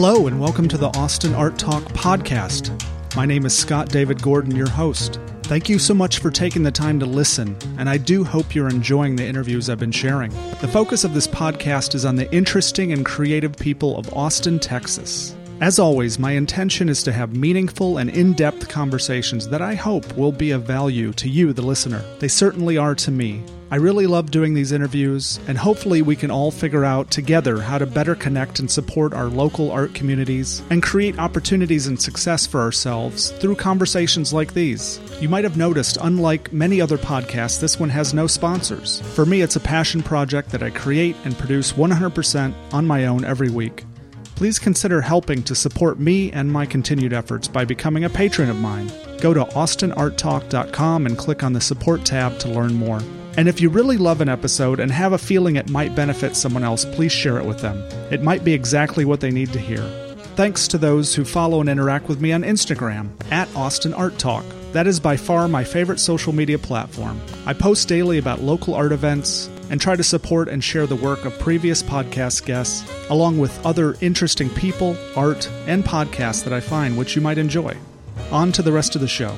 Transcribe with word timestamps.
Hello, 0.00 0.28
and 0.28 0.38
welcome 0.38 0.68
to 0.68 0.78
the 0.78 0.96
Austin 0.96 1.34
Art 1.34 1.58
Talk 1.58 1.82
podcast. 1.86 2.70
My 3.16 3.26
name 3.26 3.44
is 3.44 3.58
Scott 3.58 3.88
David 3.88 4.22
Gordon, 4.22 4.54
your 4.54 4.68
host. 4.68 5.18
Thank 5.42 5.68
you 5.68 5.80
so 5.80 5.92
much 5.92 6.20
for 6.20 6.30
taking 6.30 6.62
the 6.62 6.70
time 6.70 7.00
to 7.00 7.04
listen, 7.04 7.56
and 7.78 7.90
I 7.90 7.96
do 7.96 8.22
hope 8.22 8.54
you're 8.54 8.68
enjoying 8.68 9.16
the 9.16 9.26
interviews 9.26 9.68
I've 9.68 9.80
been 9.80 9.90
sharing. 9.90 10.30
The 10.60 10.68
focus 10.68 11.02
of 11.02 11.14
this 11.14 11.26
podcast 11.26 11.96
is 11.96 12.04
on 12.04 12.14
the 12.14 12.32
interesting 12.32 12.92
and 12.92 13.04
creative 13.04 13.56
people 13.56 13.98
of 13.98 14.14
Austin, 14.14 14.60
Texas. 14.60 15.34
As 15.60 15.80
always, 15.80 16.16
my 16.16 16.30
intention 16.30 16.88
is 16.88 17.02
to 17.02 17.12
have 17.12 17.34
meaningful 17.34 17.98
and 17.98 18.08
in 18.08 18.34
depth 18.34 18.68
conversations 18.68 19.48
that 19.48 19.62
I 19.62 19.74
hope 19.74 20.16
will 20.16 20.30
be 20.30 20.52
of 20.52 20.62
value 20.62 21.12
to 21.14 21.28
you, 21.28 21.52
the 21.52 21.62
listener. 21.62 22.04
They 22.20 22.28
certainly 22.28 22.78
are 22.78 22.94
to 22.94 23.10
me. 23.10 23.42
I 23.70 23.76
really 23.76 24.06
love 24.06 24.30
doing 24.30 24.54
these 24.54 24.72
interviews, 24.72 25.38
and 25.46 25.58
hopefully, 25.58 26.00
we 26.00 26.16
can 26.16 26.30
all 26.30 26.50
figure 26.50 26.86
out 26.86 27.10
together 27.10 27.60
how 27.60 27.76
to 27.76 27.84
better 27.84 28.14
connect 28.14 28.60
and 28.60 28.70
support 28.70 29.12
our 29.12 29.26
local 29.26 29.70
art 29.70 29.94
communities 29.94 30.62
and 30.70 30.82
create 30.82 31.18
opportunities 31.18 31.86
and 31.86 32.00
success 32.00 32.46
for 32.46 32.60
ourselves 32.60 33.30
through 33.32 33.56
conversations 33.56 34.32
like 34.32 34.54
these. 34.54 35.00
You 35.20 35.28
might 35.28 35.44
have 35.44 35.58
noticed, 35.58 35.98
unlike 36.00 36.50
many 36.50 36.80
other 36.80 36.96
podcasts, 36.96 37.60
this 37.60 37.78
one 37.78 37.90
has 37.90 38.14
no 38.14 38.26
sponsors. 38.26 39.02
For 39.14 39.26
me, 39.26 39.42
it's 39.42 39.56
a 39.56 39.60
passion 39.60 40.02
project 40.02 40.48
that 40.50 40.62
I 40.62 40.70
create 40.70 41.16
and 41.24 41.36
produce 41.36 41.72
100% 41.72 42.54
on 42.72 42.86
my 42.86 43.04
own 43.04 43.24
every 43.24 43.50
week 43.50 43.84
please 44.38 44.60
consider 44.60 45.00
helping 45.00 45.42
to 45.42 45.52
support 45.52 45.98
me 45.98 46.30
and 46.30 46.52
my 46.52 46.64
continued 46.64 47.12
efforts 47.12 47.48
by 47.48 47.64
becoming 47.64 48.04
a 48.04 48.08
patron 48.08 48.48
of 48.48 48.60
mine. 48.60 48.88
Go 49.20 49.34
to 49.34 49.44
austinarttalk.com 49.46 51.06
and 51.06 51.18
click 51.18 51.42
on 51.42 51.52
the 51.52 51.60
support 51.60 52.04
tab 52.04 52.38
to 52.38 52.48
learn 52.48 52.72
more. 52.72 53.00
And 53.38 53.46
if 53.48 53.60
you 53.60 53.70
really 53.70 53.98
love 53.98 54.20
an 54.20 54.28
episode 54.28 54.80
and 54.80 54.90
have 54.90 55.12
a 55.12 55.16
feeling 55.16 55.54
it 55.54 55.70
might 55.70 55.94
benefit 55.94 56.34
someone 56.34 56.64
else, 56.64 56.84
please 56.84 57.12
share 57.12 57.38
it 57.38 57.44
with 57.44 57.60
them. 57.60 57.78
It 58.10 58.20
might 58.20 58.42
be 58.42 58.52
exactly 58.52 59.04
what 59.04 59.20
they 59.20 59.30
need 59.30 59.52
to 59.52 59.60
hear. 59.60 59.80
Thanks 60.34 60.66
to 60.66 60.76
those 60.76 61.14
who 61.14 61.24
follow 61.24 61.60
and 61.60 61.68
interact 61.68 62.08
with 62.08 62.20
me 62.20 62.32
on 62.32 62.42
Instagram 62.42 63.10
at 63.30 63.48
Austin 63.54 63.94
Art 63.94 64.18
Talk. 64.18 64.44
That 64.72 64.88
is 64.88 64.98
by 64.98 65.16
far 65.16 65.46
my 65.46 65.62
favorite 65.62 66.00
social 66.00 66.32
media 66.32 66.58
platform. 66.58 67.20
I 67.46 67.52
post 67.52 67.86
daily 67.86 68.18
about 68.18 68.42
local 68.42 68.74
art 68.74 68.90
events 68.90 69.48
and 69.70 69.80
try 69.80 69.94
to 69.94 70.02
support 70.02 70.48
and 70.48 70.64
share 70.64 70.88
the 70.88 70.96
work 70.96 71.24
of 71.24 71.38
previous 71.38 71.80
podcast 71.80 72.44
guests, 72.44 72.90
along 73.08 73.38
with 73.38 73.64
other 73.64 73.94
interesting 74.00 74.50
people, 74.50 74.96
art, 75.14 75.48
and 75.68 75.84
podcasts 75.84 76.42
that 76.42 76.52
I 76.52 76.58
find 76.58 76.98
which 76.98 77.14
you 77.14 77.22
might 77.22 77.38
enjoy. 77.38 77.76
On 78.32 78.50
to 78.50 78.62
the 78.62 78.72
rest 78.72 78.96
of 78.96 79.00
the 79.00 79.06
show. 79.06 79.32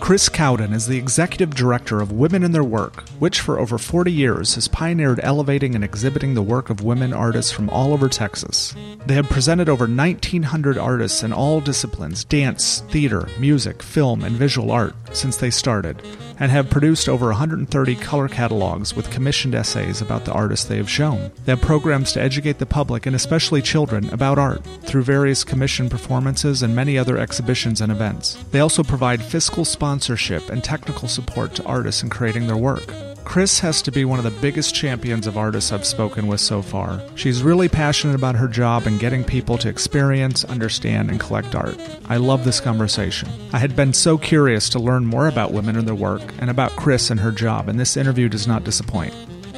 Chris 0.00 0.30
Cowden 0.30 0.72
is 0.72 0.86
the 0.86 0.96
executive 0.96 1.54
director 1.54 2.00
of 2.00 2.10
Women 2.10 2.42
in 2.42 2.52
Their 2.52 2.64
Work, 2.64 3.06
which 3.20 3.38
for 3.38 3.60
over 3.60 3.76
40 3.76 4.10
years 4.10 4.54
has 4.54 4.66
pioneered 4.66 5.20
elevating 5.22 5.74
and 5.74 5.84
exhibiting 5.84 6.34
the 6.34 6.42
work 6.42 6.70
of 6.70 6.82
women 6.82 7.12
artists 7.12 7.52
from 7.52 7.68
all 7.68 7.92
over 7.92 8.08
Texas. 8.08 8.74
They 9.06 9.14
have 9.14 9.28
presented 9.28 9.68
over 9.68 9.84
1,900 9.86 10.78
artists 10.78 11.22
in 11.22 11.32
all 11.32 11.60
disciplines 11.60 12.24
dance, 12.24 12.80
theater, 12.88 13.28
music, 13.38 13.82
film, 13.82 14.24
and 14.24 14.34
visual 14.34 14.72
art 14.72 14.94
since 15.12 15.36
they 15.36 15.50
started, 15.50 16.02
and 16.40 16.50
have 16.50 16.70
produced 16.70 17.08
over 17.08 17.26
130 17.26 17.94
color 17.96 18.26
catalogs 18.26 18.96
with 18.96 19.10
commissioned 19.10 19.54
essays 19.54 20.00
about 20.00 20.24
the 20.24 20.32
artists 20.32 20.66
they 20.66 20.78
have 20.78 20.90
shown. 20.90 21.30
They 21.44 21.52
have 21.52 21.60
programs 21.60 22.12
to 22.12 22.20
educate 22.20 22.58
the 22.58 22.66
public 22.66 23.06
and 23.06 23.14
especially 23.14 23.62
children 23.62 24.08
about 24.10 24.38
art 24.38 24.64
through 24.82 25.02
various 25.02 25.44
commissioned 25.44 25.90
performances 25.90 26.62
and 26.62 26.74
many 26.74 26.98
other 26.98 27.18
exhibitions 27.18 27.80
and 27.80 27.92
events. 27.92 28.42
They 28.50 28.60
also 28.60 28.82
provide 28.82 29.22
fiscal 29.22 29.64
sponsorship 29.64 30.48
and 30.48 30.64
technical 30.64 31.06
support 31.06 31.54
to 31.56 31.64
artists 31.64 32.02
in 32.02 32.08
creating 32.08 32.46
their 32.46 32.56
work. 32.56 33.09
Chris 33.30 33.60
has 33.60 33.80
to 33.80 33.92
be 33.92 34.04
one 34.04 34.18
of 34.18 34.24
the 34.24 34.40
biggest 34.40 34.74
champions 34.74 35.24
of 35.28 35.38
artists 35.38 35.70
I've 35.70 35.86
spoken 35.86 36.26
with 36.26 36.40
so 36.40 36.62
far. 36.62 37.00
She's 37.14 37.44
really 37.44 37.68
passionate 37.68 38.16
about 38.16 38.34
her 38.34 38.48
job 38.48 38.88
and 38.88 38.98
getting 38.98 39.22
people 39.22 39.56
to 39.58 39.68
experience, 39.68 40.44
understand, 40.46 41.12
and 41.12 41.20
collect 41.20 41.54
art. 41.54 41.78
I 42.06 42.16
love 42.16 42.44
this 42.44 42.58
conversation. 42.58 43.28
I 43.52 43.60
had 43.60 43.76
been 43.76 43.92
so 43.92 44.18
curious 44.18 44.68
to 44.70 44.80
learn 44.80 45.06
more 45.06 45.28
about 45.28 45.52
women 45.52 45.76
and 45.76 45.86
their 45.86 45.94
work 45.94 46.22
and 46.40 46.50
about 46.50 46.72
Chris 46.72 47.08
and 47.08 47.20
her 47.20 47.30
job, 47.30 47.68
and 47.68 47.78
this 47.78 47.96
interview 47.96 48.28
does 48.28 48.48
not 48.48 48.64
disappoint. 48.64 49.14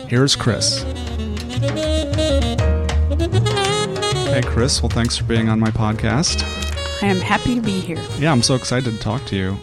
Here's 0.07 0.37
Chris. 0.37 0.83
Hey, 4.29 4.43
Chris. 4.45 4.83
Well, 4.83 4.91
thanks 4.91 5.17
for 5.17 5.25
being 5.25 5.49
on 5.49 5.59
my 5.59 5.71
podcast. 5.71 6.43
I 7.03 7.07
am 7.07 7.21
happy 7.21 7.55
to 7.55 7.63
be 7.63 7.81
here. 7.81 8.05
Yeah, 8.19 8.33
I'm 8.33 8.43
so 8.43 8.55
excited 8.55 8.93
to 8.93 8.99
talk 9.01 9.25
to 9.29 9.37
you 9.37 9.57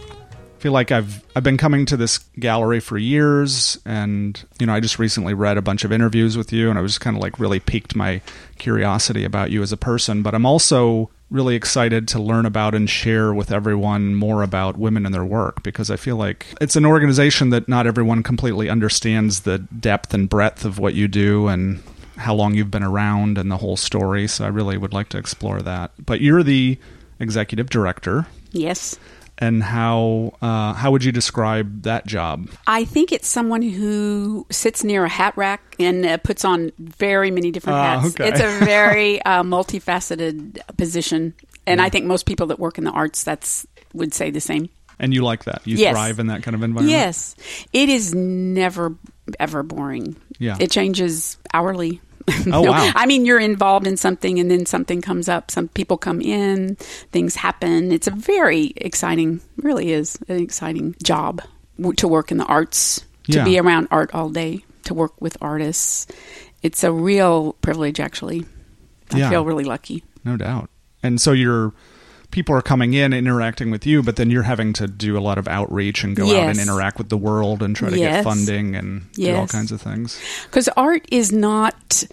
feel 0.60 0.72
like 0.72 0.92
I've 0.92 1.24
I've 1.34 1.42
been 1.42 1.56
coming 1.56 1.86
to 1.86 1.96
this 1.96 2.18
gallery 2.38 2.80
for 2.80 2.98
years, 2.98 3.78
and 3.84 4.42
you 4.60 4.66
know 4.66 4.74
I 4.74 4.80
just 4.80 4.98
recently 4.98 5.34
read 5.34 5.56
a 5.56 5.62
bunch 5.62 5.84
of 5.84 5.90
interviews 5.90 6.36
with 6.36 6.52
you, 6.52 6.68
and 6.68 6.78
I 6.78 6.82
was 6.82 6.98
kind 6.98 7.16
of 7.16 7.22
like 7.22 7.40
really 7.40 7.58
piqued 7.58 7.96
my 7.96 8.20
curiosity 8.58 9.24
about 9.24 9.50
you 9.50 9.62
as 9.62 9.72
a 9.72 9.76
person. 9.76 10.22
But 10.22 10.34
I'm 10.34 10.46
also 10.46 11.10
really 11.30 11.54
excited 11.54 12.08
to 12.08 12.20
learn 12.20 12.44
about 12.44 12.74
and 12.74 12.90
share 12.90 13.32
with 13.32 13.50
everyone 13.50 14.14
more 14.14 14.42
about 14.42 14.76
women 14.76 15.06
and 15.06 15.14
their 15.14 15.24
work 15.24 15.62
because 15.62 15.90
I 15.90 15.96
feel 15.96 16.16
like 16.16 16.46
it's 16.60 16.76
an 16.76 16.84
organization 16.84 17.50
that 17.50 17.68
not 17.68 17.86
everyone 17.86 18.22
completely 18.22 18.68
understands 18.68 19.40
the 19.40 19.58
depth 19.58 20.12
and 20.12 20.28
breadth 20.28 20.64
of 20.64 20.78
what 20.80 20.94
you 20.94 21.06
do 21.06 21.46
and 21.46 21.82
how 22.16 22.34
long 22.34 22.54
you've 22.54 22.70
been 22.70 22.82
around 22.82 23.38
and 23.38 23.50
the 23.50 23.56
whole 23.56 23.76
story. 23.76 24.26
So 24.26 24.44
I 24.44 24.48
really 24.48 24.76
would 24.76 24.92
like 24.92 25.08
to 25.10 25.18
explore 25.18 25.62
that. 25.62 25.92
But 26.04 26.20
you're 26.20 26.42
the 26.42 26.78
executive 27.20 27.70
director. 27.70 28.26
Yes 28.50 28.98
and 29.40 29.62
how 29.62 30.34
uh, 30.42 30.74
how 30.74 30.90
would 30.90 31.02
you 31.02 31.12
describe 31.12 31.82
that 31.82 32.06
job? 32.06 32.50
I 32.66 32.84
think 32.84 33.10
it's 33.10 33.26
someone 33.26 33.62
who 33.62 34.46
sits 34.50 34.84
near 34.84 35.04
a 35.04 35.08
hat 35.08 35.36
rack 35.36 35.76
and 35.78 36.04
uh, 36.04 36.18
puts 36.18 36.44
on 36.44 36.72
very 36.78 37.30
many 37.30 37.50
different 37.50 37.78
uh, 37.78 38.00
hats. 38.00 38.14
Okay. 38.14 38.28
It's 38.28 38.40
a 38.40 38.64
very 38.64 39.22
uh, 39.22 39.42
multifaceted 39.42 40.60
position, 40.76 41.34
and 41.66 41.80
I 41.80 41.88
think 41.88 42.06
most 42.06 42.26
people 42.26 42.48
that 42.48 42.58
work 42.58 42.78
in 42.78 42.84
the 42.84 42.90
arts 42.90 43.24
that's 43.24 43.66
would 43.94 44.14
say 44.14 44.30
the 44.30 44.40
same. 44.40 44.68
And 44.98 45.14
you 45.14 45.22
like 45.22 45.44
that? 45.44 45.66
You 45.66 45.76
yes. 45.76 45.94
thrive 45.94 46.18
in 46.18 46.26
that 46.26 46.42
kind 46.42 46.54
of 46.54 46.62
environment? 46.62 46.90
Yes. 46.90 47.34
It 47.72 47.88
is 47.88 48.14
never 48.14 48.94
ever 49.38 49.62
boring. 49.62 50.16
Yeah. 50.38 50.56
It 50.60 50.70
changes 50.70 51.38
hourly. 51.54 52.00
Oh 52.52 52.62
wow! 52.62 52.92
I 52.94 53.06
mean, 53.06 53.26
you're 53.26 53.40
involved 53.40 53.86
in 53.86 53.96
something, 53.96 54.38
and 54.38 54.50
then 54.50 54.66
something 54.66 55.00
comes 55.02 55.28
up. 55.28 55.50
Some 55.50 55.68
people 55.68 55.96
come 55.96 56.20
in, 56.20 56.76
things 57.12 57.36
happen. 57.36 57.92
It's 57.92 58.06
a 58.06 58.12
very 58.12 58.72
exciting, 58.76 59.40
really 59.56 59.92
is 59.92 60.18
an 60.28 60.42
exciting 60.42 60.94
job 61.02 61.42
to 61.96 62.08
work 62.08 62.30
in 62.30 62.38
the 62.38 62.44
arts, 62.44 63.04
to 63.24 63.38
yeah. 63.38 63.44
be 63.44 63.58
around 63.58 63.88
art 63.90 64.14
all 64.14 64.28
day, 64.28 64.64
to 64.84 64.94
work 64.94 65.20
with 65.20 65.36
artists. 65.40 66.06
It's 66.62 66.84
a 66.84 66.92
real 66.92 67.54
privilege, 67.54 68.00
actually. 68.00 68.44
I 69.12 69.18
yeah. 69.18 69.30
feel 69.30 69.44
really 69.44 69.64
lucky. 69.64 70.04
No 70.24 70.36
doubt. 70.36 70.70
And 71.02 71.20
so 71.20 71.32
you're 71.32 71.72
people 72.30 72.54
are 72.54 72.62
coming 72.62 72.94
in 72.94 73.12
interacting 73.12 73.70
with 73.70 73.86
you, 73.86 74.02
but 74.02 74.16
then 74.16 74.30
you're 74.30 74.42
having 74.42 74.72
to 74.74 74.86
do 74.86 75.18
a 75.18 75.20
lot 75.20 75.38
of 75.38 75.48
outreach 75.48 76.04
and 76.04 76.16
go 76.16 76.26
yes. 76.26 76.36
out 76.36 76.50
and 76.50 76.60
interact 76.60 76.98
with 76.98 77.08
the 77.08 77.16
world 77.16 77.62
and 77.62 77.74
try 77.74 77.90
to 77.90 77.98
yes. 77.98 78.16
get 78.16 78.24
funding 78.24 78.76
and 78.76 79.06
yes. 79.14 79.34
do 79.34 79.40
all 79.40 79.46
kinds 79.46 79.72
of 79.72 79.80
things. 79.80 80.20
Because 80.46 80.68
art 80.76 81.06
is 81.10 81.32
not 81.32 82.04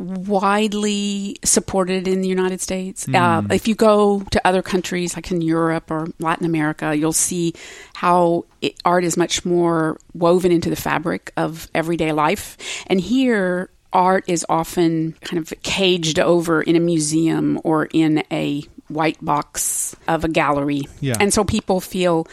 widely 0.00 1.36
supported 1.44 2.08
in 2.08 2.22
the 2.22 2.28
United 2.28 2.60
States. 2.60 3.06
Mm. 3.06 3.50
Uh, 3.50 3.54
if 3.54 3.68
you 3.68 3.74
go 3.74 4.20
to 4.30 4.46
other 4.46 4.62
countries 4.62 5.14
like 5.14 5.30
in 5.30 5.42
Europe 5.42 5.90
or 5.90 6.06
Latin 6.18 6.46
America, 6.46 6.96
you'll 6.96 7.12
see 7.12 7.52
how 7.94 8.46
it, 8.62 8.80
art 8.84 9.04
is 9.04 9.18
much 9.18 9.44
more 9.44 9.98
woven 10.14 10.52
into 10.52 10.70
the 10.70 10.76
fabric 10.76 11.32
of 11.36 11.68
everyday 11.74 12.12
life. 12.12 12.56
And 12.86 12.98
here, 12.98 13.68
art 13.92 14.24
is 14.26 14.46
often 14.48 15.12
kind 15.20 15.38
of 15.38 15.52
caged 15.62 16.18
over 16.18 16.62
in 16.62 16.76
a 16.76 16.80
museum 16.80 17.60
or 17.62 17.88
in 17.92 18.24
a 18.30 18.64
white 18.90 19.22
box 19.24 19.96
of 20.08 20.24
a 20.24 20.28
gallery. 20.28 20.82
Yeah. 21.00 21.16
And 21.20 21.32
so 21.32 21.44
people 21.44 21.80
feel 21.80 22.26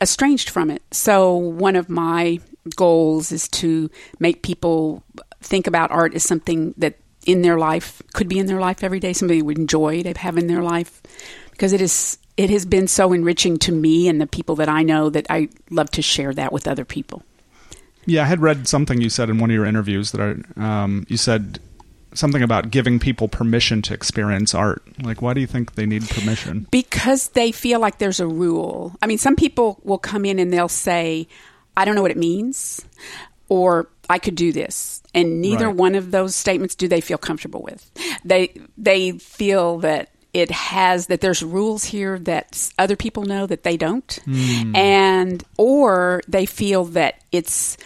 estranged 0.00 0.50
from 0.50 0.70
it. 0.70 0.82
So 0.90 1.34
one 1.36 1.76
of 1.76 1.88
my 1.88 2.40
goals 2.74 3.32
is 3.32 3.48
to 3.48 3.90
make 4.18 4.42
people 4.42 5.02
think 5.40 5.66
about 5.66 5.90
art 5.90 6.14
as 6.14 6.24
something 6.24 6.74
that 6.76 6.98
in 7.26 7.42
their 7.42 7.58
life 7.58 8.02
could 8.12 8.28
be 8.28 8.38
in 8.38 8.46
their 8.46 8.60
life 8.60 8.82
every 8.82 9.00
day, 9.00 9.12
something 9.12 9.38
they 9.38 9.42
would 9.42 9.58
enjoy 9.58 10.02
to 10.02 10.12
have 10.18 10.36
in 10.38 10.46
their 10.46 10.62
life. 10.62 11.02
Because 11.50 11.72
it 11.72 11.80
is 11.80 12.18
it 12.36 12.50
has 12.50 12.66
been 12.66 12.86
so 12.86 13.12
enriching 13.12 13.56
to 13.58 13.72
me 13.72 14.08
and 14.08 14.20
the 14.20 14.26
people 14.26 14.56
that 14.56 14.68
I 14.68 14.82
know 14.82 15.08
that 15.10 15.26
I 15.30 15.48
love 15.70 15.90
to 15.92 16.02
share 16.02 16.34
that 16.34 16.52
with 16.52 16.68
other 16.68 16.84
people. 16.84 17.22
Yeah, 18.04 18.22
I 18.22 18.26
had 18.26 18.40
read 18.40 18.68
something 18.68 19.00
you 19.00 19.08
said 19.08 19.30
in 19.30 19.38
one 19.38 19.50
of 19.50 19.54
your 19.54 19.64
interviews 19.64 20.12
that 20.12 20.20
I, 20.20 20.82
um, 20.84 21.06
you 21.08 21.16
said 21.16 21.58
something 22.16 22.42
about 22.42 22.70
giving 22.70 22.98
people 22.98 23.28
permission 23.28 23.82
to 23.82 23.94
experience 23.94 24.54
art. 24.54 24.82
Like, 25.02 25.22
why 25.22 25.34
do 25.34 25.40
you 25.40 25.46
think 25.46 25.74
they 25.74 25.86
need 25.86 26.08
permission? 26.08 26.66
Because 26.70 27.28
they 27.28 27.52
feel 27.52 27.80
like 27.80 27.98
there's 27.98 28.20
a 28.20 28.26
rule. 28.26 28.96
I 29.02 29.06
mean, 29.06 29.18
some 29.18 29.36
people 29.36 29.80
will 29.84 29.98
come 29.98 30.24
in 30.24 30.38
and 30.38 30.52
they'll 30.52 30.68
say, 30.68 31.28
I 31.76 31.84
don't 31.84 31.94
know 31.94 32.02
what 32.02 32.10
it 32.10 32.16
means, 32.16 32.84
or 33.48 33.88
I 34.08 34.18
could 34.18 34.34
do 34.34 34.52
this. 34.52 35.02
And 35.14 35.40
neither 35.40 35.66
right. 35.66 35.76
one 35.76 35.94
of 35.94 36.10
those 36.10 36.34
statements 36.34 36.74
do 36.74 36.88
they 36.88 37.00
feel 37.00 37.18
comfortable 37.18 37.62
with. 37.62 37.90
They 38.24 38.54
they 38.76 39.12
feel 39.12 39.78
that 39.78 40.10
it 40.32 40.50
has 40.50 41.06
that 41.06 41.20
there's 41.22 41.42
rules 41.42 41.84
here 41.84 42.18
that 42.20 42.70
other 42.78 42.96
people 42.96 43.24
know 43.24 43.46
that 43.46 43.62
they 43.62 43.76
don't. 43.76 44.06
Mm. 44.26 44.76
And 44.76 45.44
or 45.56 46.22
they 46.28 46.46
feel 46.46 46.84
that 46.86 47.22
it's 47.32 47.76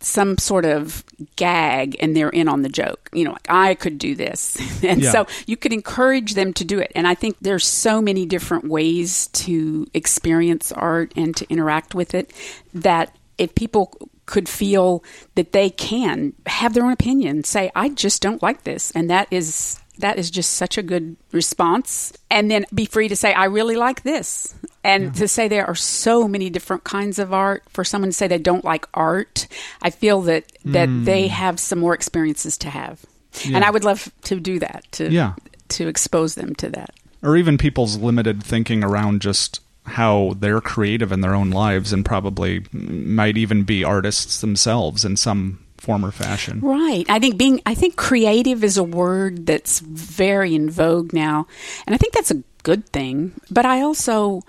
some 0.00 0.38
sort 0.38 0.64
of 0.64 1.04
gag 1.36 1.96
and 2.00 2.16
they're 2.16 2.28
in 2.30 2.48
on 2.48 2.62
the 2.62 2.68
joke. 2.68 3.08
You 3.12 3.24
know, 3.24 3.32
like 3.32 3.46
I 3.48 3.74
could 3.74 3.98
do 3.98 4.14
this. 4.14 4.56
and 4.84 5.02
Yeah. 5.02 5.10
so 5.10 5.26
you 5.46 5.56
could 5.56 5.72
encourage 5.72 6.34
them 6.34 6.52
to 6.54 6.64
do 6.64 6.78
it. 6.78 6.92
And 6.94 7.06
I 7.08 7.14
think 7.14 7.36
there's 7.40 7.66
so 7.66 8.00
many 8.00 8.24
different 8.26 8.64
ways 8.68 9.26
to 9.28 9.86
experience 9.94 10.70
art 10.72 11.12
and 11.16 11.34
to 11.36 11.46
interact 11.50 11.94
with 11.94 12.14
it 12.14 12.32
that 12.74 13.14
if 13.38 13.54
people 13.54 13.92
could 14.26 14.48
feel 14.48 15.02
that 15.36 15.52
they 15.52 15.70
can 15.70 16.32
have 16.46 16.74
their 16.74 16.84
own 16.84 16.92
opinion, 16.92 17.42
say, 17.44 17.70
I 17.74 17.88
just 17.88 18.20
don't 18.22 18.42
like 18.42 18.64
this. 18.64 18.90
And 18.92 19.08
that 19.10 19.26
is 19.30 19.80
that 19.98 20.18
is 20.18 20.30
just 20.30 20.54
such 20.54 20.78
a 20.78 20.82
good 20.82 21.16
response. 21.32 22.12
And 22.30 22.50
then 22.50 22.66
be 22.72 22.86
free 22.86 23.08
to 23.08 23.16
say, 23.16 23.32
I 23.32 23.44
really 23.44 23.76
like 23.76 24.02
this. 24.02 24.54
And 24.84 25.14
to 25.16 25.28
say 25.28 25.48
there 25.48 25.66
are 25.66 25.74
so 25.74 26.26
many 26.26 26.50
different 26.50 26.84
kinds 26.84 27.18
of 27.18 27.34
art, 27.34 27.62
for 27.68 27.84
someone 27.84 28.10
to 28.10 28.16
say 28.16 28.26
they 28.26 28.38
don't 28.38 28.64
like 28.64 28.86
art, 28.94 29.46
I 29.82 29.90
feel 29.90 30.22
that, 30.22 30.50
that 30.64 30.88
hmm. 30.88 31.04
they 31.04 31.28
have 31.28 31.60
some 31.60 31.80
more 31.80 31.94
experiences 31.94 32.56
to 32.58 32.70
have. 32.70 33.04
Yeah. 33.44 33.56
And 33.56 33.64
I 33.64 33.70
would 33.70 33.84
love 33.84 34.10
to 34.22 34.40
do 34.40 34.58
that, 34.60 34.84
to, 34.92 35.10
Yeah. 35.10 35.34
to 35.70 35.88
expose 35.88 36.36
them 36.36 36.54
to 36.56 36.70
that. 36.70 36.94
or 37.22 37.36
even 37.36 37.58
people's 37.58 37.96
limited 37.96 38.42
thinking 38.42 38.84
around 38.84 39.20
just 39.20 39.60
how 39.84 40.34
they're 40.38 40.60
creative 40.60 41.12
in 41.12 41.20
their 41.20 41.34
own 41.34 41.50
lives 41.50 41.92
and 41.92 42.04
probably 42.04 42.64
might 42.72 43.36
even 43.36 43.64
be 43.64 43.82
artists 43.82 44.40
themselves 44.40 45.04
in 45.04 45.16
some 45.16 45.58
form 45.78 46.04
or 46.04 46.10
fashion. 46.10 46.60
Right. 46.60 47.04
I 47.08 47.18
think 47.18 47.38
being 47.38 47.60
I 47.64 47.74
think 47.74 47.96
creative 47.96 48.62
is 48.62 48.76
a 48.76 48.84
word 48.84 49.46
that's 49.46 49.80
very 49.80 50.54
in 50.54 50.70
vogue 50.70 51.12
now. 51.12 51.46
And 51.86 51.94
I 51.94 51.98
think 51.98 52.12
that's 52.12 52.30
a 52.30 52.42
good 52.62 52.86
thing. 52.88 53.32
But 53.50 53.64
I 53.64 53.80
also 53.80 54.42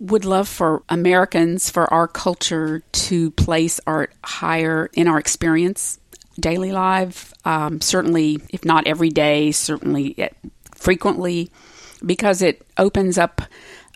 would 0.00 0.24
love 0.24 0.48
for 0.48 0.82
Americans, 0.88 1.70
for 1.70 1.92
our 1.92 2.08
culture 2.08 2.82
to 2.92 3.30
place 3.32 3.80
art 3.86 4.12
higher 4.24 4.90
in 4.92 5.08
our 5.08 5.18
experience, 5.18 5.98
daily 6.38 6.72
life, 6.72 7.32
um, 7.44 7.80
certainly, 7.80 8.40
if 8.50 8.64
not 8.64 8.86
every 8.86 9.10
day, 9.10 9.52
certainly 9.52 10.14
eh, 10.18 10.28
frequently, 10.74 11.50
because 12.04 12.42
it 12.42 12.66
opens 12.76 13.16
up 13.16 13.42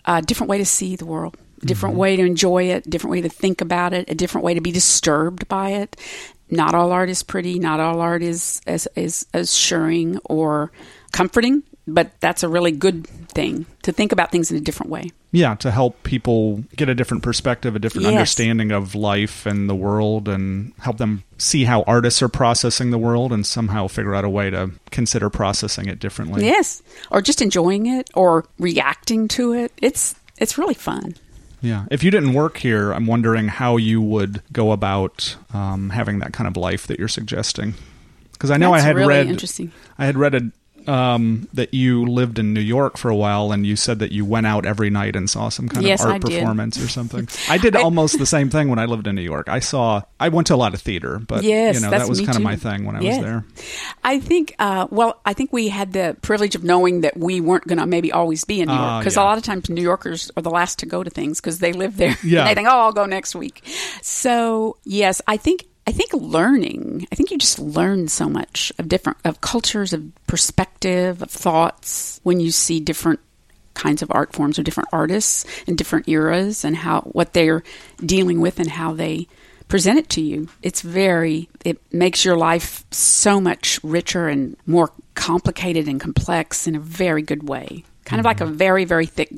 a 0.05 0.21
different 0.21 0.49
way 0.49 0.57
to 0.57 0.65
see 0.65 0.95
the 0.95 1.05
world, 1.05 1.35
a 1.61 1.65
different 1.65 1.95
way 1.95 2.15
to 2.15 2.23
enjoy 2.23 2.63
it, 2.63 2.87
a 2.87 2.89
different 2.89 3.11
way 3.11 3.21
to 3.21 3.29
think 3.29 3.61
about 3.61 3.93
it, 3.93 4.09
a 4.09 4.15
different 4.15 4.45
way 4.45 4.53
to 4.53 4.61
be 4.61 4.71
disturbed 4.71 5.47
by 5.47 5.71
it. 5.71 5.95
Not 6.49 6.73
all 6.75 6.91
art 6.91 7.09
is 7.09 7.23
pretty. 7.23 7.59
Not 7.59 7.79
all 7.79 8.01
art 8.01 8.23
is 8.23 8.61
as 8.65 8.87
is 8.95 9.25
assuring 9.33 10.17
or 10.25 10.71
comforting, 11.11 11.63
but 11.87 12.11
that's 12.19 12.43
a 12.43 12.49
really 12.49 12.71
good 12.71 13.07
thing 13.07 13.65
to 13.83 13.91
think 13.91 14.11
about 14.11 14.31
things 14.31 14.51
in 14.51 14.57
a 14.57 14.61
different 14.61 14.91
way. 14.91 15.11
Yeah, 15.31 15.53
to 15.55 15.69
help 15.69 16.01
people 16.01 16.63
get 16.75 16.89
a 16.89 16.95
different 16.95 17.21
perspective, 17.21 17.75
a 17.75 17.79
different 17.79 18.05
Yes. 18.05 18.13
understanding 18.13 18.71
of 18.71 18.95
life 18.95 19.45
and 19.45 19.69
the 19.69 19.75
world, 19.75 20.27
and 20.27 20.73
help 20.79 20.97
them 20.97 21.23
see 21.37 21.65
how 21.65 21.83
artists 21.83 22.23
are 22.23 22.29
processing 22.29 22.89
the 22.89 22.97
world 22.97 23.31
and 23.31 23.45
somehow 23.45 23.87
figure 23.87 24.15
out 24.15 24.25
a 24.25 24.29
way 24.29 24.49
to 24.49 24.71
consider 24.89 25.29
processing 25.29 25.87
it 25.87 25.99
differently. 25.99 26.45
Yes, 26.45 26.81
or 27.11 27.21
just 27.21 27.43
enjoying 27.43 27.85
it 27.85 28.09
or 28.15 28.45
reacting 28.57 29.27
to 29.29 29.53
it. 29.53 29.71
It's 29.77 30.15
it's 30.39 30.57
really 30.57 30.73
fun. 30.73 31.13
Yeah. 31.61 31.85
If 31.91 32.03
you 32.03 32.11
didn't 32.11 32.33
work 32.33 32.57
here, 32.57 32.91
I'm 32.91 33.05
wondering 33.05 33.47
how 33.47 33.77
you 33.77 34.01
would 34.01 34.41
go 34.51 34.71
about 34.71 35.35
um, 35.53 35.89
having 35.89 36.19
that 36.19 36.33
kind 36.33 36.47
of 36.47 36.55
life 36.55 36.87
that 36.87 36.99
you're 36.99 37.07
suggesting. 37.07 37.73
Because 38.31 38.51
I 38.51 38.57
know 38.57 38.71
That's 38.71 38.83
I 38.83 38.87
had 38.87 38.95
really 38.95 39.09
read 39.09 39.27
interesting. 39.27 39.71
I 39.97 40.05
had 40.05 40.17
read 40.17 40.35
a, 40.35 40.51
um, 40.89 41.47
that 41.53 41.73
you 41.73 42.05
lived 42.05 42.39
in 42.39 42.53
New 42.53 42.59
York 42.61 42.97
for 42.97 43.09
a 43.09 43.15
while, 43.15 43.51
and 43.51 43.65
you 43.65 43.75
said 43.75 43.99
that 43.99 44.11
you 44.11 44.25
went 44.25 44.47
out 44.47 44.65
every 44.65 44.89
night 44.89 45.15
and 45.15 45.29
saw 45.29 45.49
some 45.49 45.69
kind 45.69 45.85
Yes, 45.85 46.01
of 46.01 46.07
art 46.07 46.15
I 46.15 46.17
did. 46.19 46.31
performance 46.39 46.81
or 46.81 46.87
something. 46.87 47.27
I 47.49 47.57
did 47.57 47.75
almost 47.75 48.17
the 48.17 48.25
same 48.25 48.49
thing 48.49 48.69
when 48.69 48.79
I 48.79 48.85
lived 48.85 49.05
in 49.07 49.15
New 49.15 49.21
York. 49.21 49.47
I 49.49 49.59
saw, 49.59 50.01
I 50.19 50.29
went 50.29 50.47
to 50.47 50.55
a 50.55 50.57
lot 50.57 50.73
of 50.73 50.81
theater, 50.81 51.19
but 51.19 51.43
Yes, 51.43 51.75
you 51.75 51.81
know 51.81 51.91
that 51.91 52.09
was 52.09 52.19
kind 52.21 52.35
of 52.35 52.41
my 52.41 52.55
thing 52.55 52.85
when 52.85 52.95
I 52.95 53.01
Yeah. 53.01 53.09
was 53.09 53.19
there. 53.19 53.45
I 54.03 54.19
think, 54.19 54.55
uh, 54.59 54.87
well, 54.89 55.21
I 55.25 55.33
think 55.33 55.53
we 55.53 55.69
had 55.69 55.93
the 55.93 56.17
privilege 56.21 56.55
of 56.55 56.63
knowing 56.63 57.01
that 57.01 57.15
we 57.17 57.39
weren't 57.39 57.67
going 57.67 57.77
to 57.77 57.85
maybe 57.85 58.11
always 58.11 58.43
be 58.43 58.59
in 58.61 58.67
New 58.67 58.73
Ah, 58.73 58.93
York 58.95 59.03
because 59.03 59.15
yeah. 59.15 59.23
a 59.23 59.25
lot 59.25 59.37
of 59.37 59.43
times 59.43 59.69
New 59.69 59.81
Yorkers 59.83 60.31
are 60.35 60.41
the 60.41 60.49
last 60.49 60.79
to 60.79 60.85
go 60.85 61.03
to 61.03 61.09
things 61.09 61.39
because 61.39 61.59
they 61.59 61.71
live 61.73 61.97
there. 61.97 62.17
Yeah. 62.23 62.43
they 62.47 62.55
think, 62.55 62.67
oh, 62.67 62.79
I'll 62.79 62.91
go 62.93 63.05
next 63.05 63.35
week. 63.35 63.63
So 64.01 64.77
yes, 64.83 65.21
I 65.27 65.37
think 65.37 65.65
I 65.87 65.91
think 65.91 66.13
learning. 66.13 67.07
I 67.11 67.15
think 67.15 67.31
you 67.31 67.37
just 67.37 67.59
learn 67.59 68.07
so 68.07 68.29
much 68.29 68.71
of 68.77 68.87
different 68.87 69.17
of 69.25 69.41
cultures, 69.41 69.93
of 69.93 70.11
perspective, 70.27 71.21
of 71.21 71.31
thoughts 71.31 72.19
when 72.23 72.39
you 72.39 72.51
see 72.51 72.79
different 72.79 73.19
kinds 73.73 74.01
of 74.01 74.11
art 74.11 74.33
forms 74.33 74.59
or 74.59 74.63
different 74.63 74.89
artists 74.91 75.45
and 75.65 75.77
different 75.77 76.07
eras 76.07 76.65
and 76.65 76.75
how 76.75 77.01
what 77.01 77.33
they're 77.33 77.63
dealing 78.05 78.41
with 78.41 78.59
and 78.59 78.69
how 78.69 78.93
they 78.93 79.27
present 79.67 79.97
it 79.97 80.09
to 80.09 80.21
you. 80.21 80.49
It's 80.61 80.81
very 80.81 81.49
it 81.63 81.81
makes 81.93 82.25
your 82.25 82.37
life 82.37 82.83
so 82.91 83.39
much 83.39 83.79
richer 83.83 84.27
and 84.27 84.57
more 84.65 84.91
complicated 85.15 85.87
and 85.87 85.99
complex 85.99 86.67
in 86.67 86.75
a 86.75 86.79
very 86.79 87.21
good 87.21 87.47
way. 87.47 87.83
Kind 88.09 88.19
of 88.19 88.25
like 88.25 88.41
a 88.41 88.45
very 88.45 88.85
very 88.85 89.05
thick 89.05 89.29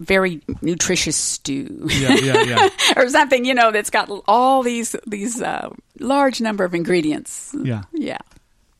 very 0.00 0.40
nutritious 0.62 1.16
stew. 1.16 1.86
Yeah, 1.90 2.14
yeah, 2.14 2.42
yeah, 2.42 2.68
or 2.96 3.08
something, 3.08 3.44
you 3.44 3.54
know, 3.54 3.70
that's 3.72 3.90
got 3.90 4.10
all 4.28 4.62
these 4.62 4.94
these 5.06 5.40
uh, 5.40 5.70
large 6.00 6.40
number 6.40 6.64
of 6.64 6.74
ingredients. 6.74 7.54
yeah. 7.62 7.82
Yeah. 7.92 8.18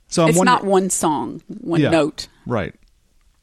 So 0.08 0.22
I'm 0.24 0.28
it's 0.30 0.38
wonder- 0.38 0.50
not 0.52 0.64
one 0.64 0.90
song, 0.90 1.42
one 1.60 1.80
note. 1.82 2.28
Right. 2.46 2.74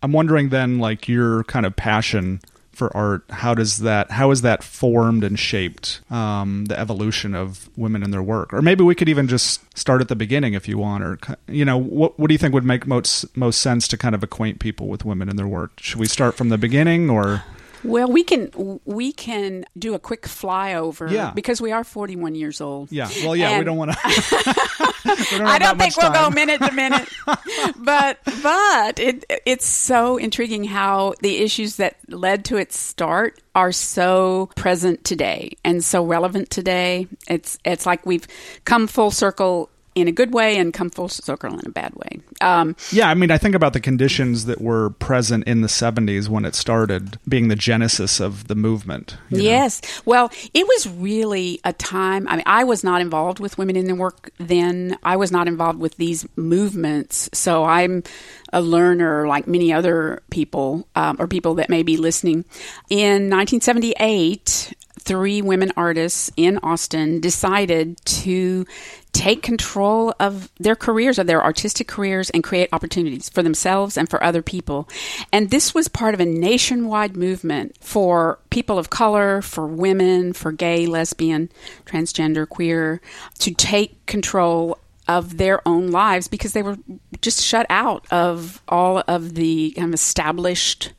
I'm 0.01 0.11
wondering 0.11 0.49
then, 0.49 0.79
like 0.79 1.07
your 1.07 1.43
kind 1.45 1.65
of 1.65 1.75
passion 1.75 2.41
for 2.73 2.95
art, 2.95 3.23
how 3.29 3.53
does 3.53 3.79
that, 3.79 4.11
how 4.11 4.31
is 4.31 4.41
that 4.41 4.63
formed 4.63 5.23
and 5.23 5.39
shaped 5.39 6.01
um, 6.11 6.65
the 6.65 6.77
evolution 6.77 7.33
of 7.35 7.69
women 7.77 8.03
in 8.03 8.11
their 8.11 8.23
work? 8.23 8.53
Or 8.53 8.61
maybe 8.61 8.83
we 8.83 8.95
could 8.95 9.09
even 9.09 9.27
just 9.27 9.61
start 9.77 10.01
at 10.01 10.07
the 10.07 10.15
beginning 10.15 10.53
if 10.53 10.67
you 10.67 10.77
want, 10.77 11.03
or 11.03 11.19
you 11.47 11.65
know, 11.65 11.77
what 11.77 12.19
what 12.19 12.27
do 12.27 12.33
you 12.33 12.37
think 12.37 12.53
would 12.53 12.65
make 12.65 12.85
most 12.85 13.35
most 13.37 13.61
sense 13.61 13.87
to 13.89 13.97
kind 13.97 14.15
of 14.15 14.23
acquaint 14.23 14.59
people 14.59 14.87
with 14.87 15.05
women 15.05 15.29
in 15.29 15.35
their 15.35 15.47
work? 15.47 15.79
Should 15.79 15.99
we 15.99 16.07
start 16.07 16.35
from 16.35 16.49
the 16.49 16.57
beginning, 16.57 17.09
or 17.09 17.43
Well, 17.83 18.09
we 18.11 18.23
can 18.23 18.79
we 18.85 19.11
can 19.11 19.65
do 19.77 19.93
a 19.93 19.99
quick 19.99 20.23
flyover 20.23 21.11
Yeah. 21.11 21.31
because 21.33 21.61
we 21.61 21.71
are 21.71 21.83
41 21.83 22.35
years 22.35 22.61
old. 22.61 22.91
yeah? 22.91 23.09
Well, 23.23 23.35
yeah, 23.35 23.59
we 23.59 23.65
don't 23.65 23.77
want 23.77 23.91
to. 24.03 25.43
I 25.43 25.57
don't 25.59 25.77
think 25.77 25.97
we'll 25.97 26.11
go 26.11 26.29
minute 26.29 26.61
to 26.61 26.71
minute, 26.71 27.09
but 27.77 28.19
but 28.41 28.99
it 28.99 29.25
it's 29.45 29.65
so 29.65 30.17
intriguing 30.17 30.63
how 30.63 31.13
the 31.21 31.37
issues 31.37 31.75
that 31.77 31.97
led 32.07 32.45
to 32.45 32.57
its 32.57 32.77
start 32.77 33.39
are 33.55 33.71
so 33.71 34.49
present 34.55 35.03
today 35.03 35.55
and 35.63 35.83
so 35.83 36.05
relevant 36.05 36.49
today. 36.49 37.07
It's 37.27 37.57
it's 37.65 37.85
like 37.85 38.05
we've 38.05 38.27
come 38.65 38.87
full 38.87 39.11
circle 39.11 39.69
in 39.95 40.07
a 40.07 40.11
good 40.11 40.33
way 40.33 40.57
and 40.57 40.73
come 40.73 40.89
full 40.89 41.09
circle 41.09 41.53
in 41.53 41.65
a 41.65 41.69
bad 41.69 41.93
way. 41.95 42.19
Um, 42.41 42.75
Yeah, 42.91 43.09
I 43.09 43.13
mean, 43.13 43.31
I 43.31 43.37
think 43.37 43.55
about 43.55 43.73
the 43.73 43.79
conditions 43.79 44.45
that 44.45 44.61
were 44.61 44.91
present 44.91 45.45
in 45.45 45.61
the 45.61 45.67
70s 45.67 46.29
when 46.29 46.45
it 46.45 46.55
started, 46.55 47.19
being 47.27 47.47
the 47.47 47.55
genesis 47.55 48.19
of 48.19 48.47
the 48.47 48.55
movement. 48.55 49.17
you 49.29 49.37
know? 49.37 49.43
Yes. 49.43 49.81
Well, 50.05 50.31
it 50.53 50.67
was 50.67 50.87
really 50.89 51.59
a 51.63 51.73
time. 51.73 52.27
I 52.27 52.37
mean, 52.37 52.43
I 52.45 52.63
was 52.63 52.83
not 52.83 53.01
involved 53.01 53.39
with 53.39 53.57
women 53.57 53.75
in 53.75 53.85
the 53.85 53.95
work 53.95 54.31
then. 54.37 54.97
I 55.03 55.15
was 55.15 55.31
not 55.31 55.47
involved 55.47 55.79
with 55.79 55.95
these 55.97 56.25
movements. 56.35 57.29
So 57.33 57.65
I'm 57.65 58.03
a 58.51 58.61
learner 58.61 59.27
like 59.27 59.47
many 59.47 59.73
other 59.73 60.21
people 60.29 60.87
um, 60.95 61.17
or 61.19 61.27
people 61.27 61.55
that 61.55 61.69
may 61.69 61.83
be 61.83 61.97
listening. 61.97 62.45
In 62.89 63.29
1978, 63.29 64.73
three 64.99 65.41
women 65.41 65.71
artists 65.75 66.31
in 66.37 66.57
Austin 66.59 67.19
decided 67.19 67.97
to 68.05 68.65
take 69.13 69.43
control 69.43 70.13
of 70.19 70.49
their 70.59 70.75
careers, 70.75 71.17
of 71.17 71.27
their 71.27 71.43
artistic 71.43 71.87
careers, 71.87 72.29
and 72.31 72.43
create 72.43 72.69
opportunities 72.73 73.29
for 73.29 73.43
themselves 73.43 73.95
and 73.95 74.09
for 74.09 74.21
other 74.23 74.41
people. 74.41 74.89
And 75.31 75.49
this 75.49 75.73
was 75.73 75.87
part 75.87 76.13
of 76.13 76.19
a 76.19 76.25
nationwide 76.25 77.15
movement 77.15 77.77
for 77.79 78.39
people 78.49 78.77
of 78.77 78.89
color, 78.89 79.41
for 79.41 79.67
women, 79.67 80.33
for 80.33 80.51
gay, 80.51 80.87
lesbian, 80.87 81.49
transgender, 81.85 82.49
queer, 82.49 82.99
to 83.39 83.53
take 83.53 84.05
control 84.07 84.79
of 85.07 85.37
their 85.37 85.65
own 85.67 85.91
lives 85.91 86.27
because 86.27 86.53
they 86.53 86.63
were 86.63 86.77
just 87.21 87.43
shut 87.43 87.65
out 87.69 88.05
of 88.11 88.61
all 88.67 89.03
of 89.07 89.35
the 89.35 89.71
kind 89.71 89.89
of 89.89 89.93
established 89.93 90.93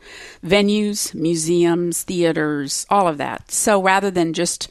venues, 0.44 1.14
museums, 1.14 2.02
theaters, 2.02 2.87
all 2.90 3.09
of 3.09 3.18
that. 3.18 3.50
So 3.50 3.83
rather 3.83 4.11
than 4.11 4.35
just 4.35 4.68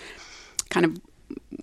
kind 0.69 0.85
of 0.85 0.99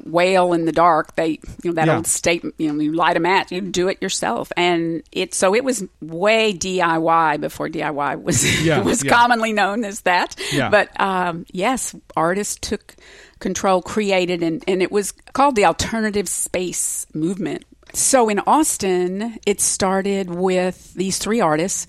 wail 0.05 0.53
in 0.53 0.65
the 0.65 0.73
dark. 0.73 1.15
They, 1.17 1.39
you 1.63 1.71
know, 1.71 1.73
that 1.75 1.87
Yeah. 1.87 1.97
old 1.97 2.07
statement, 2.07 2.55
you 2.59 2.73
know, 2.73 2.81
you 2.81 2.93
light 2.93 3.17
a 3.17 3.21
match, 3.21 3.53
you 3.53 3.61
do 3.61 3.89
it 3.89 4.01
yourself. 4.03 4.51
And 4.57 5.03
it, 5.13 5.35
so 5.35 5.55
it 5.55 5.65
was 5.65 5.85
way 6.01 6.53
DIY 6.53 7.41
before 7.41 7.69
DIY 7.69 8.23
was, 8.23 8.63
Yeah, 8.65 8.83
was 8.83 9.05
yeah. 9.05 9.13
commonly 9.13 9.53
known 9.53 9.85
as 9.85 10.03
that. 10.03 10.35
But, 10.71 10.99
um, 11.01 11.47
yes, 11.53 11.95
artists 12.17 12.57
took 12.61 12.97
control, 13.39 13.83
created, 13.83 14.43
and, 14.43 14.63
and 14.69 14.83
it 14.83 14.93
was 14.93 15.13
called 15.33 15.57
the 15.57 15.65
alternative 15.65 16.29
space 16.29 17.07
movement. 17.15 17.65
So 17.93 18.29
in 18.29 18.39
Austin, 18.41 19.39
it 19.47 19.61
started 19.61 20.31
with 20.31 20.95
these 20.95 21.19
three 21.19 21.41
artists, 21.41 21.87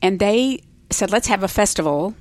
and 0.00 0.18
they 0.18 0.62
said, 0.90 1.10
let's 1.10 1.26
have 1.26 1.42
a 1.42 1.48
festival 1.48 2.14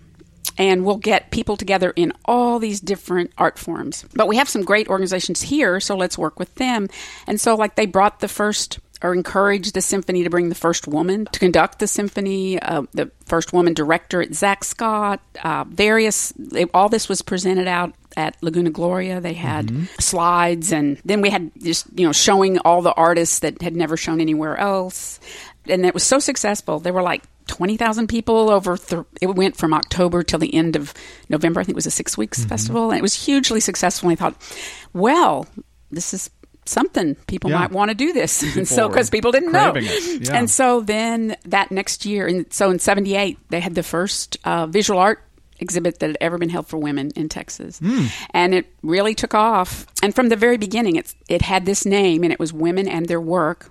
and 0.57 0.85
we'll 0.85 0.97
get 0.97 1.31
people 1.31 1.57
together 1.57 1.91
in 1.95 2.13
all 2.25 2.59
these 2.59 2.79
different 2.79 3.31
art 3.37 3.57
forms. 3.57 4.05
But 4.13 4.27
we 4.27 4.37
have 4.37 4.49
some 4.49 4.63
great 4.63 4.87
organizations 4.87 5.41
here, 5.41 5.79
so 5.79 5.95
let's 5.95 6.17
work 6.17 6.39
with 6.39 6.53
them. 6.55 6.87
And 7.27 7.39
so, 7.39 7.55
like, 7.55 7.75
they 7.75 7.85
brought 7.85 8.19
the 8.19 8.27
first 8.27 8.79
or 9.03 9.13
encouraged 9.13 9.73
the 9.73 9.81
symphony 9.81 10.23
to 10.23 10.29
bring 10.29 10.49
the 10.49 10.55
first 10.55 10.87
woman 10.87 11.25
to 11.31 11.39
conduct 11.39 11.79
the 11.79 11.87
symphony, 11.87 12.59
uh, 12.61 12.83
the 12.93 13.09
first 13.25 13.51
woman 13.51 13.73
director 13.73 14.21
at 14.21 14.33
Zach 14.35 14.63
Scott. 14.63 15.19
Uh, 15.43 15.63
various, 15.67 16.33
they, 16.37 16.65
all 16.65 16.87
this 16.87 17.09
was 17.09 17.21
presented 17.21 17.67
out 17.67 17.93
at 18.15 18.37
Laguna 18.43 18.69
Gloria. 18.69 19.19
They 19.19 19.33
had 19.33 19.67
mm-hmm. 19.67 19.85
slides, 19.99 20.71
and 20.71 20.99
then 21.03 21.21
we 21.21 21.29
had 21.29 21.51
just 21.61 21.87
you 21.95 22.05
know 22.05 22.11
showing 22.11 22.59
all 22.59 22.81
the 22.81 22.93
artists 22.93 23.39
that 23.39 23.61
had 23.61 23.75
never 23.75 23.97
shown 23.97 24.21
anywhere 24.21 24.57
else, 24.57 25.19
and 25.67 25.85
it 25.85 25.93
was 25.93 26.03
so 26.03 26.19
successful. 26.19 26.79
There 26.79 26.93
were 26.93 27.01
like 27.01 27.23
20,000 27.47 28.07
people 28.07 28.49
over, 28.49 28.77
th- 28.77 29.03
it 29.21 29.27
went 29.27 29.57
from 29.57 29.73
October 29.73 30.23
till 30.23 30.39
the 30.39 30.53
end 30.53 30.75
of 30.75 30.93
November. 31.29 31.59
I 31.59 31.63
think 31.63 31.73
it 31.73 31.75
was 31.75 31.85
a 31.85 31.91
six 31.91 32.17
weeks 32.17 32.39
mm-hmm. 32.39 32.49
festival. 32.49 32.91
And 32.91 32.99
it 32.99 33.01
was 33.01 33.25
hugely 33.25 33.59
successful. 33.59 34.09
And 34.09 34.17
I 34.17 34.19
thought, 34.19 34.69
well, 34.93 35.47
this 35.89 36.13
is 36.13 36.29
something 36.65 37.15
people 37.27 37.49
yeah. 37.49 37.59
might 37.59 37.71
want 37.71 37.89
to 37.89 37.95
do 37.95 38.13
this 38.13 38.43
and 38.55 38.67
so 38.67 38.87
because 38.87 39.09
people 39.09 39.31
didn't 39.31 39.51
know 39.51 39.75
yeah. 39.75 40.35
and 40.35 40.47
so 40.47 40.79
then 40.79 41.35
that 41.43 41.71
next 41.71 42.05
year 42.05 42.27
and 42.27 42.53
so 42.53 42.69
in 42.69 42.77
78 42.77 43.39
they 43.49 43.59
had 43.59 43.73
the 43.73 43.81
first 43.81 44.37
uh, 44.45 44.67
visual 44.67 44.99
art 44.99 45.23
exhibit 45.61 45.99
that 45.99 46.07
had 46.07 46.17
ever 46.19 46.37
been 46.37 46.49
held 46.49 46.67
for 46.67 46.77
women 46.77 47.11
in 47.15 47.29
Texas. 47.29 47.79
Mm. 47.79 48.11
And 48.31 48.53
it 48.53 48.65
really 48.81 49.15
took 49.15 49.33
off. 49.33 49.85
And 50.03 50.13
from 50.13 50.29
the 50.29 50.35
very 50.35 50.57
beginning, 50.57 50.95
it's, 50.95 51.15
it 51.29 51.43
had 51.43 51.65
this 51.65 51.85
name, 51.85 52.23
and 52.23 52.33
it 52.33 52.39
was 52.39 52.51
Women 52.51 52.87
and 52.87 53.05
Their 53.05 53.21
Work. 53.21 53.69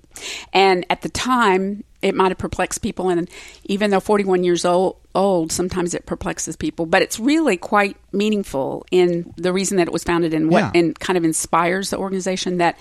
And 0.52 0.86
at 0.88 1.02
the 1.02 1.08
time, 1.08 1.84
it 2.02 2.14
might 2.14 2.28
have 2.28 2.38
perplexed 2.38 2.82
people. 2.82 3.08
And 3.08 3.28
even 3.64 3.90
though 3.90 4.00
41 4.00 4.44
years 4.44 4.64
old, 4.64 4.96
old, 5.14 5.52
sometimes 5.52 5.94
it 5.94 6.06
perplexes 6.06 6.56
people. 6.56 6.86
But 6.86 7.02
it's 7.02 7.18
really 7.18 7.56
quite 7.56 7.96
meaningful 8.12 8.86
in 8.90 9.34
the 9.36 9.52
reason 9.52 9.76
that 9.76 9.86
it 9.86 9.92
was 9.92 10.04
founded 10.04 10.34
and 10.34 10.50
what 10.50 10.58
yeah. 10.58 10.80
and 10.80 10.98
kind 10.98 11.16
of 11.16 11.24
inspires 11.24 11.90
the 11.90 11.98
organization 11.98 12.58
that 12.58 12.78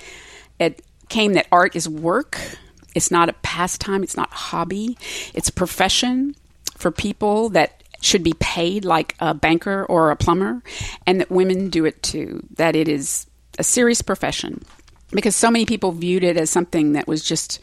it 0.59 0.81
came 1.09 1.33
that 1.33 1.47
art 1.51 1.75
is 1.75 1.89
work. 1.89 2.39
It's 2.95 3.11
not 3.11 3.29
a 3.29 3.33
pastime. 3.33 4.03
It's 4.03 4.17
not 4.17 4.31
a 4.31 4.35
hobby. 4.35 4.97
It's 5.33 5.49
a 5.49 5.53
profession 5.53 6.35
for 6.77 6.91
people 6.91 7.49
that 7.49 7.83
should 8.01 8.23
be 8.23 8.33
paid 8.39 8.85
like 8.85 9.15
a 9.19 9.33
banker 9.33 9.85
or 9.85 10.11
a 10.11 10.15
plumber, 10.15 10.63
and 11.05 11.19
that 11.19 11.29
women 11.29 11.69
do 11.69 11.85
it 11.85 12.01
too. 12.01 12.41
That 12.55 12.75
it 12.75 12.87
is 12.87 13.27
a 13.57 13.63
serious 13.63 14.01
profession 14.01 14.63
because 15.11 15.35
so 15.35 15.51
many 15.51 15.65
people 15.65 15.91
viewed 15.91 16.23
it 16.23 16.37
as 16.37 16.49
something 16.49 16.93
that 16.93 17.07
was 17.07 17.23
just 17.23 17.59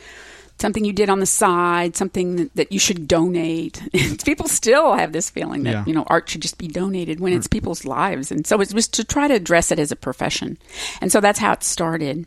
something 0.58 0.84
you 0.84 0.92
did 0.92 1.08
on 1.08 1.20
the 1.20 1.26
side, 1.26 1.96
something 1.96 2.50
that, 2.54 2.72
you 2.72 2.78
should 2.78 3.06
donate. 3.06 3.82
people 4.24 4.48
still 4.48 4.94
have 4.94 5.12
this 5.12 5.30
feeling 5.30 5.62
that, 5.64 5.70
yeah. 5.70 5.84
you 5.86 5.94
know, 5.94 6.04
art 6.08 6.28
should 6.28 6.42
just 6.42 6.58
be 6.58 6.68
donated 6.68 7.20
when 7.20 7.32
it's 7.32 7.46
people's 7.46 7.84
lives. 7.84 8.30
And 8.30 8.46
so 8.46 8.60
it 8.60 8.72
was 8.74 8.88
to 8.88 9.04
try 9.04 9.28
to 9.28 9.34
address 9.34 9.70
it 9.70 9.78
as 9.78 9.92
a 9.92 9.96
profession. 9.96 10.58
And 11.00 11.12
so 11.12 11.20
that's 11.20 11.38
how 11.38 11.52
it 11.52 11.62
started. 11.62 12.26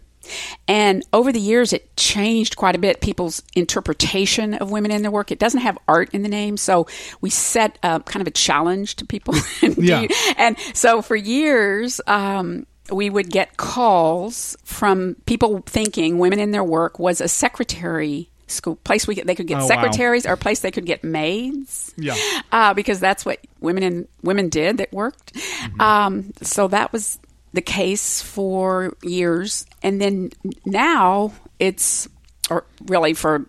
And 0.68 1.04
over 1.14 1.32
the 1.32 1.40
years, 1.40 1.74
it 1.74 1.96
changed 1.96 2.56
quite 2.56 2.76
a 2.76 2.80
bit 2.80 3.02
people's 3.02 3.42
interpretation 3.56 4.54
of 4.54 4.72
women 4.72 4.92
in 4.92 5.02
their 5.02 5.12
work. 5.12 5.32
It 5.32 5.40
doesn't 5.40 5.62
have 5.62 5.78
art 5.88 6.10
in 6.14 6.24
the 6.24 6.30
name, 6.30 6.58
so 6.58 6.88
we 7.22 7.30
set 7.30 7.82
kind 7.82 8.18
of 8.18 8.28
a 8.28 8.32
challenge 8.32 8.96
to 8.98 9.06
people. 9.06 9.34
yeah. 9.62 10.06
and 10.38 10.58
so 10.74 11.02
for 11.02 11.16
years, 11.16 12.02
um, 12.08 12.66
we 12.92 13.10
would 13.10 13.30
get 13.30 13.58
calls 13.58 14.58
from 14.64 15.16
people 15.26 15.64
thinking 15.66 16.18
women 16.18 16.40
in 16.40 16.52
their 16.52 16.64
work 16.64 17.00
was 17.00 17.22
a 17.22 17.28
secretary 17.28 18.30
school 18.48 18.76
place 18.78 19.08
we 19.08 19.16
they 19.16 19.36
could 19.36 19.48
get 19.48 19.62
oh, 19.62 19.68
secretaries 19.68 20.26
wow. 20.26 20.32
or 20.32 20.34
a 20.34 20.38
place 20.38 20.60
they 20.60 20.72
could 20.72 20.86
get 20.86 21.04
maids. 21.04 21.94
Yeah, 21.98 22.16
uh, 22.52 22.74
because 22.74 23.00
that's 23.00 23.26
what 23.26 23.40
women 23.60 23.84
and 23.84 24.08
women 24.24 24.50
did 24.50 24.78
that 24.78 24.92
worked. 24.92 25.34
Mm-hmm. 25.34 25.82
Um, 25.82 26.34
so 26.42 26.68
that 26.70 26.92
was 26.92 27.20
the 27.54 27.62
case 27.62 28.22
for 28.22 28.94
years, 29.04 29.66
and 29.82 30.02
then 30.02 30.32
now 30.66 31.34
it's 31.60 32.08
or 32.50 32.66
really 32.86 33.14
for 33.14 33.46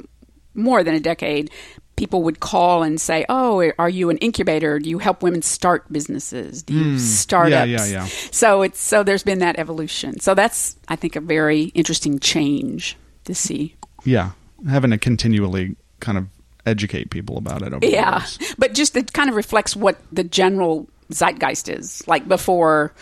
more 0.55 0.83
than 0.83 0.95
a 0.95 1.01
decade 1.01 1.51
people 2.01 2.23
would 2.23 2.41
call 2.41 2.83
and 2.83 2.99
say, 2.99 3.27
"Oh, 3.29 3.71
are 3.79 3.89
you 3.91 4.09
an 4.09 4.17
incubator? 4.19 4.79
Do 4.79 4.89
you 4.89 4.99
help 4.99 5.23
women 5.23 5.43
start 5.43 5.93
businesses? 5.93 6.63
Do 6.63 6.73
you 6.73 6.97
mm, 6.97 6.99
start 6.99 7.51
yeah, 7.51 7.65
yeah, 7.65 7.85
yeah. 7.85 8.07
So 8.31 8.63
it's 8.63 8.81
so 8.81 9.03
there's 9.03 9.23
been 9.23 9.41
that 9.41 9.59
evolution. 9.59 10.19
So 10.19 10.35
that's 10.35 10.77
I 10.89 10.97
think 10.97 11.15
a 11.15 11.21
very 11.21 11.65
interesting 11.75 12.19
change 12.19 12.97
to 13.27 13.35
see. 13.35 13.77
Yeah, 14.07 14.31
having 14.67 14.93
to 14.93 14.99
continually 14.99 15.77
kind 16.01 16.17
of 16.17 16.27
educate 16.65 17.11
people 17.11 17.37
about 17.37 17.61
it. 17.61 17.85
yeah, 17.85 18.25
but 18.57 18.73
just 18.73 18.97
it 18.97 19.13
kind 19.13 19.29
of 19.29 19.37
reflects 19.37 19.77
what 19.77 19.99
the 20.11 20.25
general 20.25 20.89
zeitgeist 21.13 21.69
is. 21.69 22.03
Like 22.09 22.27
before, 22.27 22.95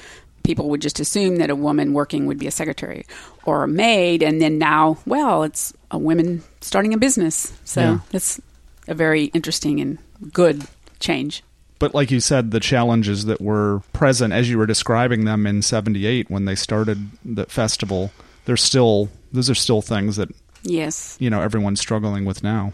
people 0.43 0.71
would 0.71 0.83
just 0.83 0.99
assume 0.99 1.37
that 1.37 1.51
a 1.51 1.57
woman 1.57 1.93
working 1.93 2.27
would 2.27 2.41
be 2.41 2.49
a 2.49 2.51
secretary 2.51 3.07
or 3.45 3.63
a 3.63 3.69
maid, 3.69 4.25
and 4.25 4.43
then 4.43 4.59
now, 4.59 4.99
well, 5.07 5.45
it's 5.45 5.73
a 5.93 5.99
woman 5.99 6.43
starting 6.61 6.95
a 6.95 6.99
business. 6.99 7.53
So 7.63 7.81
yeah. 7.81 7.99
it's 8.13 8.41
a 8.89 8.95
very 8.95 9.27
interesting 9.27 9.81
and 9.81 9.99
good 10.33 10.67
change. 10.99 11.45
But 11.79 11.95
like 11.95 12.11
you 12.11 12.19
said, 12.19 12.51
the 12.51 12.61
challenges 12.61 13.27
that 13.27 13.41
were 13.41 13.83
present 13.93 14.33
as 14.33 14.51
you 14.51 14.59
were 14.59 14.67
describing 14.67 15.25
them 15.25 15.47
in 15.47 15.63
78 15.63 16.29
when 16.29 16.45
they 16.45 16.57
started 16.57 17.11
the 17.25 17.47
festival, 17.47 18.11
they're 18.47 18.57
still 18.57 19.11
those 19.31 19.49
are 19.49 19.55
still 19.55 19.83
things 19.83 20.17
that 20.17 20.29
yes, 20.63 21.17
you 21.21 21.31
know, 21.31 21.41
everyone's 21.41 21.81
struggling 21.81 22.25
with 22.25 22.43
now. 22.43 22.73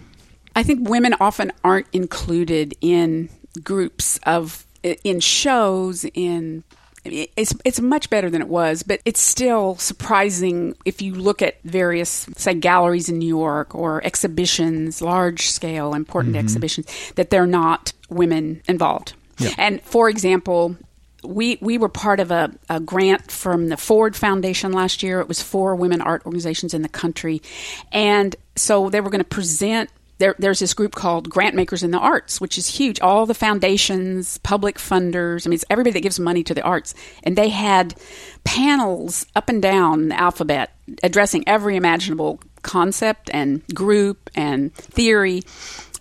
I 0.57 0.63
think 0.63 0.89
women 0.89 1.15
often 1.21 1.53
aren't 1.63 1.89
included 1.93 2.75
in 2.81 3.29
groups 3.63 4.19
of 4.25 4.65
in 4.83 5.21
shows 5.21 6.05
in 6.15 6.65
it's 7.05 7.55
it's 7.65 7.81
much 7.81 8.09
better 8.11 8.31
than 8.31 8.41
it 8.41 8.49
was, 8.49 8.83
but 8.83 9.01
it's 9.05 9.21
still 9.21 9.77
surprising 9.77 10.75
if 10.85 11.03
you 11.03 11.15
look 11.15 11.43
at 11.43 11.61
various 11.63 12.27
say 12.37 12.55
galleries 12.55 13.09
in 13.09 13.19
New 13.19 13.29
York 13.29 13.75
or 13.75 14.05
exhibitions, 14.05 15.03
large 15.03 15.51
scale 15.51 15.95
important 15.95 16.35
mm-hmm. 16.35 16.45
exhibitions 16.45 16.87
that 17.17 17.31
they're 17.31 17.47
not 17.47 17.93
women 18.09 18.63
involved. 18.67 19.15
Yeah. 19.39 19.51
And 19.59 19.83
for 19.83 20.09
example, 20.09 20.77
we 21.23 21.59
we 21.61 21.79
were 21.79 21.89
part 21.89 22.21
of 22.21 22.31
a, 22.31 22.53
a, 22.69 22.81
grant 22.81 23.31
from 23.31 23.69
the 23.69 23.77
Ford 23.77 24.15
Foundation 24.17 24.73
last 24.73 25.03
year. 25.03 25.21
It 25.21 25.29
was 25.29 25.43
for 25.43 25.75
women 25.75 26.01
art 26.01 26.25
organizations 26.25 26.75
in 26.75 26.83
the 26.83 26.89
country, 26.89 27.43
and 27.93 28.35
so 28.57 28.91
they 28.91 29.01
were 29.01 29.11
going 29.11 29.21
to 29.21 29.29
present 29.29 29.91
there, 30.19 30.35
there's 30.39 30.61
this 30.61 30.75
group 30.75 30.95
called 30.95 31.29
Grantmakers 31.31 31.83
in 31.83 31.91
the 31.91 31.99
Arts, 31.99 32.41
which 32.41 32.57
is 32.57 32.69
huge. 32.69 33.01
All 33.01 33.27
the 33.27 33.35
foundations, 33.35 34.39
public 34.39 34.77
funders, 34.77 35.47
I 35.47 35.51
mean, 35.51 35.57
it's 35.57 35.65
everybody 35.69 35.93
that 35.93 36.01
gives 36.01 36.21
money 36.21 36.43
to 36.45 36.55
the 36.55 36.63
arts. 36.63 36.95
And 37.23 37.37
they 37.37 37.49
had 37.49 37.95
panels 38.45 39.27
up 39.35 39.49
and 39.49 39.61
down 39.61 40.09
the 40.09 40.21
alphabet 40.21 40.71
addressing 41.03 41.45
every 41.49 41.77
imaginable 41.77 42.41
concept 42.63 43.31
and 43.33 43.67
group 43.75 44.31
and 44.35 44.75
theory. 44.75 45.43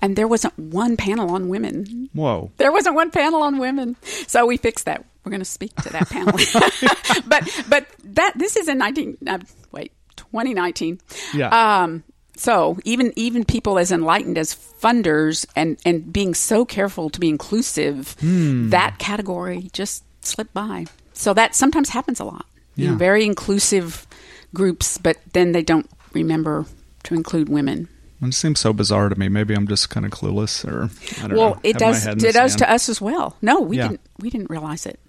And 0.01 0.15
there 0.15 0.27
wasn't 0.27 0.57
one 0.59 0.97
panel 0.97 1.31
on 1.31 1.47
women. 1.49 2.09
Whoa. 2.13 2.51
There 2.57 2.71
wasn't 2.71 2.95
one 2.95 3.09
panel 3.09 3.41
on 3.41 3.57
women. 3.57 3.95
So 4.27 4.45
we 4.45 4.57
fixed 4.57 4.85
that. 4.85 5.05
We're 5.23 5.29
going 5.29 5.41
to 5.41 5.45
speak 5.45 5.73
to 5.77 5.89
that 5.89 6.09
panel. 6.09 6.33
but 7.27 7.63
but 7.69 7.87
that 8.03 8.33
this 8.35 8.57
is 8.57 8.67
in 8.67 8.77
19 8.77 9.17
uh, 9.25 9.39
wait, 9.71 9.93
2019. 10.17 10.99
Yeah. 11.33 11.47
Um, 11.83 12.03
so 12.35 12.77
even 12.83 13.13
even 13.15 13.45
people 13.45 13.77
as 13.77 13.91
enlightened 13.91 14.37
as 14.37 14.53
funders 14.53 15.45
and 15.55 15.77
and 15.85 16.11
being 16.11 16.33
so 16.33 16.65
careful 16.65 17.09
to 17.09 17.19
be 17.19 17.29
inclusive, 17.29 18.15
mm. 18.19 18.69
that 18.71 18.97
category 18.99 19.69
just 19.73 20.03
slipped 20.21 20.53
by. 20.53 20.85
So 21.13 21.33
that 21.33 21.55
sometimes 21.55 21.89
happens 21.89 22.19
a 22.19 22.25
lot. 22.25 22.45
Yeah. 22.75 22.85
You 22.85 22.91
know, 22.91 22.97
very 22.97 23.25
inclusive 23.25 24.07
groups, 24.53 24.97
but 24.97 25.17
then 25.33 25.51
they 25.51 25.61
don't 25.61 25.89
remember 26.13 26.65
to 27.03 27.13
include 27.13 27.49
women. 27.49 27.87
It 28.21 28.33
seems 28.33 28.59
so 28.59 28.73
bizarre 28.73 29.09
to 29.09 29.19
me. 29.19 29.27
Maybe 29.27 29.53
I'm 29.53 29.67
just 29.67 29.89
kind 29.89 30.05
of 30.05 30.11
clueless, 30.11 30.65
or 30.65 30.89
well, 31.35 31.55
know, 31.55 31.59
it 31.63 31.77
does. 31.77 32.07
It 32.07 32.33
does 32.33 32.55
to 32.57 32.71
us 32.71 32.87
as 32.87 33.01
well. 33.01 33.35
No, 33.41 33.59
we 33.59 33.77
yeah. 33.77 33.89
didn't. 33.89 34.01
We 34.19 34.29
didn't 34.29 34.49
realize 34.49 34.85
it. 34.85 34.99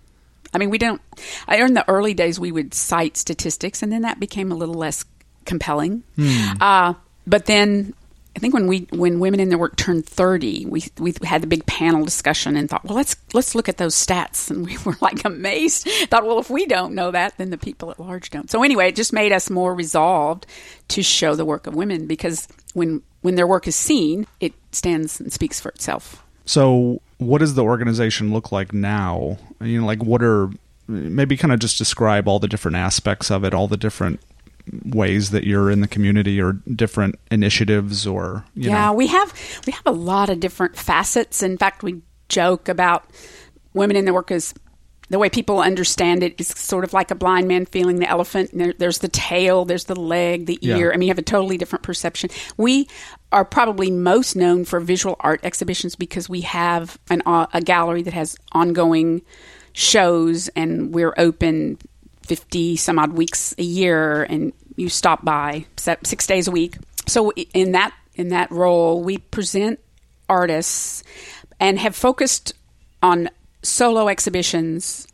I 0.53 0.59
mean, 0.59 0.71
we 0.71 0.79
don't. 0.79 1.01
I 1.47 1.57
in 1.57 1.75
the 1.75 1.89
early 1.89 2.15
days 2.15 2.41
we 2.41 2.51
would 2.51 2.75
cite 2.75 3.17
statistics, 3.17 3.83
and 3.83 3.93
then 3.93 4.03
that 4.03 4.19
became 4.19 4.51
a 4.51 4.57
little 4.57 4.75
less 4.75 5.05
compelling. 5.45 6.03
Hmm. 6.17 6.53
Uh, 6.61 6.95
but 7.27 7.47
then 7.47 7.95
I 8.37 8.41
think 8.41 8.53
when 8.53 8.67
we 8.67 8.89
when 8.91 9.21
women 9.21 9.39
in 9.39 9.49
their 9.49 9.59
work 9.59 9.77
turned 9.77 10.07
30, 10.07 10.67
we 10.67 10.85
we 10.99 11.15
had 11.23 11.43
the 11.43 11.47
big 11.47 11.65
panel 11.67 12.05
discussion 12.05 12.57
and 12.57 12.69
thought, 12.69 12.85
well, 12.85 12.97
let's 12.97 13.17
let's 13.33 13.55
look 13.55 13.69
at 13.69 13.77
those 13.77 13.95
stats, 13.95 14.51
and 14.51 14.67
we 14.67 14.77
were 14.85 14.97
like 15.01 15.25
amazed. 15.25 15.89
thought, 16.11 16.27
well, 16.27 16.39
if 16.39 16.51
we 16.51 16.67
don't 16.67 16.95
know 16.95 17.11
that, 17.11 17.37
then 17.39 17.51
the 17.51 17.59
people 17.59 17.91
at 17.91 18.01
large 18.01 18.31
don't. 18.31 18.51
So 18.51 18.63
anyway, 18.63 18.89
it 18.89 18.97
just 18.97 19.13
made 19.13 19.33
us 19.33 19.51
more 19.51 19.75
resolved 19.75 20.47
to 20.89 21.03
show 21.03 21.35
the 21.35 21.45
work 21.45 21.67
of 21.67 21.75
women 21.75 22.07
because 22.07 22.49
when 22.75 23.03
when 23.23 23.37
their 23.37 23.47
work 23.47 23.69
is 23.69 23.77
seen, 23.77 24.27
it 24.41 24.53
stands 24.73 25.21
and 25.21 25.33
speaks 25.33 25.61
for 25.61 25.71
itself. 25.71 26.23
So, 26.45 27.01
what 27.19 27.39
does 27.39 27.55
the 27.55 27.65
organization 27.65 28.33
look 28.33 28.53
like 28.53 28.73
now? 28.73 29.39
You 29.61 29.81
know, 29.81 29.87
like 29.87 30.03
what 30.03 30.23
are 30.23 30.51
maybe 30.89 31.37
kind 31.37 31.53
of 31.53 31.61
just 31.61 31.79
describe 31.79 32.29
all 32.29 32.39
the 32.39 32.49
different 32.49 32.77
aspects 32.77 33.31
of 33.31 33.45
it, 33.45 33.55
all 33.55 33.69
the 33.69 33.77
different 33.77 34.21
ways 34.85 35.31
that 35.31 35.45
you're 35.45 35.71
in 35.71 35.81
the 35.81 35.89
community 35.89 36.41
or 36.41 36.55
different 36.75 37.19
initiatives 37.31 38.07
or 38.07 38.45
yeah 38.55 38.87
know. 38.87 38.93
we 38.95 39.07
have 39.07 39.33
we 39.67 39.73
have 39.73 39.87
a 39.87 39.93
lot 39.93 40.31
of 40.31 40.41
different 40.41 40.77
facets 40.77 41.43
in 41.43 41.59
fact 41.59 41.83
we 41.83 42.01
joke 42.29 42.69
about 42.69 43.05
women 43.75 43.97
in 43.97 44.05
the 44.05 44.13
work 44.13 44.31
is 44.31 44.55
the 45.11 45.19
way 45.19 45.29
people 45.29 45.61
understand 45.61 46.23
it 46.23 46.35
is 46.41 46.49
sort 46.49 46.85
of 46.85 46.93
like 46.93 47.11
a 47.11 47.15
blind 47.15 47.47
man 47.47 47.67
feeling 47.67 47.99
the 47.99 48.09
elephant. 48.09 48.51
There, 48.53 48.73
there's 48.73 48.99
the 48.99 49.09
tail, 49.09 49.65
there's 49.65 49.85
the 49.85 49.95
leg, 49.95 50.47
the 50.47 50.59
ear. 50.63 50.89
Yeah. 50.89 50.95
I 50.95 50.97
mean, 50.97 51.09
you 51.09 51.11
have 51.11 51.19
a 51.19 51.23
totally 51.23 51.59
different 51.59 51.83
perception. 51.83 52.31
We 52.57 52.89
are 53.31 53.45
probably 53.45 53.91
most 53.91 54.35
known 54.35 54.65
for 54.65 54.81
visual 54.81 55.17
art 55.21 55.41
exhibitions 55.45 55.95
because 55.95 56.29
we 56.29 56.41
have 56.43 56.99
an, 57.11 57.23
a 57.27 57.61
gallery 57.63 58.03
that 58.03 58.15
has 58.15 58.37
ongoing 58.53 59.23
shows 59.73 60.49
and 60.49 60.95
we're 60.95 61.15
open 61.19 61.79
50 62.25 62.77
some 62.77 62.99
odd 62.99 63.13
weeks 63.13 63.55
a 63.59 63.63
year 63.63 64.25
and 64.25 64.53
you 64.77 64.89
stop 64.89 65.25
by 65.25 65.67
six 65.77 66.27
days 66.27 66.49
a 66.49 66.51
week. 66.51 66.77
So 67.07 67.33
in 67.33 67.73
that 67.73 67.95
in 68.15 68.29
that 68.29 68.51
role, 68.51 69.03
we 69.03 69.19
present 69.19 69.81
artists 70.29 71.03
and 71.61 71.79
have 71.79 71.95
focused 71.97 72.55
on 73.03 73.29
solo 73.63 74.09
exhibitions, 74.09 75.07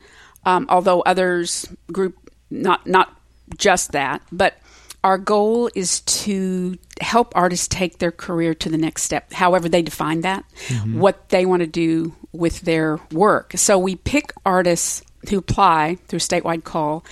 um, 0.45 0.67
although 0.69 1.01
others 1.03 1.67
group 1.93 2.17
not 2.51 2.87
not 2.87 3.17
just 3.57 3.93
that, 3.93 4.23
but 4.31 4.55
our 5.03 5.17
goal 5.19 5.71
is 5.75 6.01
to 6.01 6.77
help 7.01 7.33
artists 7.35 7.67
take 7.69 7.99
their 7.99 8.13
career 8.13 8.55
to 8.55 8.69
the 8.69 8.77
next 8.77 9.03
step, 9.03 9.33
however 9.33 9.69
they 9.69 9.81
define 9.83 10.21
that, 10.21 10.45
what 10.99 11.31
they 11.31 11.47
want 11.47 11.61
to 11.61 11.67
do 11.67 12.15
with 12.33 12.61
their 12.61 13.01
work. 13.11 13.53
So 13.57 13.79
we 13.79 13.97
pick 13.97 14.33
artists 14.45 15.03
who 15.29 15.39
apply 15.39 15.99
through 16.09 16.21
statewide 16.21 16.65
call. 16.65 17.05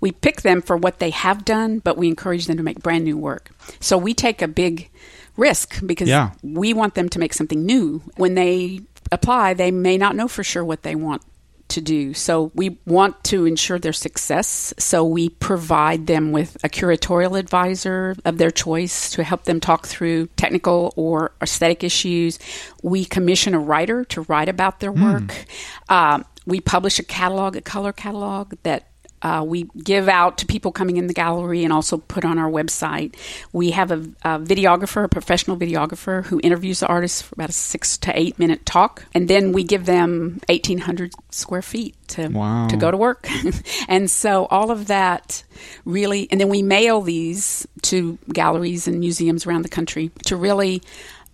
We 0.00 0.10
pick 0.10 0.42
them 0.42 0.62
for 0.62 0.76
what 0.76 0.98
they 0.98 1.10
have 1.10 1.44
done, 1.44 1.78
but 1.78 1.96
we 1.96 2.08
encourage 2.08 2.46
them 2.46 2.56
to 2.56 2.62
make 2.62 2.82
brand 2.82 3.04
new 3.04 3.16
work. 3.16 3.50
So 3.78 3.96
we 3.96 4.14
take 4.14 4.42
a 4.42 4.48
big 4.48 4.90
risk 5.36 5.80
because 5.86 6.08
Yeah. 6.08 6.30
we 6.42 6.74
want 6.74 6.94
them 6.94 7.08
to 7.10 7.18
make 7.18 7.32
something 7.32 7.64
new. 7.64 8.02
When 8.16 8.34
they 8.34 8.80
apply, 9.12 9.54
they 9.54 9.70
may 9.70 9.96
not 9.96 10.16
know 10.16 10.26
for 10.28 10.42
sure 10.42 10.64
what 10.64 10.82
they 10.82 10.96
want 10.96 11.22
to 11.68 11.80
do. 11.80 12.12
So 12.12 12.50
we 12.54 12.78
want 12.84 13.22
to 13.24 13.46
ensure 13.46 13.78
their 13.78 13.94
success. 13.94 14.74
So 14.78 15.04
we 15.04 15.30
provide 15.30 16.06
them 16.06 16.30
with 16.30 16.56
a 16.62 16.68
curatorial 16.68 17.38
advisor 17.38 18.14
of 18.26 18.36
their 18.36 18.50
choice 18.50 19.08
to 19.12 19.22
help 19.24 19.44
them 19.44 19.58
talk 19.58 19.86
through 19.86 20.26
technical 20.36 20.92
or 20.96 21.32
aesthetic 21.40 21.82
issues. 21.82 22.38
We 22.82 23.06
commission 23.06 23.54
a 23.54 23.58
writer 23.58 24.04
to 24.06 24.20
write 24.22 24.50
about 24.50 24.80
their 24.80 24.92
work. 24.92 25.46
Um, 25.88 26.26
we 26.46 26.60
publish 26.60 26.98
a 26.98 27.04
catalog, 27.04 27.56
a 27.56 27.60
color 27.60 27.92
catalog 27.92 28.54
that 28.62 28.88
uh, 29.22 29.44
we 29.46 29.68
give 29.84 30.08
out 30.08 30.38
to 30.38 30.46
people 30.46 30.72
coming 30.72 30.96
in 30.96 31.06
the 31.06 31.14
gallery 31.14 31.62
and 31.62 31.72
also 31.72 31.96
put 31.96 32.24
on 32.24 32.38
our 32.38 32.50
website. 32.50 33.14
We 33.52 33.70
have 33.70 33.92
a, 33.92 33.98
a 34.22 34.40
videographer, 34.40 35.04
a 35.04 35.08
professional 35.08 35.56
videographer, 35.56 36.24
who 36.24 36.40
interviews 36.42 36.80
the 36.80 36.88
artists 36.88 37.22
for 37.22 37.34
about 37.36 37.48
a 37.48 37.52
six 37.52 37.96
to 37.98 38.18
eight 38.18 38.36
minute 38.40 38.66
talk, 38.66 39.04
and 39.14 39.28
then 39.28 39.52
we 39.52 39.62
give 39.62 39.86
them 39.86 40.40
eighteen 40.48 40.78
hundred 40.78 41.12
square 41.30 41.62
feet 41.62 41.94
to 42.08 42.26
Wow. 42.30 42.66
to 42.66 42.76
go 42.76 42.90
to 42.90 42.96
work. 42.96 43.28
and 43.88 44.10
so 44.10 44.46
all 44.46 44.72
of 44.72 44.88
that 44.88 45.44
really, 45.84 46.26
and 46.32 46.40
then 46.40 46.48
we 46.48 46.60
mail 46.62 47.00
these 47.00 47.64
to 47.82 48.18
galleries 48.32 48.88
and 48.88 48.98
museums 48.98 49.46
around 49.46 49.62
the 49.62 49.68
country 49.68 50.10
to 50.26 50.34
really. 50.36 50.82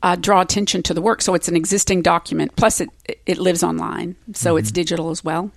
Uh, 0.00 0.14
draw 0.14 0.40
attention 0.40 0.80
to 0.84 0.94
the 0.94 1.02
work, 1.02 1.20
so 1.20 1.34
it's 1.34 1.48
an 1.48 1.56
existing 1.56 2.02
document. 2.02 2.54
Plus, 2.54 2.80
it 2.80 2.88
it 3.26 3.38
lives 3.38 3.64
online, 3.64 4.14
so 4.32 4.56
it's 4.56 4.70
digital 4.70 5.10
as 5.10 5.24
well. 5.24 5.50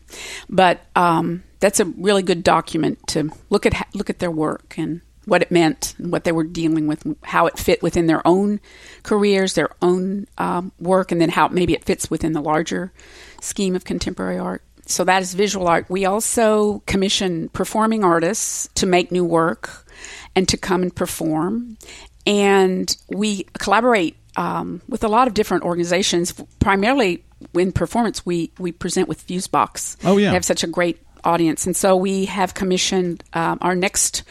But 0.50 0.81
um, 0.95 1.43
that's 1.60 1.79
a 1.79 1.86
really 1.86 2.24
good 2.24 2.43
document 2.43 2.98
to 3.10 3.29
look 3.51 3.67
at 3.67 3.88
look 3.93 4.10
at 4.10 4.17
their 4.17 4.31
work 4.31 4.74
and 4.77 5.01
what 5.25 5.43
it 5.43 5.51
meant, 5.51 5.93
and 6.00 6.12
what 6.12 6.24
they 6.24 6.31
were 6.31 6.43
dealing 6.43 6.88
with, 6.88 7.05
how 7.24 7.45
it 7.45 7.60
fit 7.60 7.83
within 7.83 8.07
their 8.07 8.25
own 8.25 8.60
careers, 9.03 9.53
their 9.53 9.69
own 9.79 10.25
um, 10.39 10.71
work, 10.79 11.12
and 11.12 11.21
then 11.21 11.29
how 11.29 11.48
maybe 11.48 11.74
it 11.74 11.86
fits 11.86 12.10
within 12.10 12.33
the 12.33 12.41
larger 12.41 12.91
scheme 13.41 13.75
of 13.75 13.86
contemporary 13.86 14.39
art. 14.39 14.63
So 14.88 15.03
that 15.03 15.21
is 15.21 15.36
visual 15.36 15.67
art. 15.67 15.86
We 15.89 16.05
also 16.05 16.79
commission 16.88 17.50
performing 17.50 18.03
artists 18.03 18.67
to 18.75 18.88
make 18.88 19.12
new 19.12 19.23
work 19.23 19.86
and 20.36 20.47
to 20.49 20.58
come 20.58 20.82
and 20.82 20.93
perform. 20.93 21.77
And 22.25 22.95
we 23.10 23.43
collaborate 23.60 24.15
um, 24.36 24.82
with 24.88 25.04
a 25.04 25.08
lot 25.08 25.28
of 25.28 25.34
different 25.34 25.63
organizations. 25.63 26.34
Primarily 26.60 27.24
in 27.54 27.72
performance, 27.72 28.26
we, 28.26 28.52
we 28.60 28.72
present 28.72 29.08
with 29.08 29.26
Fusebox. 29.28 29.98
Oh, 30.04 30.17
yeah. 30.17 30.30
They 30.30 30.34
have 30.36 30.46
such 30.46 30.63
a 30.63 30.67
great 30.67 31.00
audience. 31.24 31.65
And 31.65 31.76
so 31.76 31.96
we 31.96 32.26
have 32.26 32.54
commissioned 32.54 33.24
um, 33.34 33.60
our 33.62 33.76
next 33.76 34.24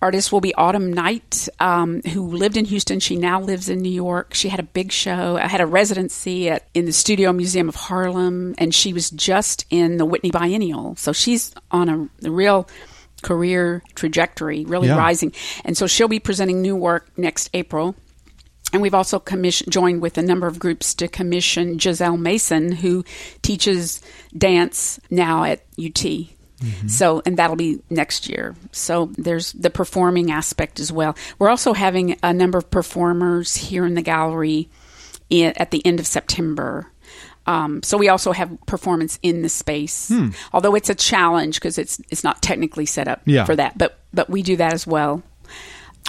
artist 0.00 0.30
will 0.30 0.40
be 0.40 0.54
Autumn 0.54 0.92
Knight, 0.92 1.48
um, 1.58 2.02
who 2.02 2.28
lived 2.28 2.56
in 2.56 2.64
Houston. 2.64 3.00
She 3.00 3.16
now 3.16 3.40
lives 3.40 3.68
in 3.68 3.80
New 3.80 3.90
York. 3.90 4.32
She 4.32 4.48
had 4.48 4.60
a 4.60 4.64
big 4.64 4.92
show. 4.92 5.36
I 5.36 5.48
had 5.48 5.60
a 5.60 5.66
residency 5.66 6.48
at 6.48 6.68
in 6.72 6.86
the 6.86 6.92
Studio 6.92 7.32
Museum 7.32 7.68
of 7.68 7.74
Harlem, 7.74 8.54
and 8.58 8.72
she 8.74 8.92
was 8.92 9.10
just 9.10 9.66
in 9.70 9.96
the 9.96 10.04
Whitney 10.04 10.30
Biennial. 10.30 10.94
So 10.96 11.12
she's 11.12 11.52
on 11.72 11.88
a, 11.88 12.28
a 12.28 12.30
real 12.30 12.68
career 13.22 13.82
trajectory, 13.96 14.64
really 14.64 14.86
Yeah. 14.88 14.96
rising. 14.96 15.32
And 15.64 15.76
so 15.76 15.88
she'll 15.88 16.06
be 16.08 16.20
presenting 16.20 16.62
new 16.62 16.76
work 16.76 17.10
next 17.18 17.50
April. 17.52 17.96
And 18.72 18.82
we've 18.82 18.94
also 18.94 19.18
commission, 19.18 19.70
joined 19.70 20.02
with 20.02 20.18
a 20.18 20.22
number 20.22 20.46
of 20.46 20.58
groups 20.58 20.94
to 20.96 21.08
commission 21.08 21.78
Gesel 21.78 22.18
Mason, 22.18 22.70
who 22.72 23.02
teaches 23.42 24.00
dance 24.36 25.00
now 25.10 25.44
at 25.44 25.62
UT. 25.82 26.04
So, 26.88 27.22
and 27.24 27.36
that'll 27.36 27.54
be 27.54 27.80
next 27.88 28.28
year. 28.28 28.56
So 28.72 29.10
there's 29.16 29.52
the 29.52 29.70
performing 29.70 30.32
aspect 30.32 30.80
as 30.80 30.90
well. 30.90 31.16
We're 31.38 31.50
also 31.50 31.72
having 31.72 32.16
a 32.22 32.32
number 32.34 32.58
of 32.58 32.68
performers 32.68 33.54
here 33.54 33.86
in 33.86 33.94
the 33.94 34.02
gallery 34.02 34.68
in, 35.30 35.52
at 35.56 35.70
the 35.70 35.86
end 35.86 36.00
of 36.00 36.06
September. 36.06 36.88
Um, 37.46 37.80
so 37.84 37.96
we 37.96 38.08
also 38.08 38.32
have 38.32 38.50
performance 38.66 39.20
in 39.22 39.42
the 39.42 39.48
space, 39.48 40.12
although 40.52 40.74
it's 40.74 40.90
a 40.90 40.94
challenge 40.96 41.54
because 41.56 41.78
it's 41.78 41.98
it's 42.10 42.22
not 42.24 42.42
technically 42.42 42.84
set 42.86 43.06
up 43.08 43.22
Yeah. 43.24 43.44
for 43.44 43.54
that. 43.56 43.78
But 43.78 44.00
but 44.12 44.28
we 44.28 44.42
do 44.42 44.56
that 44.56 44.72
as 44.74 44.84
well 44.86 45.22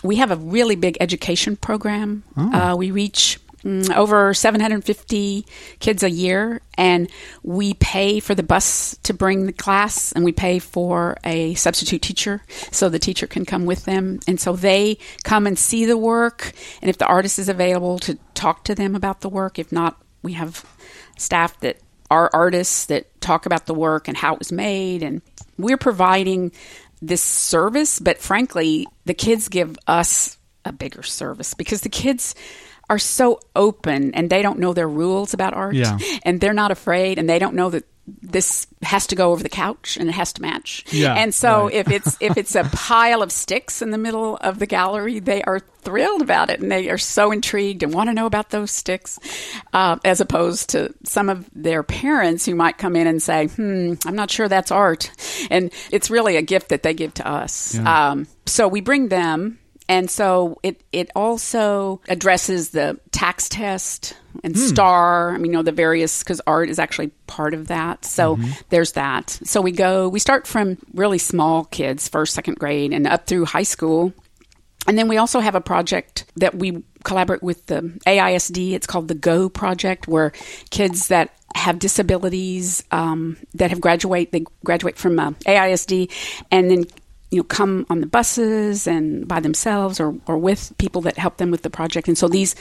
we 0.03 0.17
have 0.17 0.31
a 0.31 0.35
really 0.35 0.75
big 0.75 0.97
education 0.99 1.55
program. 1.55 2.23
Uh, 2.53 2.75
we 2.75 2.91
reach 2.91 3.39
mm, 3.63 3.93
over 3.95 4.33
750 4.33 5.45
kids 5.79 6.03
a 6.03 6.09
year, 6.09 6.61
and 6.77 7.09
we 7.43 7.73
pay 7.75 8.19
for 8.19 8.33
the 8.33 8.43
bus 8.43 8.97
to 9.03 9.13
bring 9.13 9.45
the 9.45 9.53
class, 9.53 10.11
and 10.13 10.23
we 10.23 10.31
pay 10.31 10.59
for 10.59 11.17
a 11.23 11.53
substitute 11.55 12.01
teacher 12.01 12.41
so 12.71 12.89
the 12.89 12.99
teacher 12.99 13.27
can 13.27 13.45
come 13.45 13.65
with 13.65 13.85
them. 13.85 14.19
And 14.27 14.39
so 14.39 14.55
they 14.55 14.97
come 15.23 15.45
and 15.45 15.57
see 15.57 15.85
the 15.85 15.97
work, 15.97 16.53
and 16.81 16.89
if 16.89 16.97
the 16.97 17.07
artist 17.07 17.39
is 17.39 17.49
available, 17.49 17.99
to 17.99 18.17
talk 18.33 18.63
to 18.65 18.75
them 18.75 18.95
about 18.95 19.21
the 19.21 19.29
work. 19.29 19.59
If 19.59 19.71
not, 19.71 20.01
we 20.21 20.33
have 20.33 20.65
staff 21.17 21.59
that 21.59 21.77
are 22.11 22.29
artists 22.33 22.85
that 22.85 23.21
talk 23.21 23.45
about 23.45 23.67
the 23.67 23.73
work 23.73 24.07
and 24.07 24.17
how 24.17 24.33
it 24.33 24.39
was 24.39 24.51
made, 24.51 25.03
and 25.03 25.21
we're 25.57 25.77
providing 25.77 26.51
this 27.01 27.21
service, 27.21 27.99
but 27.99 28.17
frankly, 28.19 28.87
the 29.05 29.13
kids 29.13 29.47
give 29.47 29.77
us 29.87 30.37
a 30.65 30.71
bigger 30.71 31.03
service 31.03 31.53
because 31.53 31.81
the 31.81 31.89
kids 31.89 32.35
are 32.89 32.99
so 32.99 33.39
open 33.55 34.13
and 34.15 34.29
they 34.29 34.41
don't 34.41 34.59
know 34.59 34.73
their 34.73 34.89
rules 34.89 35.33
about 35.33 35.53
art 35.53 35.75
Yeah. 35.75 35.97
and 36.23 36.41
they're 36.41 36.53
not 36.53 36.71
afraid 36.71 37.19
and 37.19 37.29
they 37.29 37.39
don't 37.39 37.55
know 37.55 37.69
that 37.69 37.83
this 38.21 38.67
has 38.81 39.07
to 39.07 39.15
go 39.15 39.31
over 39.31 39.43
the 39.43 39.49
couch 39.49 39.97
and 39.97 40.09
it 40.09 40.13
has 40.13 40.33
to 40.33 40.41
match. 40.41 40.85
Yeah, 40.91 41.15
and 41.15 41.33
so 41.33 41.65
right. 41.65 41.73
if 41.73 41.91
it's 41.91 42.17
if 42.19 42.37
it's 42.37 42.55
a 42.55 42.63
pile 42.73 43.21
of 43.21 43.31
sticks 43.31 43.81
in 43.81 43.91
the 43.91 43.97
middle 43.97 44.37
of 44.37 44.59
the 44.59 44.65
gallery, 44.65 45.19
they 45.19 45.41
are 45.43 45.59
thrilled 45.59 46.21
about 46.21 46.49
it 46.49 46.59
and 46.59 46.71
they 46.71 46.89
are 46.89 46.97
so 46.97 47.31
intrigued 47.31 47.83
and 47.83 47.93
want 47.93 48.09
to 48.09 48.13
know 48.13 48.25
about 48.25 48.49
those 48.49 48.71
sticks, 48.71 49.17
uh, 49.73 49.97
as 50.03 50.21
opposed 50.21 50.69
to 50.71 50.93
some 51.03 51.29
of 51.29 51.49
their 51.53 51.83
parents 51.83 52.45
who 52.45 52.55
might 52.55 52.77
come 52.77 52.95
in 52.95 53.07
and 53.07 53.21
say, 53.21 53.47
"Hmm, 53.47 53.93
I'm 54.05 54.15
not 54.15 54.31
sure 54.31 54.47
that's 54.47 54.71
art," 54.71 55.11
and 55.49 55.71
it's 55.91 56.09
really 56.09 56.37
a 56.37 56.41
gift 56.41 56.69
that 56.69 56.83
they 56.83 56.93
give 56.93 57.13
to 57.15 57.27
us. 57.27 57.75
Yeah. 57.75 58.11
Um, 58.11 58.27
so 58.45 58.67
we 58.67 58.81
bring 58.81 59.09
them. 59.09 59.59
And 59.87 60.07
so 60.07 60.59
it, 60.61 60.83
it 60.91 61.09
also 61.15 62.01
addresses 62.07 62.69
the 62.69 62.99
TAKS 63.09 63.49
test 63.49 64.13
and 64.43 64.57
STAAR. 64.57 65.31
I 65.31 65.37
mean, 65.37 65.51
you 65.51 65.57
know, 65.57 65.63
the 65.63 65.71
various, 65.71 66.23
because 66.23 66.41
art 66.47 66.69
is 66.69 66.79
actually 66.79 67.07
part 67.27 67.53
of 67.53 67.67
that. 67.67 68.05
So 68.05 68.37
there's 68.69 68.93
that. 68.93 69.29
So 69.43 69.61
we 69.61 69.71
go, 69.71 70.09
we 70.09 70.19
start 70.19 70.47
from 70.47 70.77
really 70.93 71.17
small 71.17 71.65
kids, 71.65 72.07
first, 72.07 72.33
second 72.33 72.59
grade, 72.59 72.93
and 72.93 73.07
up 73.07 73.27
through 73.27 73.45
high 73.45 73.63
school. 73.63 74.13
And 74.87 74.97
then 74.97 75.07
we 75.07 75.17
also 75.17 75.39
have 75.39 75.55
a 75.55 75.61
project 75.61 76.25
that 76.37 76.55
we 76.55 76.83
collaborate 77.03 77.43
with 77.43 77.65
the 77.67 77.81
AISD. 78.07 78.73
It's 78.73 78.87
called 78.87 79.07
the 79.07 79.15
Go 79.15 79.49
Project, 79.49 80.07
where 80.07 80.31
kids 80.71 81.09
that 81.09 81.31
have 81.55 81.79
disabilities 81.79 82.83
um, 82.91 83.37
that 83.55 83.69
have 83.69 83.81
graduate 83.81 84.31
they 84.31 84.45
graduate 84.63 84.97
from 84.97 85.19
uh, 85.19 85.31
AISD, 85.45 86.11
and 86.51 86.71
then 86.71 86.85
you 87.31 87.37
know 87.37 87.43
come 87.43 87.85
on 87.89 88.01
the 88.01 88.07
buses 88.07 88.87
and 88.87 89.27
by 89.27 89.39
themselves 89.39 89.99
or 89.99 90.15
or 90.27 90.37
with 90.37 90.73
people 90.77 91.01
that 91.01 91.17
help 91.17 91.37
them 91.37 91.51
with 91.51 91.61
the 91.61 91.69
project. 91.69 92.07
And 92.07 92.17
so 92.17 92.27
these 92.27 92.55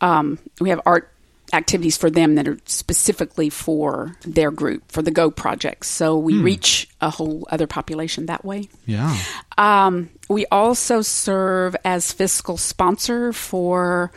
um, 0.00 0.38
we 0.60 0.70
have 0.70 0.80
art 0.84 1.12
activities 1.52 1.96
for 1.96 2.10
them 2.10 2.34
that 2.36 2.46
are 2.46 2.58
specifically 2.64 3.50
for 3.50 4.16
their 4.22 4.50
group 4.50 4.90
for 4.90 5.02
the 5.02 5.10
Go 5.10 5.30
Project. 5.30 5.86
So 5.86 6.16
we 6.18 6.38
reach 6.42 6.88
a 7.00 7.10
whole 7.10 7.46
other 7.50 7.66
population 7.66 8.26
that 8.26 8.44
way. 8.44 8.68
Yeah. 8.86 9.16
Um, 9.58 10.10
we 10.28 10.46
also 10.46 11.02
serve 11.02 11.74
as 11.84 12.12
fiscal 12.12 12.56
sponsor 12.56 13.32
for 13.32 14.12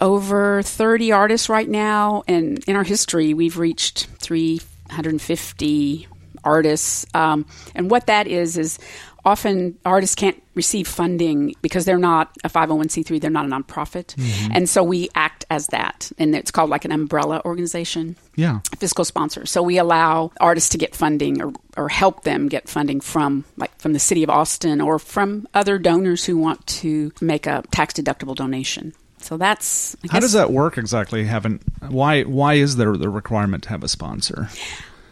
over 0.00 0.62
30 0.62 1.12
artists 1.12 1.48
right 1.48 1.68
now. 1.68 2.22
And 2.26 2.62
in 2.64 2.76
our 2.76 2.84
history, 2.84 3.34
we've 3.34 3.58
reached 3.58 4.06
350 4.20 6.08
artists. 6.44 7.06
Um, 7.14 7.46
and 7.74 7.90
what 7.90 8.06
that 8.06 8.26
is 8.26 8.58
is 8.58 8.78
often 9.24 9.78
artists 9.84 10.14
can't 10.14 10.42
receive 10.54 10.86
funding 10.86 11.54
because 11.62 11.84
they're 11.84 11.98
not 11.98 12.30
a 12.44 12.48
501c3, 12.48 13.20
they're 13.20 13.30
not 13.30 13.46
a 13.46 13.48
nonprofit. 13.48 14.14
Mm-hmm. 14.16 14.52
And 14.54 14.68
so 14.68 14.82
we 14.82 15.08
act 15.14 15.44
as 15.50 15.68
that. 15.68 16.10
And 16.18 16.34
it's 16.34 16.50
called 16.50 16.70
like 16.70 16.84
an 16.84 16.92
umbrella 16.92 17.40
organization. 17.44 18.16
Yeah. 18.36 18.60
Fiscal 18.78 19.04
sponsor. 19.04 19.46
So 19.46 19.62
we 19.62 19.78
allow 19.78 20.32
artists 20.40 20.70
to 20.70 20.78
get 20.78 20.94
funding 20.94 21.42
or, 21.42 21.52
or 21.76 21.88
help 21.88 22.24
them 22.24 22.48
get 22.48 22.68
funding 22.68 23.00
from 23.00 23.44
like 23.56 23.76
from 23.80 23.92
the 23.92 23.98
city 23.98 24.22
of 24.22 24.30
Austin 24.30 24.80
or 24.80 24.98
from 24.98 25.46
other 25.54 25.78
donors 25.78 26.24
who 26.24 26.36
want 26.36 26.66
to 26.66 27.12
make 27.20 27.46
a 27.46 27.62
tax 27.70 27.94
deductible 27.94 28.34
donation. 28.34 28.92
So 29.18 29.36
that's 29.36 29.96
how 30.10 30.18
does 30.18 30.32
that 30.32 30.50
work 30.50 30.76
exactly? 30.78 31.24
Haven't 31.24 31.62
why 31.88 32.22
why 32.22 32.54
is 32.54 32.76
there 32.76 32.96
the 32.96 33.08
requirement 33.08 33.62
to 33.64 33.68
have 33.70 33.84
a 33.84 33.88
sponsor? 33.88 34.48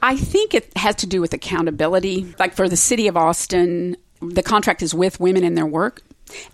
I 0.02 0.16
think 0.16 0.54
it 0.54 0.76
has 0.76 0.96
to 0.96 1.06
do 1.06 1.20
with 1.20 1.32
accountability. 1.32 2.34
Like 2.38 2.54
for 2.54 2.68
the 2.68 2.76
city 2.76 3.08
of 3.08 3.16
Austin, 3.16 3.96
the 4.20 4.42
contract 4.42 4.82
is 4.82 4.94
with 4.94 5.20
women 5.20 5.44
in 5.44 5.54
their 5.54 5.66
work. 5.66 6.02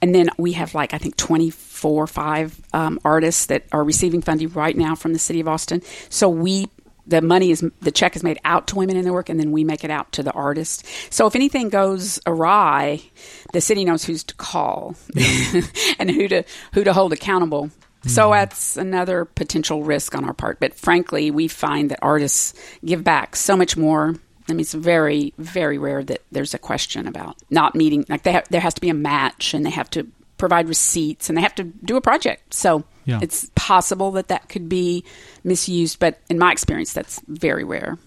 And 0.00 0.14
then 0.14 0.30
we 0.38 0.52
have 0.52 0.74
like, 0.74 0.94
I 0.94 0.98
think 0.98 1.16
24 1.16 2.04
or 2.04 2.06
5 2.06 2.60
um, 2.72 2.98
artists 3.04 3.46
that 3.46 3.64
are 3.72 3.84
receiving 3.84 4.22
funding 4.22 4.48
right 4.50 4.76
now 4.76 4.94
from 4.94 5.12
the 5.12 5.18
city 5.18 5.40
of 5.40 5.48
Austin. 5.48 5.82
So 6.08 6.28
we 6.28 6.66
the 7.06 7.22
money 7.22 7.50
is 7.50 7.64
the 7.80 7.92
check 7.92 8.16
is 8.16 8.22
made 8.22 8.38
out 8.44 8.66
to 8.66 8.76
women 8.76 8.96
in 8.96 9.04
their 9.04 9.12
work 9.12 9.28
and 9.28 9.38
then 9.38 9.52
we 9.52 9.64
make 9.64 9.84
it 9.84 9.90
out 9.90 10.10
to 10.12 10.22
the 10.22 10.32
artist 10.32 10.84
so 11.08 11.26
if 11.26 11.36
anything 11.36 11.68
goes 11.68 12.18
awry 12.26 13.00
the 13.52 13.60
city 13.60 13.84
knows 13.84 14.04
who's 14.04 14.24
to 14.24 14.34
call 14.34 14.96
and 15.98 16.10
who 16.10 16.26
to 16.26 16.42
who 16.72 16.82
to 16.82 16.92
hold 16.92 17.12
accountable 17.12 17.70
so 18.06 18.22
mm-hmm. 18.22 18.32
that's 18.32 18.76
another 18.76 19.24
potential 19.24 19.82
risk 19.82 20.14
on 20.14 20.24
our 20.24 20.34
part. 20.34 20.60
But 20.60 20.74
frankly, 20.74 21.30
we 21.30 21.48
find 21.48 21.90
that 21.90 21.98
artists 22.02 22.54
give 22.84 23.02
back 23.04 23.36
so 23.36 23.56
much 23.56 23.76
more. 23.76 24.14
I 24.48 24.52
mean, 24.52 24.60
it's 24.60 24.74
very, 24.74 25.34
very 25.38 25.76
rare 25.76 26.04
that 26.04 26.22
there's 26.30 26.54
a 26.54 26.58
question 26.58 27.08
about 27.08 27.36
not 27.50 27.74
meeting. 27.74 28.04
Like, 28.08 28.24
ha- 28.24 28.42
there 28.50 28.60
has 28.60 28.74
to 28.74 28.80
be 28.80 28.88
a 28.90 28.94
match, 28.94 29.54
and 29.54 29.66
they 29.66 29.70
have 29.70 29.90
to 29.90 30.06
provide 30.38 30.68
receipts, 30.68 31.28
and 31.28 31.36
they 31.36 31.42
have 31.42 31.54
to 31.56 31.64
do 31.64 31.96
a 31.96 32.00
project. 32.00 32.54
So 32.54 32.84
yeah. 33.06 33.18
it's 33.22 33.50
possible 33.54 34.12
that 34.12 34.28
that 34.28 34.48
could 34.48 34.68
be 34.68 35.04
misused, 35.42 35.98
but 35.98 36.20
in 36.28 36.38
my 36.38 36.52
experience, 36.52 36.92
that's 36.92 37.20
very 37.26 37.64
rare. 37.64 37.98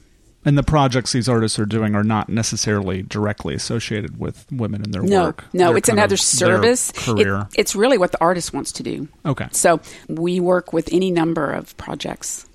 And 0.46 0.58
the 0.58 0.64
projects 0.64 1.12
these 1.12 1.28
artists 1.28 1.60
are 1.60 1.66
doing 1.66 1.96
are 1.96 2.04
not 2.04 2.30
necessarily 2.30 3.02
directly 3.02 3.54
associated 3.54 4.20
with 4.20 4.46
women 4.52 4.84
in 4.84 4.92
their 4.92 5.02
no, 5.02 5.26
work. 5.26 5.44
No, 5.52 5.68
They're 5.68 5.78
it's 5.78 5.90
another 5.90 6.16
service. 6.16 6.92
Career. 6.94 7.48
It, 7.52 7.60
it's 7.60 7.76
really 7.76 7.98
what 7.98 8.14
the 8.14 8.22
artist 8.22 8.54
wants 8.54 8.72
to 8.74 8.84
do. 8.84 9.10
Okay. 9.26 9.48
So 9.52 9.82
we 10.08 10.40
work 10.40 10.72
with 10.72 10.88
any 10.94 11.12
number 11.12 11.52
of 11.52 11.76
projects. 11.76 12.48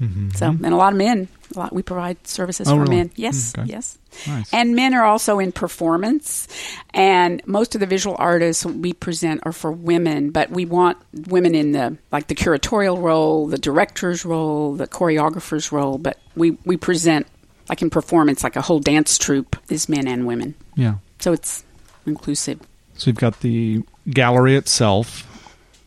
Mm-hmm. 0.00 0.30
So, 0.30 0.48
and 0.48 0.66
a 0.66 0.76
lot 0.76 0.92
of 0.92 0.98
men. 0.98 1.28
A 1.54 1.58
lot, 1.58 1.72
we 1.72 1.82
provide 1.82 2.26
services 2.26 2.68
oh, 2.68 2.72
for 2.72 2.82
really? 2.82 2.96
men. 2.96 3.08
Mm, 3.08 3.14
yes, 3.16 3.54
okay. 3.58 3.68
yes. 3.68 3.98
Nice. 4.26 4.52
And 4.52 4.74
men 4.74 4.94
are 4.94 5.04
also 5.04 5.38
in 5.38 5.52
performance. 5.52 6.48
And 6.94 7.42
most 7.46 7.74
of 7.74 7.80
the 7.80 7.86
visual 7.86 8.16
artists 8.18 8.64
we 8.64 8.92
present 8.92 9.42
are 9.44 9.52
for 9.52 9.72
women, 9.72 10.30
but 10.30 10.50
we 10.50 10.64
want 10.64 10.98
women 11.28 11.54
in 11.54 11.72
the 11.72 11.96
like 12.12 12.28
the 12.28 12.34
curatorial 12.34 13.00
role, 13.00 13.46
the 13.46 13.58
director's 13.58 14.24
role, 14.24 14.74
the 14.74 14.86
choreographer's 14.86 15.72
role. 15.72 15.98
But 15.98 16.18
we 16.36 16.52
we 16.64 16.76
present 16.76 17.26
like 17.68 17.82
in 17.82 17.90
performance, 17.90 18.42
like 18.42 18.56
a 18.56 18.62
whole 18.62 18.80
dance 18.80 19.16
troupe 19.16 19.56
is 19.68 19.88
men 19.88 20.06
and 20.06 20.26
women. 20.26 20.54
Yeah. 20.74 20.96
So 21.20 21.32
it's 21.32 21.64
inclusive. 22.06 22.60
So 22.94 23.08
you've 23.08 23.16
got 23.16 23.40
the 23.40 23.82
gallery 24.10 24.56
itself 24.56 25.26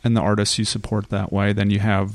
and 0.03 0.15
the 0.15 0.21
artists 0.21 0.57
you 0.57 0.65
support 0.65 1.09
that 1.09 1.31
way. 1.31 1.53
Then 1.53 1.69
you 1.69 1.79
have 1.79 2.13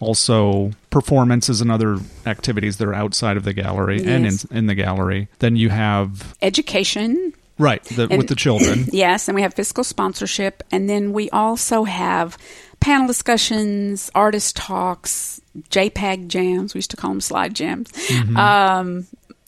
also 0.00 0.72
performances 0.90 1.60
and 1.60 1.70
other 1.70 1.98
activities 2.26 2.76
that 2.78 2.88
are 2.88 2.94
outside 2.94 3.36
of 3.36 3.44
the 3.44 3.52
gallery 3.52 4.02
yes. 4.02 4.06
and 4.06 4.26
in, 4.26 4.58
in 4.58 4.66
the 4.66 4.74
gallery. 4.74 5.28
Then 5.38 5.56
you 5.56 5.68
have 5.70 6.36
education. 6.42 7.32
Right, 7.58 7.82
the, 7.84 8.02
and, 8.02 8.18
with 8.18 8.28
the 8.28 8.34
children. 8.34 8.84
Yes, 8.92 9.28
and 9.28 9.34
we 9.34 9.42
have 9.42 9.54
fiscal 9.54 9.82
sponsorship. 9.82 10.62
And 10.70 10.90
then 10.90 11.12
we 11.12 11.30
also 11.30 11.84
have 11.84 12.36
panel 12.80 13.06
discussions, 13.06 14.10
artist 14.14 14.56
talks, 14.56 15.40
JPEG 15.70 16.28
jams. 16.28 16.74
We 16.74 16.78
used 16.78 16.90
to 16.90 16.96
call 16.98 17.10
them 17.10 17.22
slide 17.22 17.54
jams. 17.54 17.90
Mm-hmm. 17.92 18.36
Um, 18.36 19.06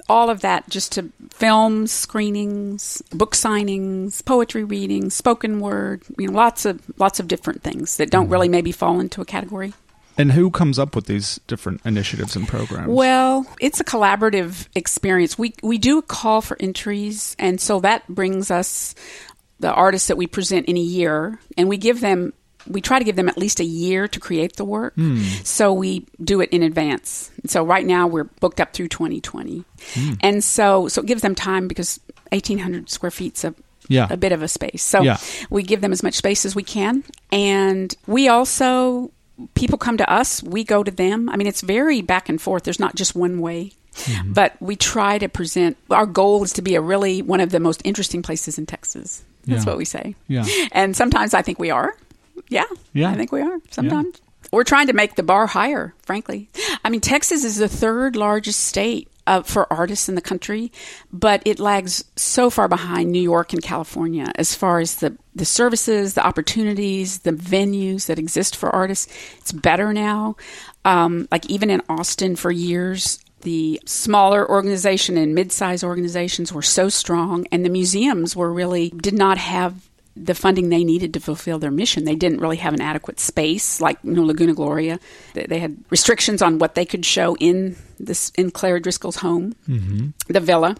all 0.08 0.30
of 0.30 0.40
that 0.40 0.68
just 0.70 0.92
to 0.92 1.10
films, 1.30 1.92
screenings, 1.92 3.02
book 3.12 3.34
signings, 3.34 4.24
poetry 4.24 4.64
readings, 4.64 5.14
spoken 5.14 5.60
word, 5.60 6.02
you 6.16 6.28
know, 6.28 6.32
lots 6.32 6.64
of 6.64 6.80
lots 6.98 7.20
of 7.20 7.28
different 7.28 7.62
things 7.62 7.98
that 7.98 8.10
don't 8.10 8.24
mm-hmm. 8.24 8.32
really 8.32 8.48
maybe 8.48 8.72
fall 8.72 9.00
into 9.00 9.20
a 9.20 9.24
category. 9.24 9.74
And 10.18 10.32
who 10.32 10.50
comes 10.50 10.78
up 10.80 10.96
with 10.96 11.06
these 11.06 11.40
different 11.46 11.80
initiatives 11.84 12.34
and 12.34 12.46
programs? 12.46 12.88
Well, 12.88 13.46
it's 13.60 13.78
a 13.78 13.84
collaborative 13.84 14.66
experience. 14.74 15.38
We 15.38 15.54
we 15.62 15.78
do 15.78 15.98
a 15.98 16.02
call 16.02 16.40
for 16.40 16.56
entries, 16.60 17.36
and 17.38 17.60
so 17.60 17.80
that 17.80 18.06
brings 18.08 18.50
us 18.50 18.96
the 19.60 19.72
artists 19.72 20.08
that 20.08 20.16
we 20.16 20.26
present 20.26 20.66
in 20.66 20.76
a 20.76 20.80
year, 20.80 21.38
and 21.56 21.68
we 21.68 21.76
give 21.76 22.00
them 22.00 22.32
we 22.66 22.80
try 22.80 22.98
to 22.98 23.04
give 23.04 23.16
them 23.16 23.28
at 23.28 23.38
least 23.38 23.60
a 23.60 23.64
year 23.64 24.08
to 24.08 24.20
create 24.20 24.56
the 24.56 24.64
work. 24.64 24.94
Mm. 24.96 25.46
So 25.46 25.72
we 25.72 26.06
do 26.22 26.40
it 26.40 26.50
in 26.50 26.62
advance. 26.62 27.30
So 27.46 27.64
right 27.64 27.86
now 27.86 28.06
we're 28.06 28.24
booked 28.24 28.60
up 28.60 28.72
through 28.72 28.88
2020. 28.88 29.64
Mm. 29.94 30.18
And 30.20 30.44
so 30.44 30.88
so 30.88 31.00
it 31.00 31.06
gives 31.06 31.22
them 31.22 31.34
time 31.34 31.68
because 31.68 32.00
1800 32.30 32.90
square 32.90 33.10
feet's 33.10 33.44
a 33.44 33.54
yeah. 33.88 34.06
a 34.10 34.16
bit 34.16 34.32
of 34.32 34.42
a 34.42 34.48
space. 34.48 34.82
So 34.82 35.02
yeah. 35.02 35.18
we 35.48 35.62
give 35.62 35.80
them 35.80 35.92
as 35.92 36.02
much 36.02 36.14
space 36.14 36.44
as 36.44 36.54
we 36.54 36.62
can 36.62 37.04
and 37.30 37.94
we 38.06 38.28
also 38.28 39.12
people 39.54 39.78
come 39.78 39.96
to 39.98 40.10
us, 40.10 40.42
we 40.42 40.64
go 40.64 40.82
to 40.82 40.90
them. 40.90 41.28
I 41.28 41.36
mean 41.36 41.46
it's 41.46 41.60
very 41.60 42.00
back 42.02 42.28
and 42.28 42.40
forth. 42.40 42.64
There's 42.64 42.80
not 42.80 42.94
just 42.94 43.14
one 43.14 43.40
way. 43.40 43.72
Mm-hmm. 43.94 44.32
But 44.32 44.54
we 44.60 44.76
try 44.76 45.18
to 45.18 45.28
present 45.28 45.76
our 45.90 46.06
goal 46.06 46.44
is 46.44 46.52
to 46.54 46.62
be 46.62 46.76
a 46.76 46.80
really 46.80 47.20
one 47.20 47.40
of 47.40 47.50
the 47.50 47.58
most 47.58 47.82
interesting 47.84 48.22
places 48.22 48.58
in 48.58 48.66
Texas. 48.66 49.24
That's 49.44 49.64
yeah. 49.64 49.70
what 49.70 49.78
we 49.78 49.84
say. 49.84 50.14
Yeah. 50.28 50.44
And 50.72 50.94
sometimes 50.94 51.34
I 51.34 51.42
think 51.42 51.58
we 51.58 51.70
are. 51.70 51.96
Yeah. 52.48 52.64
Yeah. 52.92 53.10
I 53.10 53.14
think 53.14 53.32
we 53.32 53.40
are 53.40 53.58
sometimes. 53.70 54.14
Yeah. 54.14 54.48
We're 54.52 54.64
trying 54.64 54.86
to 54.86 54.92
make 54.92 55.16
the 55.16 55.22
bar 55.22 55.46
higher, 55.46 55.94
frankly. 56.02 56.48
I 56.84 56.90
mean, 56.90 57.00
Texas 57.00 57.44
is 57.44 57.56
the 57.56 57.68
third 57.68 58.16
largest 58.16 58.60
state 58.60 59.08
uh, 59.26 59.42
for 59.42 59.70
artists 59.70 60.08
in 60.08 60.14
the 60.14 60.22
country, 60.22 60.72
but 61.12 61.42
it 61.44 61.58
lags 61.58 62.04
so 62.16 62.48
far 62.48 62.66
behind 62.66 63.12
New 63.12 63.20
York 63.20 63.52
and 63.52 63.62
California 63.62 64.30
as 64.36 64.54
far 64.54 64.80
as 64.80 64.96
the, 64.96 65.16
the 65.38 65.44
services, 65.44 66.14
the 66.14 66.26
opportunities, 66.26 67.20
the 67.20 67.32
venues 67.32 68.06
that 68.06 68.18
exist 68.18 68.56
for 68.56 68.70
artists. 68.70 69.12
It's 69.38 69.52
better 69.52 69.92
now. 69.92 70.36
Um, 70.84 71.28
like 71.30 71.46
even 71.46 71.70
in 71.70 71.82
Austin 71.88 72.36
for 72.36 72.50
years, 72.50 73.18
the 73.42 73.80
smaller 73.86 74.48
organization 74.48 75.16
and 75.16 75.34
mid-sized 75.34 75.84
organizations 75.84 76.52
were 76.52 76.62
so 76.62 76.88
strong 76.88 77.46
and 77.52 77.64
the 77.64 77.70
museums 77.70 78.34
were 78.34 78.52
really 78.52 78.90
did 78.90 79.14
not 79.14 79.38
have 79.38 79.88
the 80.16 80.34
funding 80.34 80.68
they 80.68 80.82
needed 80.82 81.14
to 81.14 81.20
fulfill 81.20 81.58
their 81.60 81.70
mission. 81.70 82.04
They 82.04 82.16
didn't 82.16 82.40
really 82.40 82.56
have 82.56 82.74
an 82.74 82.80
adequate 82.80 83.20
space, 83.20 83.80
like 83.80 83.98
you 84.02 84.12
know 84.12 84.24
Laguna 84.24 84.54
Gloria. 84.54 84.98
They 85.34 85.60
had 85.60 85.76
restrictions 85.90 86.42
on 86.42 86.58
what 86.58 86.74
they 86.74 86.84
could 86.84 87.06
show 87.06 87.36
in 87.36 87.76
this 87.98 88.30
in 88.36 88.50
Clara 88.50 88.80
Driscoll's 88.80 89.16
home, 89.16 89.54
mm-hmm. 89.68 90.08
the 90.28 90.40
villa, 90.40 90.76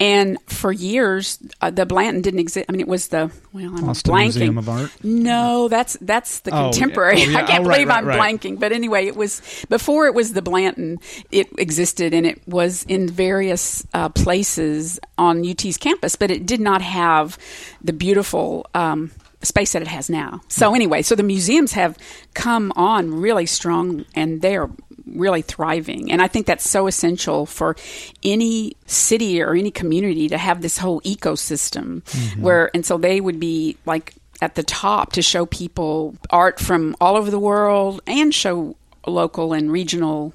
and 0.00 0.38
for 0.46 0.72
years 0.72 1.38
uh, 1.60 1.70
the 1.70 1.86
Blanton 1.86 2.22
didn't 2.22 2.40
exist. 2.40 2.66
I 2.68 2.72
mean, 2.72 2.80
it 2.80 2.88
was 2.88 3.08
the 3.08 3.30
well, 3.52 3.76
I'm 3.76 3.88
Austin 3.88 4.12
blanking. 4.12 4.22
Museum 4.22 4.58
of 4.58 4.68
Art. 4.68 4.90
No, 5.02 5.68
that's 5.68 5.96
that's 6.00 6.40
the 6.40 6.50
oh, 6.56 6.70
contemporary. 6.70 7.22
Oh, 7.22 7.30
yeah. 7.30 7.38
I 7.42 7.42
can't 7.44 7.64
oh, 7.64 7.70
believe 7.70 7.88
right, 7.88 7.98
I'm 7.98 8.06
right. 8.06 8.20
blanking. 8.20 8.58
But 8.58 8.72
anyway, 8.72 9.06
it 9.06 9.16
was 9.16 9.42
before 9.68 10.06
it 10.06 10.14
was 10.14 10.32
the 10.32 10.42
Blanton. 10.42 10.98
It 11.30 11.48
existed 11.58 12.14
and 12.14 12.26
it 12.26 12.46
was 12.46 12.84
in 12.84 13.08
various 13.08 13.86
uh, 13.94 14.08
places 14.08 14.98
on 15.18 15.48
UT's 15.48 15.76
campus, 15.76 16.16
but 16.16 16.30
it 16.30 16.46
did 16.46 16.60
not 16.60 16.82
have 16.82 17.38
the 17.82 17.92
beautiful. 17.92 18.66
Um, 18.74 19.10
space 19.44 19.72
that 19.72 19.82
it 19.82 19.88
has 19.88 20.10
now. 20.10 20.40
So 20.48 20.74
anyway, 20.74 21.02
so 21.02 21.14
the 21.14 21.22
museums 21.22 21.72
have 21.72 21.98
come 22.34 22.72
on 22.76 23.20
really 23.20 23.46
strong 23.46 24.04
and 24.14 24.42
they 24.42 24.56
are 24.56 24.70
really 25.06 25.42
thriving. 25.42 26.10
And 26.10 26.22
I 26.22 26.28
think 26.28 26.46
that's 26.46 26.68
so 26.68 26.86
essential 26.86 27.46
for 27.46 27.76
any 28.22 28.76
city 28.86 29.42
or 29.42 29.54
any 29.54 29.70
community 29.70 30.28
to 30.28 30.38
have 30.38 30.62
this 30.62 30.78
whole 30.78 31.00
ecosystem 31.02 32.02
mm-hmm. 32.02 32.42
where, 32.42 32.70
and 32.74 32.84
so 32.84 32.98
they 32.98 33.20
would 33.20 33.40
be 33.40 33.76
like 33.86 34.14
at 34.40 34.54
the 34.54 34.62
top 34.62 35.12
to 35.12 35.22
show 35.22 35.46
people 35.46 36.14
art 36.30 36.58
from 36.58 36.96
all 37.00 37.16
over 37.16 37.30
the 37.30 37.38
world 37.38 38.00
and 38.06 38.34
show 38.34 38.76
local 39.06 39.52
and 39.52 39.70
regional 39.70 40.32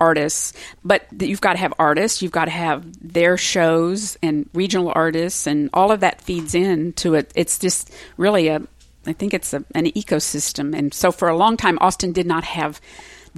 artists, 0.00 0.52
but 0.84 1.06
you've 1.18 1.40
got 1.40 1.54
to 1.54 1.58
have 1.58 1.74
artists, 1.78 2.22
you've 2.22 2.32
got 2.32 2.44
to 2.44 2.52
have 2.52 2.86
their 3.00 3.36
shows 3.36 4.16
and 4.22 4.48
regional 4.54 4.92
artists, 4.94 5.46
and 5.46 5.70
all 5.72 5.90
of 5.90 6.00
that 6.00 6.20
feeds 6.20 6.54
into 6.54 7.14
it. 7.14 7.32
It's 7.34 7.58
just 7.58 7.92
really 8.16 8.48
a, 8.48 8.62
I 9.06 9.12
think 9.12 9.34
it's 9.34 9.52
a, 9.52 9.64
an 9.74 9.86
ecosystem. 9.86 10.76
And 10.76 10.94
so 10.94 11.10
for 11.10 11.28
a 11.28 11.36
long 11.36 11.56
time, 11.56 11.78
Austin 11.80 12.12
did 12.12 12.26
not 12.26 12.44
have 12.44 12.80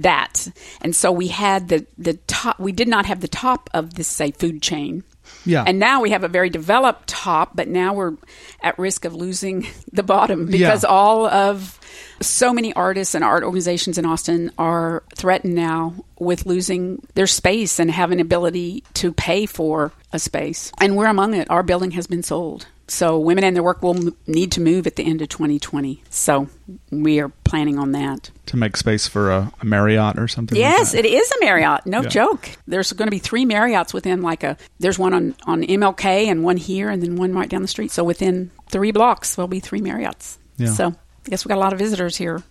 that. 0.03 0.47
And 0.81 0.95
so 0.95 1.11
we 1.11 1.27
had 1.27 1.67
the, 1.69 1.85
the 1.97 2.13
top, 2.27 2.59
we 2.59 2.71
did 2.71 2.87
not 2.87 3.05
have 3.05 3.21
the 3.21 3.27
top 3.27 3.69
of 3.73 3.93
this, 3.93 4.07
say, 4.07 4.31
food 4.31 4.61
chain. 4.61 5.03
Yeah. 5.45 5.63
And 5.65 5.79
now 5.79 6.01
we 6.01 6.11
have 6.11 6.23
a 6.23 6.27
very 6.27 6.49
developed 6.49 7.07
top, 7.07 7.55
but 7.55 7.67
now 7.67 7.93
we're 7.93 8.13
at 8.61 8.77
risk 8.77 9.05
of 9.05 9.15
losing 9.15 9.67
the 9.93 10.03
bottom 10.03 10.45
because 10.47 10.83
Yeah. 10.83 10.89
all 10.89 11.25
of 11.27 11.79
so 12.21 12.53
many 12.53 12.73
artists 12.73 13.15
and 13.15 13.23
art 13.23 13.43
organizations 13.43 13.97
in 13.97 14.05
Austin 14.05 14.51
are 14.57 15.03
threatened 15.15 15.55
now 15.55 15.95
with 16.19 16.45
losing 16.45 17.01
their 17.15 17.27
space 17.27 17.79
and 17.79 17.89
having 17.89 18.19
an 18.19 18.25
ability 18.25 18.83
to 18.95 19.11
pay 19.13 19.45
for 19.45 19.91
a 20.13 20.19
space. 20.19 20.71
And 20.79 20.95
we're 20.95 21.07
among 21.07 21.33
it. 21.33 21.49
Our 21.49 21.63
building 21.63 21.91
has 21.91 22.05
been 22.07 22.23
sold. 22.23 22.67
So 22.91 23.17
women 23.17 23.45
and 23.45 23.55
their 23.55 23.63
work 23.63 23.81
will 23.81 23.95
m- 23.95 24.15
need 24.27 24.51
to 24.51 24.61
move 24.61 24.85
at 24.85 24.97
the 24.97 25.03
end 25.03 25.21
of 25.21 25.29
2020. 25.29 26.03
So 26.09 26.49
we 26.91 27.21
are 27.21 27.29
planning 27.45 27.79
on 27.79 27.93
that. 27.93 28.31
to 28.47 28.57
make 28.57 28.75
space 28.75 29.07
for 29.07 29.31
a, 29.31 29.49
a 29.61 29.65
Marriott 29.65 30.19
or 30.19 30.27
something. 30.27 30.57
Yes, 30.57 30.93
like 30.93 31.03
that. 31.03 31.09
it 31.09 31.13
is 31.13 31.31
a 31.31 31.35
Marriott. 31.45 31.85
No 31.85 32.01
Yeah. 32.01 32.09
joke. 32.09 32.49
There's 32.67 32.91
going 32.91 33.07
to 33.07 33.11
be 33.11 33.19
three 33.19 33.45
Marriotts 33.45 33.93
within 33.93 34.21
like 34.21 34.43
a. 34.43 34.57
There's 34.79 34.99
one 34.99 35.13
on 35.13 35.35
on 35.47 35.63
MLK 35.63 36.27
and 36.27 36.43
one 36.43 36.57
here, 36.57 36.89
and 36.89 37.01
then 37.01 37.15
one 37.15 37.33
right 37.33 37.47
down 37.47 37.61
the 37.61 37.67
street. 37.69 37.91
So 37.91 38.03
within 38.03 38.51
three 38.69 38.91
blocks, 38.91 39.35
there'll 39.35 39.47
be 39.47 39.61
three 39.61 39.79
Marriotts. 39.79 40.37
Yeah. 40.57 40.67
So 40.73 40.87
I 40.89 41.29
guess 41.29 41.45
we 41.45 41.49
got 41.49 41.57
a 41.57 41.61
lot 41.61 41.71
of 41.71 41.79
visitors 41.79 42.17
here. 42.17 42.43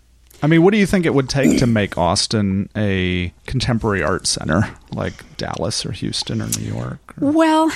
I 0.42 0.46
mean, 0.46 0.62
what 0.62 0.72
do 0.72 0.78
you 0.78 0.86
think 0.86 1.04
it 1.04 1.12
would 1.12 1.28
take 1.28 1.58
to 1.58 1.66
make 1.66 1.98
Austin 1.98 2.70
a 2.74 3.34
contemporary 3.46 4.02
art 4.02 4.26
center 4.26 4.74
like 4.90 5.36
Dallas 5.36 5.84
or 5.84 5.92
Houston 5.92 6.40
or 6.40 6.46
New 6.46 6.64
York? 6.64 7.14
Or, 7.20 7.30
Well, 7.30 7.70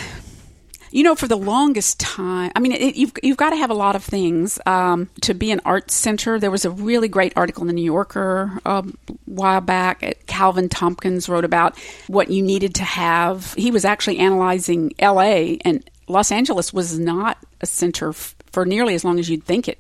you 0.94 1.02
know, 1.02 1.16
for 1.16 1.26
the 1.26 1.37
longest 1.37 1.98
time, 1.98 2.52
I 2.54 2.61
mean, 2.61 2.70
it, 2.70 2.94
you've 2.94 3.12
you've 3.20 3.37
got 3.37 3.50
to 3.50 3.57
have 3.57 3.68
a 3.70 3.74
lot 3.74 3.96
of 3.96 4.04
things 4.04 4.61
um, 4.64 5.11
to 5.22 5.35
be 5.35 5.50
an 5.50 5.61
art 5.64 5.90
center. 5.90 6.38
There 6.38 6.52
was 6.52 6.64
a 6.64 6.70
really 6.70 7.09
great 7.09 7.33
article 7.37 7.62
in 7.64 7.66
the 7.66 7.72
New 7.72 7.85
Yorker 7.85 8.61
um, 8.64 8.96
a 9.09 9.12
while 9.24 9.61
back. 9.61 10.24
Calvin 10.28 10.68
Tomkins 10.68 11.28
wrote 11.28 11.44
about 11.44 11.76
what 12.07 12.30
you 12.30 12.42
needed 12.44 12.76
to 12.76 12.85
have. 12.85 13.54
He 13.54 13.72
was 13.72 13.85
actually 13.85 14.18
analyzing 14.18 14.92
L.A. 15.00 15.59
and 15.64 15.83
Los 16.07 16.30
Angeles 16.30 16.72
was 16.72 16.96
not 16.96 17.38
a 17.61 17.66
center 17.66 18.11
f- 18.11 18.37
for 18.52 18.64
nearly 18.64 18.94
as 18.94 19.04
long 19.04 19.18
as 19.18 19.28
you'd 19.28 19.42
think 19.44 19.66
it 19.66 19.78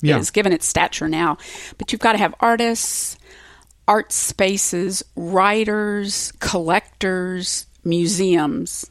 Yeah. 0.00 0.18
is, 0.18 0.30
given 0.30 0.52
its 0.52 0.64
stature 0.66 1.08
now. 1.08 1.38
But 1.76 1.90
you've 1.90 2.00
got 2.00 2.12
to 2.12 2.18
have 2.18 2.36
artists, 2.38 3.18
art 3.88 4.12
spaces, 4.12 5.02
writers, 5.16 6.32
collectors, 6.38 7.66
museums. 7.84 8.86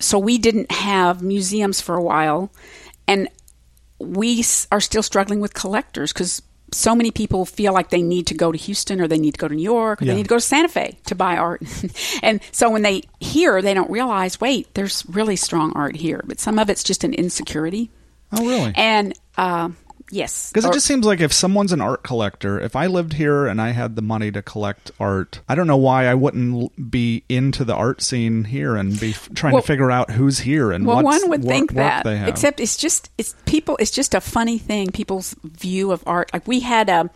So 0.00 0.18
we 0.18 0.38
didn't 0.38 0.70
have 0.70 1.22
museums 1.22 1.80
for 1.80 1.94
a 1.96 2.02
while, 2.02 2.50
and 3.06 3.28
we 3.98 4.44
are 4.70 4.80
still 4.80 5.02
struggling 5.02 5.40
with 5.40 5.54
collectors 5.54 6.12
because 6.12 6.40
so 6.72 6.94
many 6.94 7.10
people 7.10 7.44
feel 7.46 7.72
like 7.72 7.88
they 7.90 8.02
need 8.02 8.26
to 8.26 8.34
go 8.34 8.52
to 8.52 8.58
Houston 8.58 9.00
or 9.00 9.08
they 9.08 9.18
need 9.18 9.32
to 9.32 9.38
go 9.38 9.48
to 9.48 9.54
New 9.54 9.62
York 9.62 10.00
or 10.00 10.04
Yeah. 10.04 10.12
they 10.12 10.16
need 10.18 10.24
to 10.24 10.28
go 10.28 10.36
to 10.36 10.40
Santa 10.40 10.68
Fe 10.68 10.98
to 11.06 11.14
buy 11.14 11.36
art. 11.36 11.62
and 12.22 12.40
so 12.52 12.68
when 12.70 12.82
they 12.82 13.02
hear, 13.20 13.62
they 13.62 13.72
don't 13.74 13.90
realize, 13.90 14.38
wait, 14.40 14.72
there's 14.74 15.02
really 15.08 15.34
strong 15.34 15.72
art 15.74 15.96
here. 15.96 16.22
But 16.26 16.38
some 16.40 16.58
of 16.58 16.68
it's 16.68 16.84
just 16.84 17.04
an 17.04 17.14
insecurity. 17.14 17.90
oh, 18.32 18.46
really? 18.46 18.72
And 18.76 19.14
uh, 19.38 19.70
yes, 20.10 20.50
Because 20.50 20.64
it 20.64 20.72
just 20.72 20.86
seems 20.86 21.04
like 21.06 21.20
if 21.20 21.32
someone's 21.32 21.72
an 21.72 21.80
art 21.80 22.02
collector, 22.02 22.60
if 22.60 22.74
I 22.76 22.86
lived 22.86 23.12
here 23.14 23.46
and 23.46 23.60
I 23.60 23.70
had 23.70 23.96
the 23.96 24.02
money 24.02 24.30
to 24.32 24.42
collect 24.42 24.90
art, 24.98 25.40
I 25.48 25.54
don't 25.54 25.66
know 25.66 25.76
why 25.76 26.06
I 26.06 26.14
wouldn't 26.14 26.90
be 26.90 27.24
into 27.28 27.64
the 27.64 27.74
art 27.74 28.02
scene 28.02 28.44
here 28.44 28.76
and 28.76 28.98
be 28.98 29.10
f- 29.10 29.28
trying 29.34 29.52
Well- 29.54 29.62
to 29.62 29.66
figure 29.66 29.90
out 29.90 30.10
who's 30.12 30.40
here 30.40 30.72
and 30.72 30.86
well, 30.86 31.02
one 31.02 31.28
would 31.30 31.42
what 31.44 31.48
think 31.50 31.70
work 31.70 31.76
that, 31.76 32.04
they 32.04 32.16
have. 32.16 32.28
except 32.28 32.60
it's 32.60 32.76
just 32.76 33.10
it's 33.18 33.34
people. 33.46 33.76
It's 33.80 33.90
just 33.90 34.14
a 34.14 34.20
funny 34.20 34.58
thing. 34.58 34.90
People's 34.90 35.34
view 35.44 35.92
of 35.92 36.02
art. 36.06 36.30
Like 36.32 36.46
we 36.48 36.60
had 36.60 36.88
a 36.88 37.10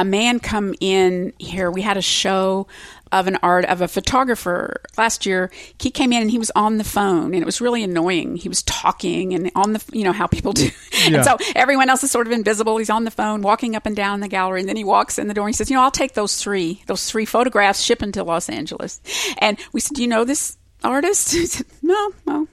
a 0.00 0.04
man 0.04 0.38
come 0.38 0.74
in 0.80 1.32
here. 1.38 1.70
We 1.72 1.82
had 1.82 1.96
a 1.96 2.02
show 2.02 2.68
of 3.12 3.26
an 3.26 3.38
art 3.42 3.64
of 3.66 3.80
a 3.80 3.88
photographer 3.88 4.80
last 4.96 5.26
year. 5.26 5.50
He 5.78 5.90
came 5.90 6.12
in 6.12 6.22
and 6.22 6.30
he 6.30 6.38
was 6.38 6.50
on 6.54 6.78
the 6.78 6.84
phone, 6.84 7.32
and 7.34 7.36
it 7.42 7.44
was 7.46 7.60
really 7.60 7.82
annoying. 7.82 8.36
He 8.36 8.48
was 8.48 8.62
talking 8.62 9.34
and 9.34 9.50
on 9.54 9.72
the 9.72 9.84
you 9.92 10.04
know 10.04 10.12
how 10.12 10.26
people 10.26 10.52
do, 10.52 10.70
Yeah. 10.92 11.16
and 11.16 11.24
so 11.24 11.36
everyone 11.54 11.88
else 11.90 12.02
is 12.04 12.10
sort 12.10 12.26
of 12.26 12.32
invisible. 12.32 12.76
He's 12.78 12.90
on 12.90 13.04
the 13.04 13.10
phone, 13.10 13.42
walking 13.42 13.74
up 13.76 13.86
and 13.86 13.94
down 13.96 14.20
the 14.20 14.28
gallery, 14.28 14.60
and 14.60 14.68
then 14.68 14.76
he 14.76 14.84
walks 14.84 15.18
in 15.18 15.28
the 15.28 15.34
door. 15.34 15.46
and 15.46 15.54
He 15.54 15.56
says, 15.56 15.70
"You 15.70 15.76
know, 15.76 15.82
I'll 15.82 15.90
take 15.90 16.14
those 16.14 16.36
three 16.42 16.82
those 16.86 17.04
three 17.10 17.24
photographs, 17.24 17.80
ship 17.82 18.00
them 18.00 18.12
to 18.12 18.24
Los 18.24 18.48
Angeles." 18.48 19.00
And 19.38 19.58
we 19.72 19.80
said, 19.80 19.94
"Do 19.96 20.02
you 20.02 20.08
know 20.08 20.24
this 20.24 20.56
artist?" 20.84 21.32
He 21.32 21.46
said, 21.46 21.66
"No, 21.82 22.12
no." 22.26 22.48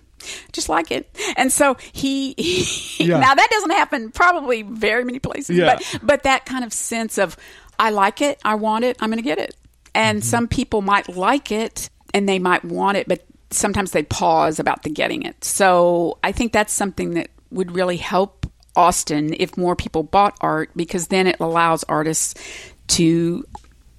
just 0.52 0.70
like 0.70 0.90
it. 0.90 1.08
And 1.38 1.52
so 1.52 1.78
he, 1.92 2.34
Yeah. 2.98 3.20
now 3.20 3.36
that 3.36 3.48
doesn't 3.52 3.70
happen 3.70 4.10
probably 4.10 4.64
very 4.64 5.04
many 5.04 5.20
places, 5.20 5.56
Yeah. 5.56 5.76
but 5.76 6.00
but 6.02 6.24
that 6.24 6.46
kind 6.48 6.64
of 6.66 6.74
sense 6.74 7.20
of 7.20 7.38
I 7.78 7.92
like 7.92 8.22
it, 8.22 8.40
I 8.44 8.56
want 8.56 8.86
it, 8.86 8.98
I'm 9.00 9.10
going 9.12 9.18
to 9.22 9.24
get 9.24 9.38
it. 9.38 9.56
And 9.96 10.20
Mm-hmm. 10.20 10.26
some 10.26 10.48
people 10.48 10.82
might 10.84 11.10
like 11.10 11.52
it 11.52 11.90
and 12.14 12.30
they 12.30 12.38
might 12.38 12.64
want 12.64 12.98
it, 12.98 13.08
but 13.08 13.26
sometimes 13.50 13.92
they 13.92 14.04
pause 14.04 14.60
about 14.60 14.84
the 14.84 14.90
getting 14.90 15.24
it. 15.24 15.44
So 15.44 16.20
I 16.24 16.32
think 16.32 16.52
that's 16.52 16.74
something 16.74 17.16
that 17.16 17.30
would 17.50 17.72
really 17.72 17.98
help 17.98 18.46
Austin 18.76 19.34
if 19.40 19.58
more 19.58 19.76
people 19.76 20.04
bought 20.04 20.38
art 20.42 20.70
because 20.76 21.08
then 21.08 21.28
it 21.28 21.38
allows 21.40 21.84
artists 21.86 22.36
to 22.88 23.46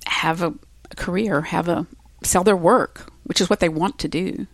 have 0.07 0.43
a, 0.43 0.55
a 0.91 0.95
career, 0.97 1.41
have 1.41 1.69
a 1.69 1.87
sell 2.23 2.45
their 2.45 2.57
work, 2.57 3.11
which 3.25 3.41
is 3.41 3.49
what 3.49 3.61
they 3.61 3.69
want 3.69 3.99
to 4.01 4.09
do. 4.09 4.47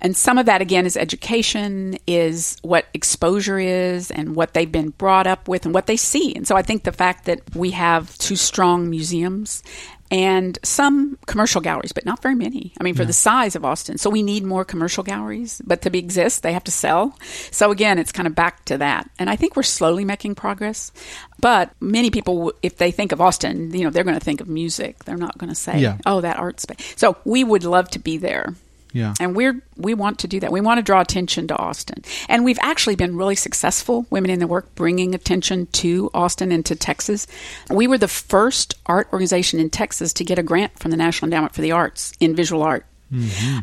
And 0.00 0.16
some 0.16 0.38
of 0.38 0.46
that, 0.46 0.62
again, 0.62 0.86
is 0.86 0.96
education, 0.96 1.98
is 2.06 2.56
what 2.62 2.86
exposure 2.94 3.58
is, 3.58 4.12
and 4.12 4.36
what 4.36 4.54
they've 4.54 4.70
been 4.70 4.90
brought 4.90 5.26
up 5.26 5.48
with, 5.48 5.64
and 5.64 5.74
what 5.74 5.86
they 5.86 5.96
see. 5.96 6.32
And 6.36 6.46
so 6.46 6.54
I 6.56 6.62
think 6.62 6.84
the 6.84 6.92
fact 6.92 7.24
that 7.24 7.40
we 7.56 7.72
have 7.72 8.16
two 8.18 8.36
strong 8.36 8.88
museums 8.88 9.64
and 10.10 10.58
some 10.62 11.18
commercial 11.26 11.60
galleries, 11.60 11.92
but 11.92 12.04
not 12.06 12.22
very 12.22 12.34
many. 12.34 12.72
I 12.80 12.84
mean, 12.84 12.94
for 12.94 13.04
the 13.04 13.12
size 13.12 13.54
of 13.56 13.64
Austin. 13.64 13.98
So 13.98 14.08
we 14.10 14.22
need 14.22 14.42
more 14.44 14.64
commercial 14.64 15.04
galleries, 15.04 15.60
but 15.66 15.82
to 15.82 15.90
be 15.90 15.98
exist, 15.98 16.42
they 16.42 16.52
have 16.52 16.64
to 16.64 16.70
sell. 16.70 17.16
So 17.50 17.70
again, 17.70 17.98
it's 17.98 18.12
kind 18.12 18.26
of 18.26 18.34
back 18.34 18.64
to 18.66 18.78
that. 18.78 19.10
And 19.18 19.28
I 19.28 19.36
think 19.36 19.54
we're 19.56 19.62
slowly 19.62 20.04
making 20.04 20.34
progress. 20.34 20.92
But 21.40 21.70
many 21.80 22.10
people, 22.10 22.52
if 22.62 22.76
they 22.78 22.90
think 22.90 23.12
of 23.12 23.20
Austin, 23.20 23.72
you 23.74 23.84
know, 23.84 23.90
they're 23.90 24.04
going 24.04 24.18
to 24.18 24.24
think 24.24 24.40
of 24.40 24.48
music. 24.48 25.04
They're 25.04 25.16
not 25.16 25.36
going 25.38 25.50
to 25.50 25.54
say, 25.54 25.78
Yeah. 25.80 25.98
oh, 26.06 26.20
that 26.22 26.38
art 26.38 26.60
space. 26.60 26.94
So 26.96 27.16
we 27.24 27.44
would 27.44 27.64
love 27.64 27.88
to 27.90 27.98
be 27.98 28.16
there. 28.16 28.54
Yeah. 28.98 29.14
And 29.20 29.36
we're 29.36 29.60
we 29.76 29.94
want 29.94 30.18
to 30.20 30.28
do 30.28 30.40
that. 30.40 30.52
We 30.52 30.60
want 30.60 30.78
to 30.78 30.82
draw 30.82 31.00
attention 31.00 31.46
to 31.48 31.56
Austin, 31.56 32.02
and 32.28 32.44
we've 32.44 32.58
actually 32.60 32.96
been 32.96 33.16
really 33.16 33.36
successful. 33.36 34.06
Women 34.10 34.30
in 34.30 34.40
the 34.40 34.46
work 34.46 34.74
bringing 34.74 35.14
attention 35.14 35.66
to 35.66 36.10
Austin 36.12 36.52
and 36.52 36.66
to 36.66 36.74
Texas. 36.74 37.26
We 37.70 37.86
were 37.86 37.98
the 37.98 38.08
first 38.08 38.74
art 38.86 39.08
organization 39.12 39.60
in 39.60 39.70
Texas 39.70 40.12
to 40.14 40.24
get 40.24 40.38
a 40.38 40.42
grant 40.42 40.78
from 40.78 40.90
the 40.90 40.96
National 40.96 41.26
Endowment 41.26 41.54
for 41.54 41.62
the 41.62 41.72
Arts 41.72 42.12
in 42.20 42.34
visual 42.34 42.62
art 42.62 42.84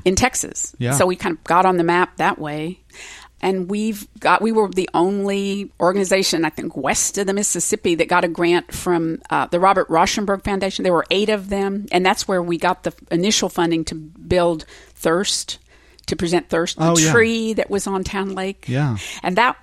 in 0.05 0.15
Texas. 0.15 0.75
Yeah. 0.79 0.93
So 0.93 1.05
we 1.05 1.15
kind 1.15 1.37
of 1.37 1.43
got 1.43 1.65
on 1.65 1.77
the 1.77 1.83
map 1.83 2.17
that 2.17 2.39
way. 2.39 2.79
And 3.41 3.69
we've 3.69 4.07
got, 4.19 4.41
we 4.41 4.51
were 4.51 4.69
the 4.69 4.89
only 4.93 5.69
organization, 5.79 6.45
I 6.45 6.49
think, 6.49 6.75
west 6.75 7.17
of 7.19 7.27
the 7.27 7.33
Mississippi 7.33 7.93
that 7.95 8.07
got 8.07 8.23
a 8.23 8.27
grant 8.27 8.73
from 8.73 9.21
uh, 9.29 9.45
the 9.45 9.59
Robert 9.59 9.87
Rauschenberg 9.87 10.43
Foundation. 10.43 10.81
There 10.81 10.93
were 10.93 11.05
eight 11.11 11.29
of 11.29 11.49
them. 11.49 11.85
And 11.91 12.03
that's 12.03 12.27
where 12.27 12.41
we 12.41 12.57
got 12.57 12.83
the 12.83 12.93
initial 13.11 13.49
funding 13.49 13.85
to 13.85 13.95
build 13.95 14.65
Thirst, 14.95 15.60
to 16.08 16.15
present 16.15 16.49
Thirst, 16.49 16.77
the 16.77 16.88
Oh, 16.89 16.97
yeah. 16.97 17.12
tree 17.12 17.53
that 17.53 17.69
was 17.69 17.88
on 17.88 18.03
Town 18.03 18.34
Lake. 18.36 18.65
Yeah. 18.67 18.97
And 19.23 19.36
that, 19.38 19.58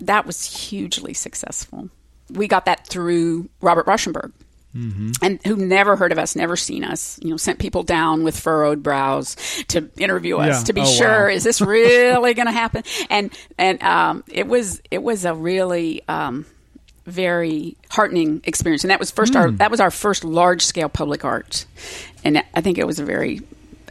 that 0.00 0.26
was 0.26 0.44
hugely 0.44 1.14
successful. 1.14 1.90
We 2.30 2.46
got 2.48 2.66
that 2.66 2.86
through 2.86 3.48
Robert 3.60 3.86
Rauschenberg 3.86 4.32
and 5.22 5.40
who 5.44 5.56
never 5.56 5.96
heard 5.96 6.12
of 6.12 6.18
us, 6.18 6.36
never 6.36 6.54
seen 6.54 6.84
us, 6.84 7.18
you 7.20 7.30
know, 7.30 7.36
sent 7.36 7.58
people 7.58 7.82
down 7.82 8.22
with 8.22 8.38
furrowed 8.38 8.80
brows 8.80 9.34
to 9.68 9.90
interview 9.96 10.36
us 10.36 10.58
Yeah. 10.60 10.64
to 10.64 10.72
be 10.72 10.82
Oh, 10.82 10.84
sure 10.84 11.24
wow. 11.26 11.32
is 11.34 11.42
this 11.42 11.60
really 11.60 12.32
going 12.34 12.46
to 12.46 12.52
happen? 12.52 12.84
And 13.10 13.32
and 13.56 13.82
um, 13.82 14.22
it 14.28 14.46
was 14.46 14.80
it 14.92 15.02
was 15.02 15.24
a 15.24 15.34
really 15.34 16.02
um, 16.06 16.46
very 17.06 17.76
heartening 17.90 18.40
experience, 18.44 18.84
and 18.84 18.90
that 18.92 19.00
was 19.00 19.10
first 19.10 19.32
Hmm. 19.32 19.38
our 19.40 19.50
that 19.52 19.70
was 19.72 19.80
our 19.80 19.90
first 19.90 20.22
large 20.22 20.64
scale 20.64 20.88
public 20.90 21.24
art, 21.24 21.64
and 22.22 22.40
I 22.54 22.60
think 22.60 22.78
it 22.78 22.86
was 22.86 23.00
a 23.00 23.04
very 23.04 23.40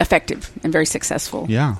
effective 0.00 0.50
and 0.62 0.72
very 0.72 0.86
successful. 0.86 1.46
Yeah. 1.48 1.76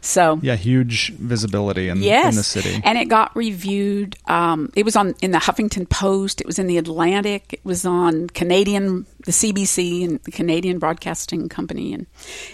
So 0.00 0.38
Yeah. 0.42 0.56
Huge 0.56 1.14
visibility 1.14 1.88
in, 1.88 2.02
yes, 2.02 2.34
in 2.34 2.36
the 2.36 2.42
city. 2.42 2.78
and 2.84 2.98
it 2.98 3.06
got 3.08 3.34
reviewed. 3.34 4.16
Um, 4.26 4.70
it 4.76 4.84
was 4.84 4.96
on 4.96 5.14
in 5.22 5.30
the 5.30 5.38
Huffington 5.38 5.88
Post. 5.88 6.42
It 6.42 6.46
was 6.46 6.58
in 6.58 6.66
the 6.66 6.76
Atlantic. 6.76 7.54
It 7.54 7.64
was 7.64 7.86
on 7.86 8.28
Canadian, 8.28 9.06
the 9.24 9.32
CBC, 9.32 10.04
and 10.04 10.20
the 10.24 10.30
Canadian 10.30 10.78
Broadcasting 10.78 11.48
Company, 11.48 11.94
and 11.94 12.06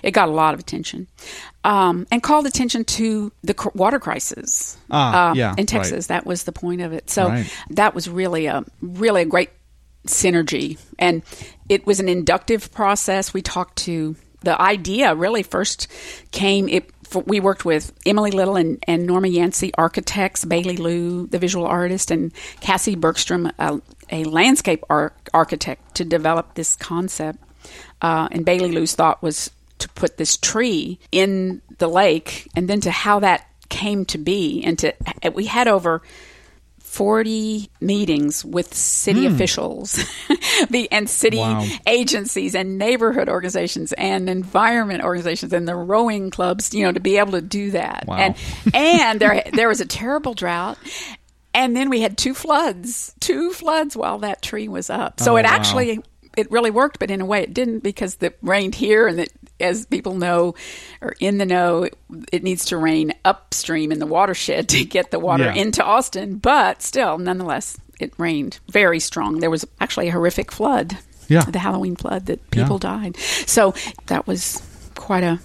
it 0.04 0.12
got 0.12 0.28
a 0.28 0.32
lot 0.32 0.54
of 0.54 0.60
attention. 0.60 1.08
Um, 1.64 2.06
and 2.12 2.22
called 2.22 2.46
attention 2.46 2.84
to 2.84 3.32
the 3.42 3.52
cr- 3.54 3.70
water 3.74 3.98
crisis 3.98 4.78
Ah, 4.88 5.30
uh, 5.30 5.34
yeah, 5.34 5.50
in 5.50 5.56
right. 5.62 5.68
Texas. 5.68 6.06
That 6.06 6.24
was 6.24 6.44
the 6.44 6.52
point 6.52 6.82
of 6.82 6.92
it. 6.92 7.10
So 7.10 7.26
Right. 7.30 7.52
that 7.70 7.96
was 7.96 8.08
really 8.08 8.46
a 8.46 8.64
really 8.80 9.22
a 9.22 9.26
great 9.26 9.50
synergy, 10.06 10.78
and 11.00 11.22
it 11.68 11.84
was 11.84 11.98
an 11.98 12.08
inductive 12.08 12.72
process. 12.72 13.34
We 13.34 13.42
talked 13.42 13.76
to 13.86 14.14
the 14.42 14.60
idea 14.60 15.14
really 15.14 15.42
first 15.42 15.88
came 16.30 16.68
it 16.68 16.90
we 17.26 17.40
worked 17.40 17.64
with 17.64 17.92
Emily 18.06 18.30
Little 18.30 18.56
and, 18.56 18.82
and 18.86 19.06
Norma 19.06 19.28
Yancey, 19.28 19.72
architects, 19.74 20.44
Beili 20.44 20.78
Liu, 20.78 21.26
the 21.26 21.38
visual 21.38 21.66
artist, 21.66 22.10
and 22.10 22.32
Cassie 22.60 22.94
Bergstrom, 22.94 23.50
a, 23.58 23.80
a 24.10 24.24
landscape 24.24 24.84
ar- 24.88 25.12
architect, 25.34 25.96
to 25.96 26.04
develop 26.04 26.54
this 26.54 26.76
concept. 26.76 27.38
Uh, 28.00 28.28
and 28.30 28.46
Beili 28.46 28.72
Liu's 28.72 28.94
thought 28.94 29.22
was 29.22 29.50
to 29.78 29.88
put 29.90 30.18
this 30.18 30.36
tree 30.36 30.98
in 31.10 31.62
the 31.78 31.88
lake, 31.88 32.48
and 32.54 32.68
then 32.68 32.80
to 32.82 32.90
how 32.90 33.20
that 33.20 33.46
came 33.68 34.04
to 34.04 34.18
be, 34.18 34.62
and 34.62 34.78
to 34.78 34.94
we 35.34 35.46
had 35.46 35.68
over 35.68 36.02
40 36.90 37.70
meetings 37.80 38.44
with 38.44 38.74
city 38.74 39.24
Hmm. 39.26 39.34
officials 39.34 39.92
the, 40.70 40.88
and 40.90 41.08
city 41.08 41.38
Wow. 41.38 41.64
agencies 41.86 42.56
and 42.56 42.78
neighborhood 42.78 43.28
organizations 43.28 43.92
and 43.92 44.28
environment 44.28 45.04
organizations 45.04 45.52
and 45.52 45.68
the 45.68 45.76
rowing 45.76 46.30
clubs, 46.30 46.74
you 46.74 46.84
know, 46.84 46.90
to 46.90 46.98
be 46.98 47.16
able 47.18 47.32
to 47.32 47.40
do 47.40 47.70
that. 47.70 48.04
Wow. 48.08 48.16
And 48.16 48.34
and 48.74 49.20
there 49.20 49.44
there 49.52 49.68
was 49.68 49.80
a 49.80 49.86
terrible 49.86 50.34
drought. 50.34 50.78
And 51.54 51.76
then 51.76 51.90
we 51.90 52.00
had 52.00 52.18
two 52.18 52.34
floods, 52.34 53.14
two 53.20 53.52
floods 53.52 53.96
while 53.96 54.18
that 54.18 54.42
tree 54.42 54.66
was 54.68 54.90
up. 54.90 55.20
So 55.20 55.34
Oh, 55.34 55.36
it 55.36 55.44
wow. 55.44 55.50
actually 55.52 56.00
it 56.36 56.50
really 56.50 56.70
worked, 56.70 56.98
but 56.98 57.10
in 57.10 57.20
a 57.20 57.24
way 57.24 57.42
it 57.42 57.54
didn't 57.54 57.80
because 57.84 58.16
it 58.20 58.36
rained 58.42 58.74
here 58.74 59.06
and 59.06 59.20
it 59.20 59.32
as 59.60 59.86
people 59.86 60.14
know 60.14 60.54
or 61.00 61.14
in 61.20 61.38
the 61.38 61.46
know, 61.46 61.88
it, 62.32 62.42
needs 62.42 62.66
to 62.66 62.76
rain 62.76 63.12
upstream 63.24 63.92
in 63.92 63.98
the 63.98 64.06
watershed 64.06 64.68
to 64.70 64.84
get 64.84 65.10
the 65.10 65.18
water 65.18 65.44
Yeah. 65.44 65.54
into 65.54 65.84
Austin. 65.84 66.36
But 66.38 66.82
still, 66.82 67.18
nonetheless, 67.18 67.76
it 67.98 68.12
rained 68.18 68.58
very 68.68 69.00
strong. 69.00 69.40
There 69.40 69.50
was 69.50 69.66
actually 69.80 70.08
a 70.08 70.12
horrific 70.12 70.50
flood, 70.52 70.96
Yeah. 71.28 71.42
the 71.42 71.58
Halloween 71.58 71.96
flood 71.96 72.26
that 72.26 72.50
people 72.50 72.78
Yeah. 72.82 72.90
died. 72.98 73.16
So 73.46 73.74
that 74.06 74.26
was 74.26 74.62
quite 74.96 75.22
a 75.24 75.38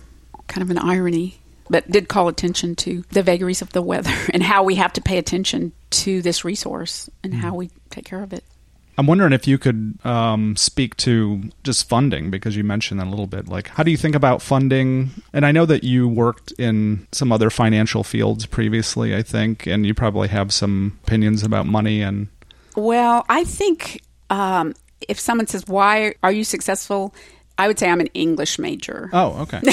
kind 0.48 0.62
of 0.62 0.70
an 0.70 0.78
irony, 0.78 1.40
but 1.70 1.90
did 1.90 2.08
call 2.08 2.28
attention 2.28 2.76
to 2.76 3.04
the 3.12 3.24
vagaries 3.24 3.62
of 3.62 3.72
the 3.74 3.82
weather 3.82 4.14
and 4.34 4.42
how 4.44 4.64
we 4.64 4.76
have 4.76 4.94
to 4.94 5.02
pay 5.02 5.18
attention 5.18 5.72
to 5.90 6.22
this 6.22 6.46
resource 6.46 7.10
and 7.24 7.34
Mm. 7.34 7.38
how 7.40 7.56
we 7.56 7.70
take 7.90 8.06
care 8.06 8.22
of 8.24 8.32
it. 8.34 8.44
I'm 8.98 9.08
wondering 9.08 9.34
if 9.34 9.48
you 9.48 9.58
could 9.58 9.98
um, 10.06 10.56
speak 10.56 10.96
to 10.98 11.44
just 11.64 11.90
funding 11.90 12.32
because 12.32 12.56
you 12.56 12.64
mentioned 12.64 13.00
that 13.00 13.08
a 13.08 13.10
little 13.10 13.28
bit. 13.28 13.48
Like, 13.48 13.68
how 13.70 13.84
do 13.84 13.92
you 13.92 13.98
think 13.98 14.16
about 14.16 14.42
funding? 14.42 15.12
And 15.34 15.46
I 15.46 15.52
know 15.52 15.66
that 15.66 15.84
you 15.84 16.08
worked 16.08 16.54
in 16.54 17.08
some 17.12 17.32
other 17.32 17.50
financial 17.50 18.04
fields 18.04 18.46
previously, 18.46 19.16
I 19.16 19.22
think, 19.22 19.68
and 19.68 19.86
you 19.86 19.94
probably 19.94 20.30
have 20.30 20.54
some 20.54 21.00
opinions 21.04 21.44
about 21.44 21.66
money 21.66 22.02
and. 22.02 22.28
Well, 22.76 23.26
I 23.30 23.44
think 23.46 24.02
um, 24.30 24.76
if 25.08 25.20
someone 25.20 25.48
says, 25.48 25.68
Why 25.68 26.16
are 26.24 26.32
you 26.32 26.44
successful? 26.44 27.14
I 27.58 27.68
would 27.68 27.80
say 27.80 27.90
I'm 27.90 28.02
an 28.02 28.10
English 28.14 28.60
major. 28.60 29.10
Oh, 29.14 29.42
okay. 29.44 29.62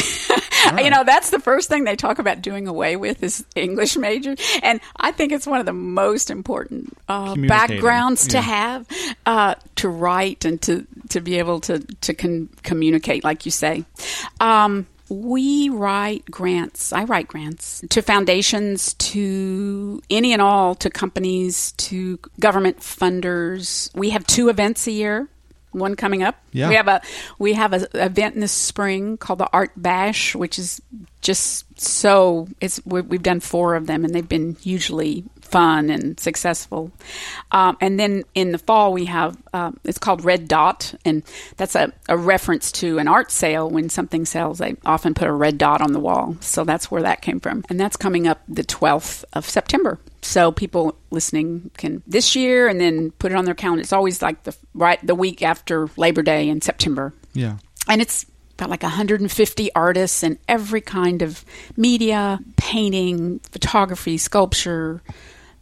You 0.79 0.91
know, 0.91 1.03
that's 1.05 1.31
the 1.31 1.41
first 1.41 1.69
thing 1.69 1.85
they 1.85 1.97
talk 1.97 2.19
about 2.19 2.41
doing 2.41 2.69
away 2.69 2.97
with 2.97 3.23
is 3.23 3.45
English 3.57 3.97
major. 3.97 4.37
And 4.63 4.81
I 4.97 5.11
think 5.11 5.33
it's 5.33 5.47
one 5.47 5.61
of 5.61 5.67
the 5.67 5.73
most 5.73 6.31
important 6.31 6.97
uh, 7.09 7.35
backgrounds 7.35 8.29
to 8.29 8.37
yeah. 8.37 8.43
have 8.43 8.87
uh, 9.27 9.55
to 9.77 9.89
write 9.89 10.45
and 10.45 10.63
to, 10.63 10.87
to 11.09 11.21
be 11.21 11.39
able 11.39 11.61
to, 11.63 11.81
to 11.81 12.15
con- 12.15 12.49
communicate, 12.63 13.25
like 13.25 13.45
you 13.45 13.51
say. 13.51 13.85
Um, 14.41 14.87
we 15.09 15.69
write 15.69 16.25
grants. 16.27 16.93
I 16.93 17.05
write 17.05 17.29
grants 17.29 17.85
to 17.91 18.01
foundations, 18.01 18.95
to 18.95 20.03
any 20.09 20.33
and 20.33 20.41
all, 20.41 20.75
to 20.77 20.89
companies, 20.89 21.73
to 21.73 22.19
government 22.41 22.79
funders. 22.79 23.95
We 23.95 24.11
have 24.11 24.27
two 24.27 24.49
events 24.49 24.87
a 24.87 24.93
year. 24.93 25.29
One 25.73 25.97
coming 25.97 26.23
up. 26.23 26.37
Yeah. 26.53 26.69
We 26.69 26.75
have 26.77 26.89
a 26.89 27.03
we 27.39 27.53
have 27.55 27.73
an 27.73 27.87
event 27.95 28.35
in 28.35 28.41
the 28.41 28.49
spring 28.49 29.17
called 29.17 29.41
the 29.41 29.49
Art 29.53 29.73
Bash, 29.77 30.35
which 30.35 30.59
is 30.59 30.81
just 31.21 31.65
so 31.81 32.49
it's 32.61 32.81
we- 32.85 33.01
we've 33.01 33.23
done 33.23 33.41
four 33.41 33.75
of 33.75 33.87
them 33.87 34.05
and 34.05 34.15
they've 34.15 34.29
been 34.29 34.57
hugely 34.57 35.25
fun 35.53 35.91
and 35.91 36.19
successful. 36.19 36.91
Um, 37.53 37.77
and 37.81 38.01
then 38.01 38.25
in 38.35 38.51
the 38.53 38.59
fall 38.59 38.93
we 38.93 39.05
have 39.05 39.37
um, 39.53 39.79
it's 39.85 39.99
called 39.99 40.25
Red 40.25 40.49
Dot, 40.49 40.95
and 41.05 41.23
that's 41.57 41.75
a, 41.77 41.93
a 42.09 42.17
reference 42.17 42.73
to 42.73 42.99
an 42.99 43.07
art 43.07 43.31
sale. 43.31 43.71
When 43.71 43.89
something 43.91 44.25
sells, 44.25 44.59
they 44.59 44.75
often 44.85 45.15
put 45.15 45.29
a 45.29 45.33
red 45.33 45.59
dot 45.59 45.81
on 45.81 45.93
the 45.93 46.01
wall. 46.01 46.37
So 46.41 46.65
that's 46.65 46.91
where 46.91 47.03
that 47.03 47.21
came 47.23 47.39
from, 47.39 47.65
and 47.69 47.79
that's 47.79 47.97
coming 47.97 48.27
up 48.27 48.41
the 48.49 48.65
twelfth 48.65 49.25
of 49.35 49.49
September. 49.49 49.99
So 50.23 50.51
people 50.53 50.97
listening 51.11 51.71
can 51.77 52.03
this 52.07 52.35
year 52.35 52.67
and 52.69 52.81
then 52.81 53.11
put 53.13 53.31
it 53.33 53.35
on 53.37 53.45
their 53.45 53.55
calendar. 53.55 53.83
It's 53.83 53.93
always 53.93 54.23
like 54.23 54.43
the 54.45 54.57
right 54.75 54.99
the 55.07 55.15
week 55.15 55.43
after 55.43 55.89
Labor 55.97 56.23
Day 56.23 56.49
in 56.49 56.61
September 56.63 57.13
Yeah. 57.35 57.59
and 57.89 58.01
it's 58.01 58.25
got 58.57 58.71
like 58.71 58.83
150 58.85 59.75
artists 59.75 60.23
in 60.23 60.39
every 60.47 60.81
kind 60.81 61.23
of 61.23 61.45
media 61.77 62.39
painting 62.57 63.41
photography 63.51 64.17
sculpture 64.17 65.03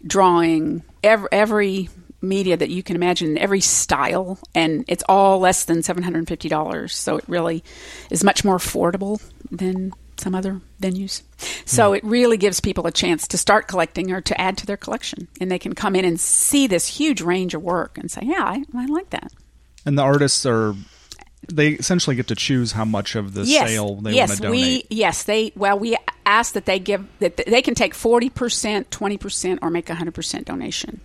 drawing 0.07 0.83
every, 1.03 1.29
every 1.33 1.89
media 2.23 2.57
that 2.57 2.71
you 2.71 2.83
can 2.83 2.97
imagine 2.97 3.39
every 3.39 3.61
style 3.61 4.39
and 4.55 4.85
it's 4.89 5.03
all 5.09 5.39
less 5.39 5.65
than 5.65 5.79
$750 5.79 6.91
so 6.91 7.17
it 7.17 7.25
really 7.29 7.65
is 8.11 8.23
much 8.23 8.45
more 8.45 8.57
affordable 8.59 9.23
than 9.51 9.93
some 10.19 10.35
other 10.35 10.61
venues 10.83 11.23
so 11.65 11.89
hmm. 11.91 11.97
it 11.97 12.05
really 12.05 12.37
gives 12.37 12.61
people 12.61 12.87
a 12.87 12.93
chance 12.93 13.27
to 13.27 13.39
start 13.39 13.69
collecting 13.69 14.13
or 14.13 14.21
to 14.21 14.39
add 14.39 14.59
to 14.59 14.67
their 14.67 14.77
collection 14.77 15.29
and 15.41 15.51
they 15.51 15.59
can 15.59 15.75
come 15.75 15.97
in 15.97 16.05
and 16.05 16.21
see 16.21 16.67
this 16.67 16.87
huge 16.87 17.23
range 17.23 17.55
of 17.55 17.63
work 17.63 17.97
and 17.97 18.11
say 18.11 18.21
yeah 18.25 18.45
i, 18.45 18.63
I 18.77 18.85
like 18.85 19.09
that 19.11 19.33
And 19.87 19.99
the 19.99 20.03
artists 20.03 20.45
are. 20.47 20.75
They 21.49 21.71
essentially 21.71 22.17
get 22.17 22.29
to 22.29 22.35
choose 22.35 22.73
how 22.73 22.85
much 22.85 23.17
of 23.17 23.35
the 23.35 23.47
sale 23.47 23.97
they 23.97 24.15
yes, 24.15 24.29
want 24.29 24.41
to 24.41 24.47
donate. 24.49 24.61
we 24.91 24.97
yes 24.97 25.23
they 25.25 25.53
well 25.57 25.79
we 25.79 25.97
ask 26.27 26.53
that 26.53 26.67
they 26.67 26.79
give 26.79 27.07
that 27.21 27.37
they 27.37 27.63
can 27.63 27.75
take 27.75 27.95
forty 27.95 28.29
percent, 28.29 28.91
twenty 28.91 29.17
percent, 29.17 29.61
or 29.63 29.71
make 29.71 29.89
a 29.91 29.95
hundred 29.95 30.15
percent 30.15 30.47
donation. 30.47 31.01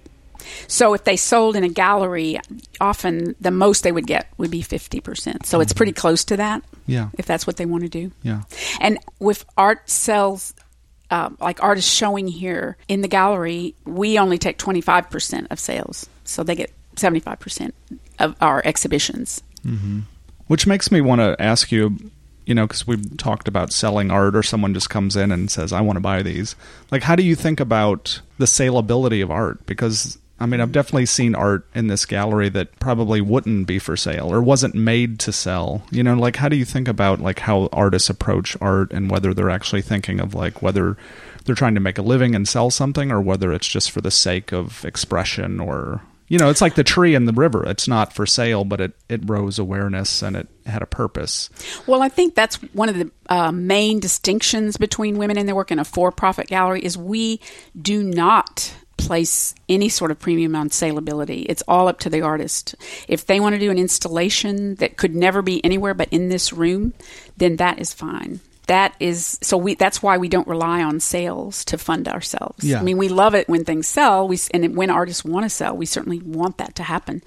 So 0.68 0.94
if 0.94 1.04
they 1.04 1.16
sold 1.16 1.56
in 1.56 1.64
a 1.64 1.70
gallery, 1.70 2.40
often 2.80 3.36
the 3.42 3.50
most 3.50 3.84
they 3.84 3.92
would 3.92 4.06
get 4.06 4.28
would 4.38 4.52
be 4.52 4.62
fifty 4.62 5.00
percent. 5.00 5.46
So 5.46 5.62
it's 5.62 5.74
pretty 5.74 5.94
close 5.94 6.26
to 6.26 6.38
that. 6.38 6.64
Yeah. 6.88 7.10
if 7.18 7.26
that's 7.26 7.48
what 7.48 7.58
they 7.58 7.66
want 7.66 7.84
to 7.84 7.90
do. 7.90 8.12
Yeah. 8.22 8.44
And 8.80 9.00
with 9.20 9.46
art 9.58 9.90
sales, 9.90 10.54
uh, 11.10 11.32
like 11.40 11.64
artists 11.64 11.92
showing 11.92 12.28
here 12.28 12.78
in 12.88 13.02
the 13.02 13.08
gallery, 13.08 13.76
we 13.86 14.20
only 14.20 14.38
take 14.38 14.58
25% 14.58 15.48
of 15.50 15.60
sales. 15.60 16.08
So 16.26 16.44
they 16.44 16.56
get 16.56 16.72
75% 16.96 17.72
of 18.20 18.36
our 18.42 18.62
exhibitions. 18.64 19.42
Which 20.48 20.68
makes 20.68 20.92
me 20.92 21.02
want 21.02 21.22
to 21.22 21.36
ask 21.42 21.72
you, 21.72 21.98
you 22.46 22.54
know, 22.54 22.68
because 22.68 22.86
we've 22.86 23.18
talked 23.18 23.48
about 23.48 23.74
selling 23.74 24.12
art, 24.12 24.36
or 24.36 24.44
someone 24.44 24.74
just 24.74 24.90
comes 24.90 25.16
in 25.16 25.32
and 25.32 25.50
says, 25.50 25.74
"I 25.74 25.82
want 25.82 25.98
to 25.98 26.02
buy 26.02 26.22
these." 26.22 26.56
Like, 26.92 27.04
how 27.04 27.16
do 27.16 27.24
you 27.24 27.36
think 27.36 27.60
about 27.60 28.22
the 28.38 28.46
saleability 28.46 29.24
of 29.24 29.32
art? 29.32 29.66
Because 29.66 30.20
I 30.40 30.46
mean, 30.46 30.60
I've 30.60 30.74
definitely 30.74 31.06
seen 31.06 31.34
art 31.34 31.66
in 31.74 31.88
this 31.88 32.06
gallery 32.06 32.50
that 32.50 32.78
probably 32.80 33.22
wouldn't 33.22 33.68
be 33.68 33.80
for 33.80 33.96
sale 33.96 34.32
or 34.32 34.42
wasn't 34.42 34.76
made 34.76 35.18
to 35.20 35.32
sell. 35.32 35.84
You 35.92 36.04
know, 36.04 36.14
like 36.14 36.36
how 36.36 36.50
do 36.50 36.58
you 36.58 36.66
think 36.66 36.88
about 36.90 37.22
like 37.22 37.40
how 37.40 37.70
artists 37.72 38.10
approach 38.10 38.58
art 38.60 38.92
and 38.92 39.10
whether 39.10 39.34
they're 39.34 39.50
actually 39.50 39.82
thinking 39.82 40.20
of 40.20 40.36
like 40.36 40.62
whether 40.62 40.98
they're 41.46 41.56
trying 41.56 41.76
to 41.76 41.80
make 41.80 41.98
a 41.98 42.02
living 42.02 42.36
and 42.36 42.48
sell 42.48 42.70
something 42.70 43.12
or 43.12 43.22
whether 43.22 43.54
it's 43.54 43.68
just 43.68 43.92
for 43.92 44.02
the 44.02 44.12
sake 44.12 44.52
of 44.52 44.84
expression 44.84 45.60
or 45.62 46.02
you 46.28 46.40
know, 46.40 46.50
it's 46.50 46.62
like 46.62 46.76
the 46.76 46.84
tree 46.84 47.14
in 47.16 47.26
the 47.26 47.34
river. 47.34 47.68
It's 47.68 47.88
not 47.88 48.14
for 48.14 48.26
sale, 48.26 48.64
but 48.64 48.82
it, 48.82 48.94
it 49.10 49.30
rose 49.30 49.60
awareness 49.60 50.22
and 50.24 50.36
it 50.36 50.48
had 50.66 50.82
a 50.82 50.88
purpose. 50.88 51.50
Well, 51.86 52.02
I 52.02 52.10
think 52.10 52.34
that's 52.36 52.56
one 52.74 52.90
of 52.90 52.98
the 52.98 53.12
uh, 53.30 53.52
main 53.52 54.00
distinctions 54.00 54.78
between 54.78 55.18
women 55.18 55.38
in 55.38 55.46
their 55.46 55.56
work 55.56 55.72
in 55.72 55.80
a 55.80 55.86
for-profit 55.86 56.48
gallery 56.48 56.82
is 56.82 56.98
we 56.98 57.40
do 57.80 58.02
not 58.02 58.74
place 58.98 59.54
any 59.70 59.90
sort 59.90 60.10
of 60.10 60.18
premium 60.18 60.56
on 60.56 60.70
saleability. 60.70 61.46
It's 61.48 61.64
all 61.68 61.88
up 61.88 62.00
to 62.00 62.10
the 62.10 62.22
artist. 62.22 62.76
If 63.08 63.26
they 63.26 63.40
want 63.40 63.54
to 63.54 63.60
do 63.60 63.70
an 63.70 63.78
installation 63.78 64.76
that 64.76 64.98
could 64.98 65.14
never 65.14 65.42
be 65.42 65.64
anywhere 65.64 65.94
but 65.94 66.10
in 66.10 66.30
this 66.30 66.54
room, 66.54 66.94
then 67.38 67.58
that 67.58 67.80
is 67.80 67.94
fine. 67.94 68.40
That 68.68 68.96
is 69.00 69.38
so 69.42 69.58
we 69.58 69.76
that's 69.76 70.02
why 70.02 70.18
we 70.18 70.28
don't 70.28 70.48
rely 70.48 70.82
on 70.84 71.00
sales 71.00 71.64
to 71.66 71.78
fund 71.78 72.08
ourselves. 72.08 72.64
Yeah. 72.64 72.80
I 72.80 72.84
mean, 72.84 72.98
we 72.98 73.10
love 73.10 73.36
it 73.36 73.48
when 73.48 73.64
things 73.64 73.88
sell, 73.88 74.28
we 74.28 74.40
and 74.54 74.76
when 74.76 74.90
artists 74.90 75.24
want 75.24 75.46
to 75.46 75.50
sell, 75.50 75.76
we 75.78 75.86
certainly 75.86 76.20
want 76.20 76.58
that 76.58 76.76
to 76.76 76.84
happen. 76.84 77.22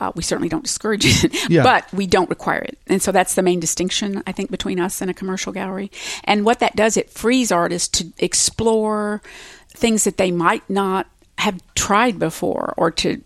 Uh, 0.00 0.10
we 0.14 0.22
certainly 0.22 0.48
don't 0.48 0.64
discourage 0.64 1.04
it, 1.04 1.34
Yeah. 1.50 1.62
but 1.62 1.92
we 1.92 2.06
don't 2.06 2.30
require 2.30 2.60
it. 2.62 2.78
And 2.86 3.02
so 3.02 3.12
that's 3.12 3.34
the 3.34 3.42
main 3.42 3.60
distinction, 3.60 4.22
I 4.26 4.32
think, 4.32 4.50
between 4.50 4.80
us 4.80 5.02
and 5.02 5.10
a 5.10 5.14
commercial 5.14 5.52
gallery. 5.52 5.90
And 6.24 6.46
what 6.46 6.60
that 6.60 6.74
does, 6.74 6.96
it 6.96 7.10
frees 7.10 7.52
artists 7.52 7.98
to 7.98 8.10
explore 8.18 9.20
things 9.68 10.04
that 10.04 10.16
they 10.16 10.30
might 10.30 10.68
not 10.70 11.06
have 11.36 11.60
tried 11.74 12.18
before 12.18 12.72
or 12.78 12.90
to 12.92 13.22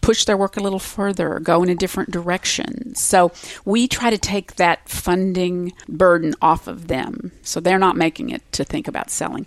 push 0.00 0.24
their 0.24 0.36
work 0.36 0.56
a 0.56 0.60
little 0.60 0.78
further 0.78 1.40
go 1.40 1.62
in 1.62 1.68
a 1.68 1.74
different 1.74 2.10
direction. 2.10 2.94
So 2.94 3.32
we 3.64 3.86
try 3.88 4.10
to 4.10 4.18
take 4.18 4.56
that 4.56 4.88
funding 4.88 5.72
burden 5.88 6.34
off 6.40 6.66
of 6.66 6.88
them. 6.88 7.32
So 7.42 7.60
they're 7.60 7.78
not 7.78 7.96
making 7.96 8.30
it 8.30 8.42
to 8.52 8.64
think 8.64 8.88
about 8.88 9.10
selling. 9.10 9.46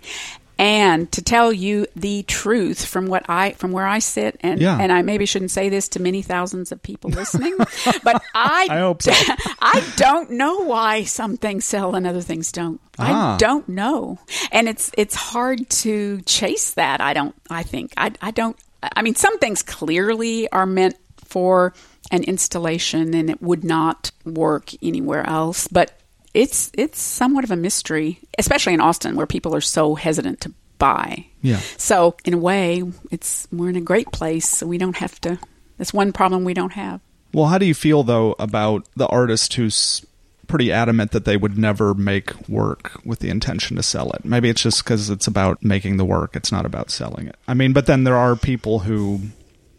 And 0.56 1.10
to 1.10 1.20
tell 1.20 1.52
you 1.52 1.86
the 1.96 2.22
truth 2.22 2.84
from 2.84 3.06
what 3.06 3.24
I 3.28 3.54
from 3.54 3.72
where 3.72 3.88
I 3.88 3.98
sit 3.98 4.36
and 4.40 4.60
Yeah. 4.60 4.78
and 4.80 4.92
I 4.92 5.02
maybe 5.02 5.26
shouldn't 5.26 5.50
say 5.50 5.68
this 5.68 5.88
to 5.88 6.00
many 6.00 6.22
thousands 6.22 6.70
of 6.70 6.80
people 6.80 7.10
listening, 7.10 7.56
but 8.04 8.22
I 8.36 8.68
I 8.70 8.78
hope 8.78 9.02
so. 9.02 9.10
I 9.60 9.84
don't 9.96 10.30
know 10.30 10.58
why 10.60 11.02
some 11.02 11.36
things 11.38 11.64
sell 11.64 11.96
and 11.96 12.06
other 12.06 12.20
things 12.20 12.52
don't. 12.52 12.80
Ah. 13.00 13.34
I 13.34 13.36
don't 13.36 13.68
know. 13.68 14.20
And 14.52 14.68
it's 14.68 14.92
it's 14.96 15.16
hard 15.16 15.68
to 15.82 16.20
chase 16.22 16.74
that. 16.74 17.00
I 17.00 17.14
don't 17.14 17.34
I 17.50 17.64
think. 17.64 17.92
I 17.96 18.12
I 18.22 18.30
don't 18.30 18.56
I 18.96 19.02
mean 19.02 19.14
some 19.14 19.38
things 19.38 19.62
clearly 19.62 20.48
are 20.50 20.66
meant 20.66 20.96
for 21.24 21.74
an 22.10 22.22
installation 22.24 23.14
and 23.14 23.30
it 23.30 23.42
would 23.42 23.64
not 23.64 24.10
work 24.24 24.70
anywhere 24.82 25.26
else, 25.26 25.68
but 25.68 25.98
it's 26.32 26.70
it's 26.74 27.00
somewhat 27.00 27.44
of 27.44 27.50
a 27.50 27.56
mystery, 27.56 28.20
especially 28.38 28.74
in 28.74 28.80
Austin 28.80 29.16
where 29.16 29.26
people 29.26 29.54
are 29.54 29.60
so 29.60 29.94
hesitant 29.94 30.40
to 30.42 30.52
buy. 30.78 31.26
Yeah. 31.42 31.60
So 31.76 32.16
in 32.24 32.34
a 32.34 32.38
way, 32.38 32.82
it's 33.10 33.48
we're 33.52 33.70
in 33.70 33.76
a 33.76 33.80
great 33.80 34.10
place. 34.12 34.48
So 34.48 34.66
we 34.66 34.78
don't 34.78 34.96
have 34.96 35.20
to. 35.22 35.38
That's 35.78 35.94
one 35.94 36.12
problem 36.12 36.44
we 36.44 36.54
don't 36.54 36.72
have. 36.72 37.00
Well, 37.32 37.46
how 37.46 37.58
do 37.58 37.66
you 37.66 37.74
feel 37.74 38.02
though 38.02 38.34
about 38.38 38.88
the 38.96 39.06
artist 39.06 39.54
who's 39.54 40.04
pretty 40.48 40.72
adamant 40.72 41.12
that 41.12 41.24
they 41.24 41.36
would 41.36 41.58
never 41.58 41.94
make 41.94 42.48
work 42.48 43.00
with 43.04 43.20
the 43.20 43.30
intention 43.30 43.76
to 43.76 43.82
sell 43.82 44.10
it? 44.12 44.24
Maybe 44.24 44.48
it's 44.48 44.62
just 44.62 44.84
because 44.84 45.10
it's 45.10 45.26
about 45.26 45.62
making 45.62 45.96
the 45.96 46.04
work; 46.04 46.36
it's 46.36 46.52
not 46.52 46.66
about 46.66 46.90
selling 46.90 47.26
it. 47.26 47.36
I 47.48 47.54
mean, 47.54 47.72
but 47.72 47.86
then 47.86 48.04
there 48.04 48.16
are 48.16 48.36
people 48.36 48.80
who 48.80 49.20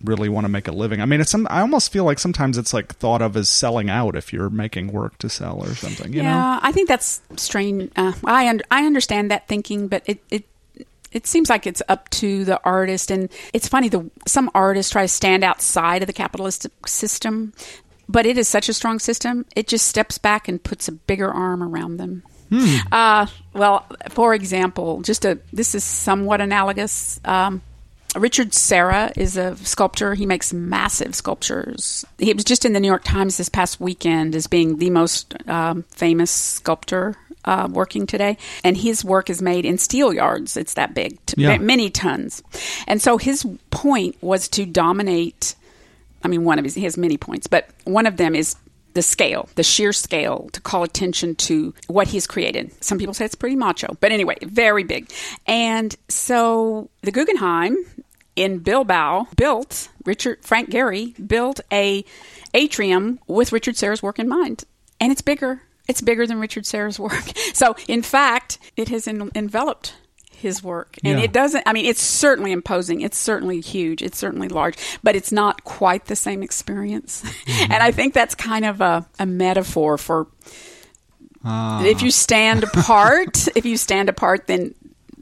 really 0.04 0.30
want 0.30 0.46
to 0.46 0.50
make 0.50 0.68
a 0.68 0.72
living. 0.72 1.02
I 1.02 1.06
mean, 1.06 1.22
it's 1.22 1.32
some. 1.32 1.48
I 1.50 1.62
almost 1.62 1.92
feel 1.92 2.04
like 2.04 2.20
sometimes 2.20 2.58
it's 2.58 2.74
like 2.74 2.96
thought 2.96 3.22
of 3.22 3.36
as 3.36 3.50
selling 3.50 3.90
out 3.90 4.16
if 4.16 4.32
you're 4.32 4.50
making 4.50 4.92
work 4.92 5.18
to 5.20 5.30
sell 5.30 5.64
or 5.64 5.74
something. 5.76 6.14
You 6.14 6.24
yeah, 6.24 6.34
know? 6.34 6.60
I 6.62 6.72
think 6.72 6.88
that's 6.88 7.22
strange. 7.38 7.92
Uh, 7.96 8.14
I 8.24 8.48
un- 8.50 8.62
I 8.72 8.86
understand 8.86 9.32
that 9.32 9.48
thinking, 9.48 9.88
but 9.88 10.04
it, 10.06 10.24
it 10.30 10.46
it 11.16 11.26
seems 11.26 11.50
like 11.50 11.66
it's 11.66 11.82
up 11.88 12.10
to 12.10 12.44
the 12.44 12.62
artist 12.64 13.10
and 13.10 13.30
it's 13.54 13.70
funny 13.70 13.88
the 13.88 14.10
some 14.28 14.52
artists 14.54 14.92
try 14.92 15.02
to 15.02 15.08
stand 15.08 15.44
outside 15.46 16.04
of 16.04 16.08
the 16.08 16.14
capitalist 16.14 16.68
system 16.86 17.54
but 18.10 18.26
it 18.26 18.38
is 18.38 18.48
such 18.48 18.70
a 18.70 18.74
strong 18.74 19.00
system 19.00 19.46
it 19.56 19.68
just 19.68 19.88
steps 19.88 20.18
back 20.18 20.48
and 20.48 20.64
puts 20.64 20.88
a 20.88 20.92
bigger 20.92 21.32
arm 21.32 21.62
around 21.64 21.98
them 21.98 22.24
Hmm. 22.50 22.76
uh, 22.92 23.26
well 23.54 23.86
for 24.10 24.36
example 24.36 25.02
just 25.02 25.26
a 25.26 25.40
this 25.52 25.74
is 25.74 25.84
somewhat 25.84 26.42
analogous 26.42 27.20
um, 27.26 27.62
Richard 28.16 28.54
Serra 28.54 29.12
is 29.18 29.36
a 29.36 29.58
sculptor. 29.58 30.14
He 30.14 30.26
makes 30.26 30.54
massive 30.54 31.14
sculptures. 31.16 32.06
He 32.18 32.34
was 32.34 32.46
just 32.46 32.64
in 32.64 32.72
the 32.72 32.80
New 32.80 32.88
York 32.88 33.04
Times 33.04 33.36
this 33.36 33.50
past 33.50 33.82
weekend 33.82 34.36
as 34.36 34.48
being 34.48 34.78
the 34.78 34.90
most 34.90 35.34
um, 35.50 35.84
famous 35.90 36.32
sculptor 36.32 37.16
uh, 37.44 37.68
working 37.70 38.08
today. 38.08 38.38
And 38.64 38.78
his 38.78 39.04
work 39.04 39.30
is 39.30 39.42
made 39.42 39.66
in 39.66 39.78
steel 39.78 40.14
yards. 40.14 40.56
It's 40.56 40.76
that 40.76 40.94
big, 40.94 41.18
t- 41.26 41.42
Yeah. 41.42 41.58
many 41.58 41.90
tons. 41.90 42.42
And 42.88 43.02
so 43.02 43.18
his 43.18 43.46
point 43.70 44.16
was 44.22 44.48
to 44.50 44.66
dominate. 44.66 45.56
I 46.26 46.28
mean, 46.28 46.44
one 46.44 46.58
of 46.58 46.66
his, 46.66 46.74
he 46.74 46.84
has 46.84 46.98
many 46.98 47.18
points, 47.18 47.46
but 47.46 47.70
one 47.84 48.08
of 48.08 48.18
them 48.18 48.34
is 48.34 48.56
the 48.96 49.04
scale, 49.04 49.48
the 49.56 49.64
sheer 49.64 49.94
scale, 49.94 50.50
to 50.54 50.60
call 50.60 50.82
attention 50.84 51.36
to 51.36 51.74
what 51.88 52.08
he's 52.08 52.26
created. 52.26 52.72
Some 52.84 52.98
people 52.98 53.14
say 53.14 53.26
it's 53.26 53.36
pretty 53.36 53.56
macho, 53.56 53.96
but 54.00 54.12
anyway, 54.12 54.38
very 54.42 54.84
big. 54.84 55.12
And 55.46 55.96
so 56.10 56.90
the 57.02 57.12
Guggenheim 57.12 57.78
in 58.36 58.60
Bilbao 58.60 59.28
built 59.38 59.90
Richard 60.04 60.44
Frank 60.44 60.72
Gehry 60.72 61.14
built 61.28 61.60
a 61.72 62.04
atrium 62.54 63.20
with 63.28 63.52
Richard 63.52 63.78
Serra's 63.78 64.02
work 64.02 64.18
in 64.18 64.28
mind, 64.28 64.64
and 65.00 65.12
it's 65.12 65.22
bigger. 65.22 65.62
It's 65.88 66.02
bigger 66.02 66.26
than 66.26 66.40
Richard 66.40 66.66
Serra's 66.66 67.00
work. 67.00 67.24
So, 67.54 67.76
in 67.88 68.02
fact, 68.02 68.58
it 68.76 68.90
has 68.90 69.08
en- 69.08 69.32
enveloped 69.34 69.94
his 70.46 70.64
work, 70.64 70.98
and 71.04 71.18
Yeah. 71.18 71.26
it 71.26 71.34
doesn't. 71.34 71.64
I 71.66 71.74
mean, 71.74 71.86
it's 71.86 72.02
certainly 72.02 72.52
imposing. 72.52 73.02
It's 73.02 73.18
certainly 73.18 73.60
huge. 73.62 74.04
It's 74.04 74.18
certainly 74.18 74.48
large, 74.48 74.78
but 75.02 75.16
it's 75.16 75.32
not 75.32 75.64
quite 75.64 76.06
the 76.06 76.16
same 76.16 76.44
experience. 76.44 77.24
and 77.48 77.74
I 77.74 77.92
think 77.92 78.14
that's 78.14 78.36
kind 78.36 78.64
of 78.64 78.80
a, 78.80 79.06
a 79.18 79.26
metaphor 79.26 79.98
for 79.98 80.28
ah. 81.44 81.84
if 81.84 82.04
you 82.04 82.12
stand 82.12 82.64
apart. 82.64 83.48
if 83.56 83.66
you 83.66 83.76
stand 83.76 84.08
apart, 84.08 84.46
then 84.46 84.76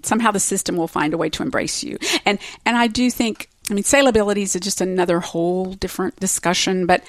somehow 0.03 0.31
the 0.31 0.41
system 0.41 0.75
will 0.75 0.89
find 0.89 1.13
a 1.13 1.17
way 1.17 1.29
to 1.29 1.41
embrace 1.41 1.83
you. 1.83 1.97
And 2.25 2.37
and 2.65 2.77
I 2.77 2.87
do 2.87 3.09
think. 3.09 3.49
I 3.71 3.73
mean, 3.73 3.85
saleability 3.85 4.41
is 4.41 4.51
just 4.59 4.81
another 4.81 5.21
whole 5.21 5.73
different 5.73 6.19
discussion, 6.19 6.85
but. 6.85 7.03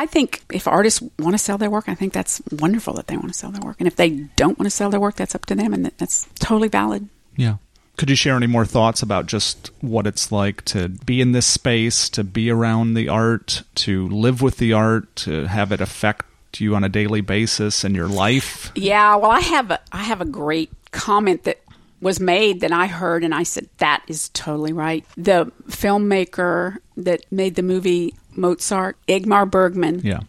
I 0.00 0.06
think 0.06 0.42
if 0.52 0.68
artists 0.68 1.02
want 1.18 1.34
to 1.34 1.38
sell 1.38 1.58
their 1.58 1.70
work, 1.70 1.88
I 1.88 1.96
think 1.96 2.12
that's 2.12 2.40
wonderful 2.52 2.94
that 2.94 3.08
they 3.08 3.16
want 3.16 3.30
to 3.32 3.34
sell 3.34 3.50
their 3.50 3.66
work. 3.66 3.80
And 3.80 3.88
if 3.88 3.96
they 3.96 4.10
don't 4.36 4.56
want 4.56 4.66
to 4.66 4.70
sell 4.70 4.90
their 4.90 5.00
work, 5.00 5.16
that's 5.16 5.34
up 5.34 5.44
to 5.46 5.56
them, 5.56 5.74
and 5.74 5.86
that's 5.98 6.28
totally 6.38 6.68
valid. 6.68 7.08
Yeah. 7.38 7.56
Could 7.96 8.10
you 8.10 8.16
share 8.16 8.36
any 8.36 8.46
more 8.46 8.66
thoughts 8.66 9.02
about 9.02 9.26
just 9.26 9.70
what 9.80 10.06
it's 10.06 10.30
like 10.30 10.64
to 10.66 10.88
be 10.90 11.20
in 11.20 11.32
this 11.32 11.46
space, 11.46 12.08
to 12.10 12.22
be 12.22 12.50
around 12.50 12.94
the 12.94 13.08
art, 13.08 13.62
to 13.76 14.06
live 14.08 14.42
with 14.42 14.58
the 14.58 14.72
art, 14.72 15.16
to 15.16 15.46
have 15.46 15.72
it 15.72 15.80
affect 15.80 16.26
you 16.58 16.74
on 16.76 16.84
a 16.84 16.88
daily 16.88 17.20
basis 17.22 17.84
in 17.84 17.94
your 17.94 18.06
life? 18.06 18.70
Yeah, 18.76 19.16
well, 19.16 19.30
I 19.30 19.40
have 19.40 19.70
a, 19.70 19.80
I 19.90 20.02
have 20.04 20.20
a 20.20 20.24
great 20.26 20.70
comment 20.92 21.42
that 21.44 21.60
was 22.00 22.20
made 22.20 22.60
that 22.60 22.70
I 22.70 22.86
heard, 22.86 23.24
and 23.24 23.34
I 23.34 23.42
said 23.42 23.68
that 23.78 24.04
is 24.06 24.28
totally 24.28 24.72
right. 24.72 25.04
The 25.16 25.50
filmmaker 25.68 26.78
that 26.96 27.24
made 27.32 27.56
the 27.56 27.62
movie 27.62 28.14
Mozart, 28.36 28.96
Ingmar 29.08 29.50
Bergman, 29.50 30.00
Yeah. 30.04 30.20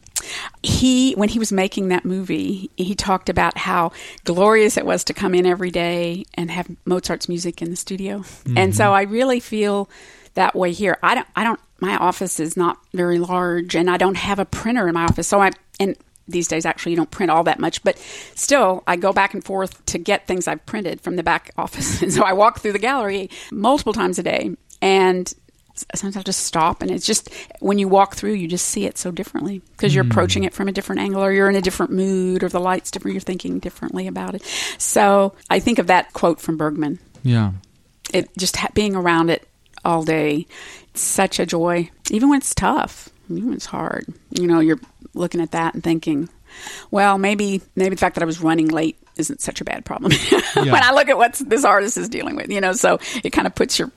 He 0.63 1.13
when 1.13 1.29
he 1.29 1.39
was 1.39 1.51
making 1.51 1.89
that 1.89 2.05
movie 2.05 2.69
he 2.75 2.95
talked 2.95 3.29
about 3.29 3.57
how 3.57 3.91
glorious 4.23 4.77
it 4.77 4.85
was 4.85 5.03
to 5.03 5.13
come 5.13 5.33
in 5.33 5.45
every 5.45 5.71
day 5.71 6.25
and 6.33 6.51
have 6.51 6.69
mozart's 6.85 7.29
music 7.29 7.61
in 7.61 7.69
the 7.69 7.75
studio. 7.75 8.23
And 8.57 8.75
so 8.75 8.85
mm-hmm. 8.85 8.93
i 8.93 9.01
really 9.03 9.39
feel 9.39 9.89
that 10.35 10.55
way 10.55 10.71
here. 10.71 10.97
I 11.03 11.15
don't 11.15 11.27
i 11.35 11.43
don't 11.43 11.59
my 11.79 11.97
office 11.97 12.39
is 12.39 12.57
not 12.57 12.77
very 12.93 13.19
large 13.19 13.75
and 13.75 13.89
i 13.89 13.97
don't 13.97 14.17
have 14.17 14.39
a 14.39 14.45
printer 14.45 14.87
in 14.87 14.93
my 14.93 15.05
office. 15.05 15.27
So 15.27 15.41
i 15.41 15.51
and 15.79 15.95
these 16.27 16.47
days 16.47 16.65
actually 16.65 16.91
you 16.91 16.95
don't 16.95 17.09
print 17.09 17.31
all 17.31 17.43
that 17.43 17.59
much 17.59 17.83
but 17.83 17.97
still 18.35 18.83
i 18.85 18.95
go 18.95 19.11
back 19.11 19.33
and 19.33 19.43
forth 19.43 19.83
to 19.87 19.97
get 19.97 20.27
things 20.27 20.47
i've 20.47 20.63
printed 20.67 21.01
from 21.01 21.15
the 21.15 21.23
back 21.23 21.51
office. 21.57 22.01
And 22.01 22.13
so 22.13 22.23
i 22.23 22.33
walk 22.33 22.59
through 22.59 22.73
the 22.73 22.79
gallery 22.79 23.29
multiple 23.51 23.93
times 23.93 24.19
a 24.19 24.23
day 24.23 24.55
and 24.81 25.33
sometimes 25.95 26.17
I'll 26.17 26.23
just 26.23 26.43
stop 26.45 26.81
and 26.81 26.91
it's 26.91 27.05
just 27.05 27.29
when 27.59 27.79
you 27.79 27.87
walk 27.87 28.15
through 28.15 28.33
you 28.33 28.47
just 28.47 28.67
see 28.67 28.85
it 28.85 28.97
so 28.97 29.11
differently 29.11 29.61
because 29.71 29.93
you're 29.93 30.03
hmm. 30.03 30.11
approaching 30.11 30.43
it 30.43 30.53
from 30.53 30.67
a 30.67 30.71
different 30.71 31.01
angle 31.01 31.23
or 31.23 31.31
you're 31.31 31.49
in 31.49 31.55
a 31.55 31.61
different 31.61 31.91
mood 31.91 32.43
or 32.43 32.49
the 32.49 32.59
light's 32.59 32.91
different 32.91 33.13
you're 33.13 33.21
thinking 33.21 33.59
differently 33.59 34.07
about 34.07 34.35
it. 34.35 34.43
So 34.77 35.35
I 35.49 35.59
think 35.59 35.79
of 35.79 35.87
that 35.87 36.13
quote 36.13 36.39
from 36.39 36.57
Bergman. 36.57 36.99
Yeah. 37.23 37.51
it 38.13 38.29
just 38.37 38.55
ha- 38.55 38.69
being 38.73 38.95
around 38.95 39.29
it 39.29 39.47
all 39.83 40.03
day 40.03 40.47
it's 40.89 41.01
such 41.01 41.39
a 41.39 41.45
joy 41.45 41.89
even 42.09 42.29
when 42.29 42.37
it's 42.37 42.55
tough 42.55 43.09
even 43.29 43.45
when 43.45 43.53
it's 43.55 43.65
hard. 43.65 44.05
You 44.31 44.47
know 44.47 44.59
you're 44.59 44.79
looking 45.13 45.41
at 45.41 45.51
that 45.51 45.73
and 45.73 45.83
thinking 45.83 46.29
well 46.91 47.17
maybe 47.17 47.61
maybe 47.75 47.95
the 47.95 47.99
fact 47.99 48.15
that 48.15 48.21
I 48.21 48.25
was 48.25 48.41
running 48.41 48.67
late 48.67 48.97
isn't 49.17 49.41
such 49.41 49.61
a 49.61 49.65
bad 49.65 49.85
problem. 49.85 50.11
When 50.55 50.83
I 50.83 50.91
look 50.91 51.09
at 51.09 51.17
what 51.17 51.33
this 51.45 51.63
artist 51.63 51.97
is 51.97 52.09
dealing 52.09 52.35
with 52.35 52.49
you 52.51 52.61
know 52.61 52.73
so 52.73 52.99
it 53.23 53.31
kind 53.31 53.47
of 53.47 53.55
puts 53.55 53.79
your 53.79 53.91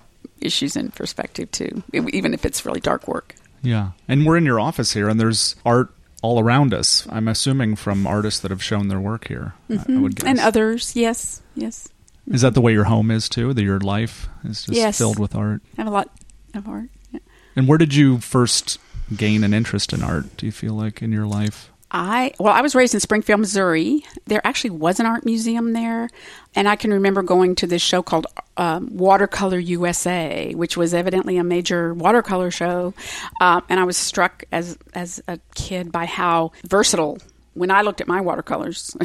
issues 0.45 0.77
in 0.77 0.91
perspective 0.91 1.51
too 1.51 1.83
even 1.93 2.35
if 2.35 2.45
it's 2.45 2.65
really 2.67 2.81
dark 2.81 3.07
work 3.09 3.35
Yeah. 3.63 3.91
And 4.09 4.27
we're 4.27 4.37
in 4.37 4.45
your 4.45 4.59
office 4.59 4.93
here, 4.93 5.09
and 5.09 5.21
there's 5.21 5.55
art 5.65 5.95
all 6.21 6.39
around 6.41 6.73
us. 6.75 7.07
I'm 7.11 7.29
assuming 7.29 7.77
from 7.77 8.07
artists 8.07 8.41
that 8.41 8.51
have 8.51 8.63
shown 8.63 8.89
their 8.89 8.99
work 9.01 9.29
here. 9.29 9.55
I- 9.71 9.75
I 9.75 9.77
mm-hmm. 9.77 10.03
would 10.03 10.17
guess. 10.17 10.27
and 10.27 10.41
others 10.41 10.97
yes 10.97 11.43
yes 11.55 11.89
is 12.31 12.43
that 12.43 12.55
the 12.55 12.61
way 12.61 12.73
your 12.73 12.85
home 12.85 13.11
is 13.11 13.29
too? 13.29 13.53
That 13.53 13.63
your 13.65 13.81
life 13.81 14.29
is 14.45 14.63
just 14.63 14.77
Yes. 14.77 14.99
filled 14.99 15.19
with 15.19 15.35
art? 15.35 15.61
I 15.77 15.83
have 15.83 15.87
a 15.89 15.91
lot 15.91 16.09
of 16.55 16.69
art 16.69 16.91
yeah. 17.13 17.21
And 17.57 17.67
where 17.69 17.79
did 17.79 17.95
you 17.95 18.19
first 18.19 18.79
gain 19.17 19.43
an 19.45 19.53
interest 19.55 19.93
in 19.93 20.03
art? 20.03 20.37
Do 20.37 20.47
you 20.47 20.53
feel 20.53 20.75
like 20.75 21.03
in 21.03 21.11
your 21.13 21.27
life? 21.27 21.72
I 21.95 22.33
well, 22.41 22.55
I 22.55 22.63
was 22.63 22.75
raised 22.75 22.95
in 22.95 23.01
Springfield, 23.01 23.41
Missouri. 23.41 24.05
There 24.27 24.41
actually 24.45 24.71
was 24.71 24.99
an 24.99 25.05
art 25.05 25.27
museum 25.27 25.75
there, 25.75 26.09
and 26.55 26.67
I 26.67 26.75
can 26.75 26.91
remember 26.93 27.23
going 27.23 27.55
to 27.57 27.67
this 27.67 27.83
show 27.83 28.03
called 28.03 28.27
um, 28.57 28.97
Watercolor 28.97 29.59
USA, 29.59 30.55
which 30.55 30.75
was 30.77 30.95
evidently 30.95 31.37
a 31.37 31.45
major 31.45 31.93
watercolor 31.93 32.51
show. 32.51 32.95
Um, 33.43 33.63
and 33.69 33.79
I 33.79 33.85
was 33.85 33.99
struck 33.99 34.45
as 34.51 34.79
as 34.95 35.23
a 35.29 35.39
kid 35.55 35.93
by 35.93 36.07
how 36.07 36.53
versatile. 36.65 37.19
When 37.55 37.71
I 37.71 37.83
looked 37.83 38.01
at 38.01 38.09
my 38.09 38.23
watercolors, 38.23 38.97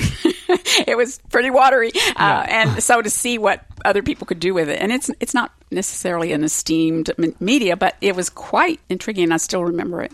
it 0.88 0.96
was 0.96 1.20
pretty 1.30 1.50
watery, 1.50 1.92
uh, 2.16 2.46
and 2.48 2.82
so 2.82 3.02
to 3.02 3.10
see 3.10 3.38
what 3.38 3.66
other 3.84 4.02
people 4.02 4.26
could 4.26 4.40
do 4.40 4.54
with 4.54 4.70
it, 4.70 4.82
and 4.82 4.90
it's 4.90 5.12
it's 5.20 5.34
not 5.34 5.52
necessarily 5.70 6.32
an 6.32 6.46
esteemed 6.46 7.12
m- 7.20 7.36
media, 7.42 7.76
but 7.76 7.98
it 8.00 8.16
was 8.16 8.30
quite 8.30 8.80
intriguing. 8.88 9.34
I 9.34 9.38
still 9.38 9.66
remember 9.66 10.02
it. 10.02 10.14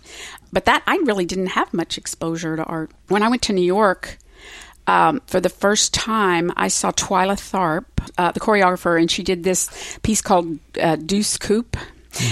But 0.54 0.66
that 0.66 0.84
I 0.86 0.98
really 0.98 1.26
didn't 1.26 1.48
have 1.48 1.74
much 1.74 1.98
exposure 1.98 2.56
to 2.56 2.64
art. 2.64 2.92
When 3.08 3.24
I 3.24 3.30
went 3.30 3.42
to 3.44 3.54
New 3.54 3.66
York 3.66 4.20
um, 4.86 5.20
for 5.26 5.42
the 5.42 5.50
first 5.50 5.96
time, 5.96 6.54
I 6.56 6.68
saw 6.68 6.92
Twyla 6.92 7.36
Tharp, 7.36 7.86
uh, 8.20 8.32
the 8.32 8.40
choreographer, 8.40 9.00
and 9.00 9.10
she 9.10 9.24
did 9.24 9.44
this 9.44 9.98
piece 10.04 10.22
called 10.22 10.60
uh, 10.80 10.96
Deuce 10.98 11.38
Coupe. 11.38 11.76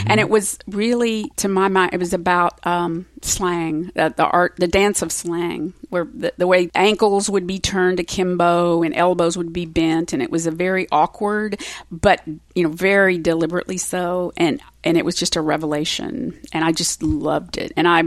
And 0.05 0.19
it 0.19 0.29
was 0.29 0.59
really, 0.67 1.31
to 1.37 1.47
my 1.47 1.67
mind, 1.67 1.93
it 1.93 1.99
was 1.99 2.13
about 2.13 2.65
um, 2.65 3.05
slang, 3.21 3.91
uh, 3.95 4.09
the 4.09 4.25
art, 4.25 4.55
the 4.57 4.67
dance 4.67 5.01
of 5.01 5.11
slang, 5.11 5.73
where 5.89 6.07
the, 6.13 6.33
the 6.37 6.47
way 6.47 6.69
ankles 6.75 7.29
would 7.29 7.47
be 7.47 7.59
turned 7.59 7.99
akimbo 7.99 8.83
and 8.83 8.95
elbows 8.95 9.37
would 9.37 9.53
be 9.53 9.65
bent, 9.65 10.13
and 10.13 10.21
it 10.21 10.29
was 10.29 10.47
a 10.47 10.51
very 10.51 10.87
awkward, 10.91 11.61
but 11.91 12.21
you 12.55 12.63
know, 12.63 12.69
very 12.69 13.17
deliberately 13.17 13.77
so, 13.77 14.31
and 14.37 14.61
and 14.83 14.97
it 14.97 15.05
was 15.05 15.15
just 15.15 15.35
a 15.35 15.41
revelation, 15.41 16.39
and 16.53 16.63
I 16.63 16.71
just 16.71 17.03
loved 17.03 17.57
it, 17.57 17.71
and 17.75 17.87
I, 17.87 18.03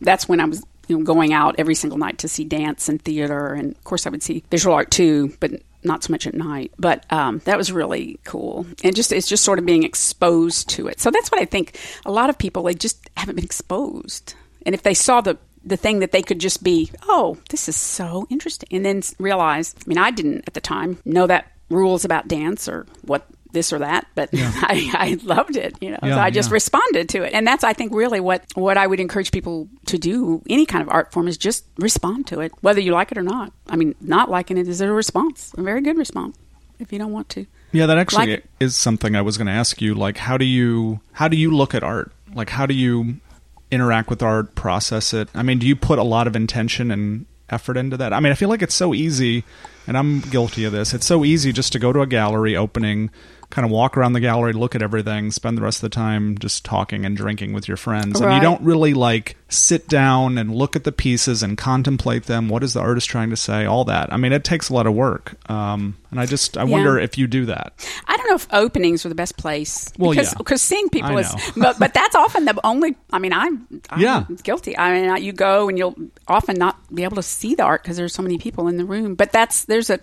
that's 0.00 0.28
when 0.28 0.40
I 0.40 0.44
was 0.46 0.64
you 0.88 0.98
know 0.98 1.04
going 1.04 1.32
out 1.32 1.56
every 1.58 1.74
single 1.74 1.98
night 1.98 2.18
to 2.18 2.28
see 2.28 2.44
dance 2.44 2.88
and 2.88 3.00
theater, 3.00 3.54
and 3.54 3.72
of 3.74 3.84
course 3.84 4.06
I 4.06 4.10
would 4.10 4.22
see 4.22 4.44
visual 4.50 4.74
art 4.74 4.90
too, 4.90 5.34
but 5.40 5.52
not 5.86 6.04
so 6.04 6.12
much 6.12 6.26
at 6.26 6.34
night. 6.34 6.72
But 6.78 7.10
um, 7.12 7.40
that 7.44 7.56
was 7.56 7.72
really 7.72 8.18
cool, 8.24 8.66
and 8.84 8.94
just 8.94 9.12
it's 9.12 9.28
just 9.28 9.44
sort 9.44 9.58
of 9.58 9.66
being 9.66 9.84
exposed 9.84 10.68
to 10.70 10.88
it. 10.88 11.00
So 11.00 11.10
that's 11.10 11.30
what 11.30 11.40
I 11.40 11.44
think. 11.44 11.78
A 12.04 12.12
lot 12.12 12.30
of 12.30 12.38
people 12.38 12.62
they 12.62 12.74
just 12.74 13.08
haven't 13.16 13.36
been 13.36 13.44
exposed, 13.44 14.34
and 14.64 14.74
if 14.74 14.82
they 14.82 14.94
saw 14.94 15.20
the 15.20 15.38
the 15.64 15.76
thing 15.76 15.98
that 15.98 16.12
they 16.12 16.22
could 16.22 16.38
just 16.38 16.62
be, 16.62 16.92
oh, 17.08 17.38
this 17.50 17.68
is 17.68 17.76
so 17.76 18.26
interesting, 18.30 18.68
and 18.72 18.84
then 18.84 19.02
realize. 19.18 19.74
I 19.74 19.88
mean, 19.88 19.98
I 19.98 20.10
didn't 20.10 20.44
at 20.46 20.54
the 20.54 20.60
time 20.60 20.98
know 21.04 21.26
that 21.26 21.50
rules 21.70 22.04
about 22.04 22.28
dance 22.28 22.68
or 22.68 22.86
what 23.02 23.26
this 23.56 23.72
or 23.72 23.80
that, 23.80 24.06
but 24.14 24.28
yeah. 24.32 24.52
I, 24.54 24.90
I, 24.94 25.18
loved 25.24 25.56
it. 25.56 25.74
You 25.80 25.90
know, 25.90 25.98
yeah, 26.02 26.14
so 26.14 26.20
I 26.20 26.30
just 26.30 26.50
yeah. 26.50 26.54
responded 26.54 27.08
to 27.10 27.22
it, 27.22 27.32
and 27.32 27.46
that's 27.46 27.64
I 27.64 27.72
think 27.72 27.92
really 27.92 28.20
what 28.20 28.44
what 28.54 28.76
I 28.78 28.86
would 28.86 29.00
encourage 29.00 29.32
people 29.32 29.68
to 29.86 29.98
do. 29.98 30.42
Any 30.48 30.66
kind 30.66 30.82
of 30.82 30.88
art 30.90 31.12
form 31.12 31.26
is 31.26 31.36
just 31.36 31.64
respond 31.78 32.26
to 32.28 32.40
it, 32.40 32.52
whether 32.60 32.80
you 32.80 32.92
like 32.92 33.10
it 33.10 33.18
or 33.18 33.22
not. 33.22 33.52
I 33.68 33.76
mean, 33.76 33.94
not 34.00 34.30
liking 34.30 34.58
it 34.58 34.68
is 34.68 34.80
a 34.80 34.92
response, 34.92 35.52
a 35.56 35.62
very 35.62 35.80
good 35.80 35.96
response. 35.96 36.36
If 36.78 36.92
you 36.92 36.98
don't 36.98 37.12
want 37.12 37.30
to, 37.30 37.46
yeah, 37.72 37.86
that 37.86 37.98
actually 37.98 38.26
like 38.26 38.44
is 38.60 38.76
something 38.76 39.16
I 39.16 39.22
was 39.22 39.36
going 39.36 39.46
to 39.46 39.52
ask 39.52 39.80
you. 39.80 39.94
Like, 39.94 40.16
how 40.16 40.36
do 40.36 40.44
you 40.44 41.00
how 41.12 41.28
do 41.28 41.36
you 41.36 41.50
look 41.50 41.74
at 41.74 41.82
art? 41.82 42.12
Like, 42.34 42.50
how 42.50 42.66
do 42.66 42.74
you 42.74 43.16
interact 43.70 44.10
with 44.10 44.22
art, 44.22 44.54
process 44.54 45.12
it? 45.12 45.28
I 45.34 45.42
mean, 45.42 45.58
do 45.58 45.66
you 45.66 45.76
put 45.76 45.98
a 45.98 46.02
lot 46.02 46.26
of 46.26 46.36
intention 46.36 46.90
and 46.90 47.26
effort 47.50 47.76
into 47.76 47.96
that? 47.96 48.12
I 48.12 48.20
mean, 48.20 48.32
I 48.32 48.34
feel 48.34 48.48
like 48.48 48.62
it's 48.62 48.74
so 48.74 48.94
easy, 48.94 49.44
and 49.86 49.96
I'm 49.96 50.20
guilty 50.20 50.64
of 50.64 50.72
this. 50.72 50.94
It's 50.94 51.06
so 51.06 51.24
easy 51.24 51.52
just 51.52 51.72
to 51.72 51.78
go 51.78 51.92
to 51.92 52.00
a 52.00 52.06
gallery 52.06 52.56
opening 52.56 53.10
kind 53.50 53.64
of 53.64 53.70
walk 53.70 53.96
around 53.96 54.12
the 54.12 54.20
gallery, 54.20 54.52
look 54.52 54.74
at 54.74 54.82
everything, 54.82 55.30
spend 55.30 55.56
the 55.56 55.62
rest 55.62 55.78
of 55.78 55.82
the 55.82 55.94
time 55.94 56.36
just 56.38 56.64
talking 56.64 57.04
and 57.04 57.16
drinking 57.16 57.52
with 57.52 57.68
your 57.68 57.76
friends. 57.76 58.20
Right. 58.20 58.28
And 58.28 58.36
you 58.36 58.42
don't 58.42 58.62
really 58.62 58.94
like 58.94 59.36
sit 59.48 59.88
down 59.88 60.38
and 60.38 60.54
look 60.54 60.76
at 60.76 60.84
the 60.84 60.92
pieces 60.92 61.42
and 61.42 61.56
contemplate 61.56 62.24
them. 62.24 62.48
What 62.48 62.62
is 62.62 62.74
the 62.74 62.80
artist 62.80 63.08
trying 63.08 63.30
to 63.30 63.36
say? 63.36 63.64
All 63.64 63.84
that. 63.84 64.12
I 64.12 64.16
mean, 64.16 64.32
it 64.32 64.44
takes 64.44 64.68
a 64.68 64.74
lot 64.74 64.86
of 64.86 64.94
work. 64.94 65.36
Um, 65.50 65.96
and 66.10 66.20
I 66.20 66.26
just, 66.26 66.56
I 66.56 66.64
yeah. 66.64 66.70
wonder 66.70 66.98
if 66.98 67.18
you 67.18 67.26
do 67.26 67.46
that. 67.46 67.72
I 68.06 68.16
don't 68.16 68.28
know 68.28 68.34
if 68.34 68.46
openings 68.52 69.04
are 69.04 69.08
the 69.08 69.14
best 69.14 69.36
place. 69.36 69.92
Well, 69.98 70.10
because, 70.10 70.32
yeah. 70.32 70.38
because 70.38 70.62
seeing 70.62 70.88
people 70.88 71.16
is, 71.18 71.32
but, 71.56 71.78
but 71.78 71.94
that's 71.94 72.14
often 72.14 72.44
the 72.44 72.58
only, 72.64 72.96
I 73.12 73.18
mean, 73.18 73.32
I'm, 73.32 73.66
I'm 73.90 74.00
yeah. 74.00 74.24
guilty. 74.42 74.76
I 74.76 74.92
mean, 74.92 75.22
you 75.22 75.32
go 75.32 75.68
and 75.68 75.78
you'll 75.78 75.96
often 76.28 76.56
not 76.56 76.76
be 76.94 77.04
able 77.04 77.16
to 77.16 77.22
see 77.22 77.54
the 77.54 77.62
art 77.62 77.82
because 77.82 77.96
there's 77.96 78.14
so 78.14 78.22
many 78.22 78.38
people 78.38 78.68
in 78.68 78.76
the 78.76 78.84
room. 78.84 79.14
But 79.14 79.32
that's, 79.32 79.64
there's 79.64 79.90
a 79.90 80.00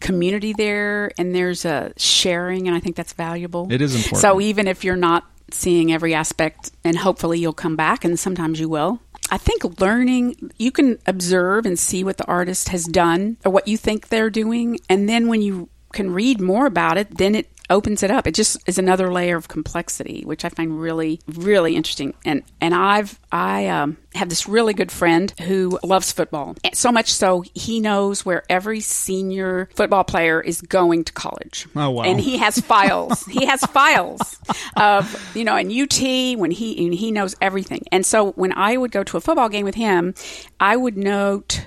community 0.00 0.52
there 0.52 1.12
and 1.18 1.34
there's 1.34 1.64
a 1.64 1.92
sharing. 1.96 2.68
And 2.68 2.76
I 2.76 2.80
think 2.80 2.96
that's 2.96 3.12
valuable. 3.12 3.68
It 3.70 3.80
is 3.80 3.94
important. 3.94 4.20
So 4.20 4.40
even 4.40 4.68
if 4.68 4.84
you're 4.84 4.96
not 4.96 5.24
seeing 5.50 5.92
every 5.92 6.14
aspect, 6.14 6.72
and 6.82 6.96
hopefully 6.96 7.38
you'll 7.38 7.52
come 7.52 7.76
back, 7.76 8.04
and 8.04 8.18
sometimes 8.18 8.58
you 8.58 8.68
will. 8.68 8.98
I 9.30 9.38
think 9.38 9.80
learning, 9.80 10.52
you 10.58 10.70
can 10.70 10.98
observe 11.06 11.66
and 11.66 11.78
see 11.78 12.04
what 12.04 12.18
the 12.18 12.26
artist 12.26 12.68
has 12.68 12.84
done 12.84 13.38
or 13.44 13.50
what 13.50 13.66
you 13.66 13.76
think 13.76 14.08
they're 14.08 14.30
doing. 14.30 14.78
And 14.88 15.08
then 15.08 15.28
when 15.28 15.42
you 15.42 15.68
can 15.94 16.10
read 16.10 16.40
more 16.40 16.66
about 16.66 16.98
it, 16.98 17.16
then 17.16 17.34
it 17.34 17.48
opens 17.70 18.02
it 18.02 18.10
up. 18.10 18.26
It 18.26 18.34
just 18.34 18.56
is 18.68 18.78
another 18.78 19.12
layer 19.12 19.36
of 19.36 19.48
complexity, 19.48 20.22
which 20.24 20.44
I 20.44 20.48
find 20.48 20.78
really, 20.78 21.20
really 21.26 21.76
interesting. 21.76 22.14
And 22.24 22.42
and 22.60 22.74
I've 22.74 23.18
I 23.32 23.68
um, 23.68 23.96
have 24.14 24.28
this 24.28 24.46
really 24.46 24.74
good 24.74 24.92
friend 24.92 25.32
who 25.40 25.78
loves 25.82 26.12
football 26.12 26.56
so 26.72 26.92
much 26.92 27.12
so 27.12 27.42
he 27.54 27.80
knows 27.80 28.24
where 28.24 28.44
every 28.48 28.80
senior 28.80 29.68
football 29.74 30.04
player 30.04 30.40
is 30.40 30.60
going 30.60 31.04
to 31.04 31.12
college. 31.12 31.66
Oh 31.74 31.90
wow! 31.90 32.02
And 32.02 32.20
he 32.20 32.38
has 32.38 32.60
files. 32.60 33.24
he 33.26 33.46
has 33.46 33.60
files 33.60 34.38
of 34.76 35.34
you 35.34 35.44
know, 35.44 35.56
in 35.56 35.70
UT 35.70 36.38
when 36.38 36.50
he 36.50 36.84
and 36.84 36.94
he 36.94 37.10
knows 37.10 37.34
everything. 37.40 37.84
And 37.90 38.04
so 38.04 38.32
when 38.32 38.52
I 38.52 38.76
would 38.76 38.90
go 38.90 39.02
to 39.04 39.16
a 39.16 39.20
football 39.20 39.48
game 39.48 39.64
with 39.64 39.74
him, 39.74 40.14
I 40.60 40.76
would 40.76 40.96
note 40.96 41.66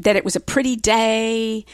that 0.00 0.16
it 0.16 0.24
was 0.24 0.36
a 0.36 0.40
pretty 0.40 0.76
day 0.76 1.64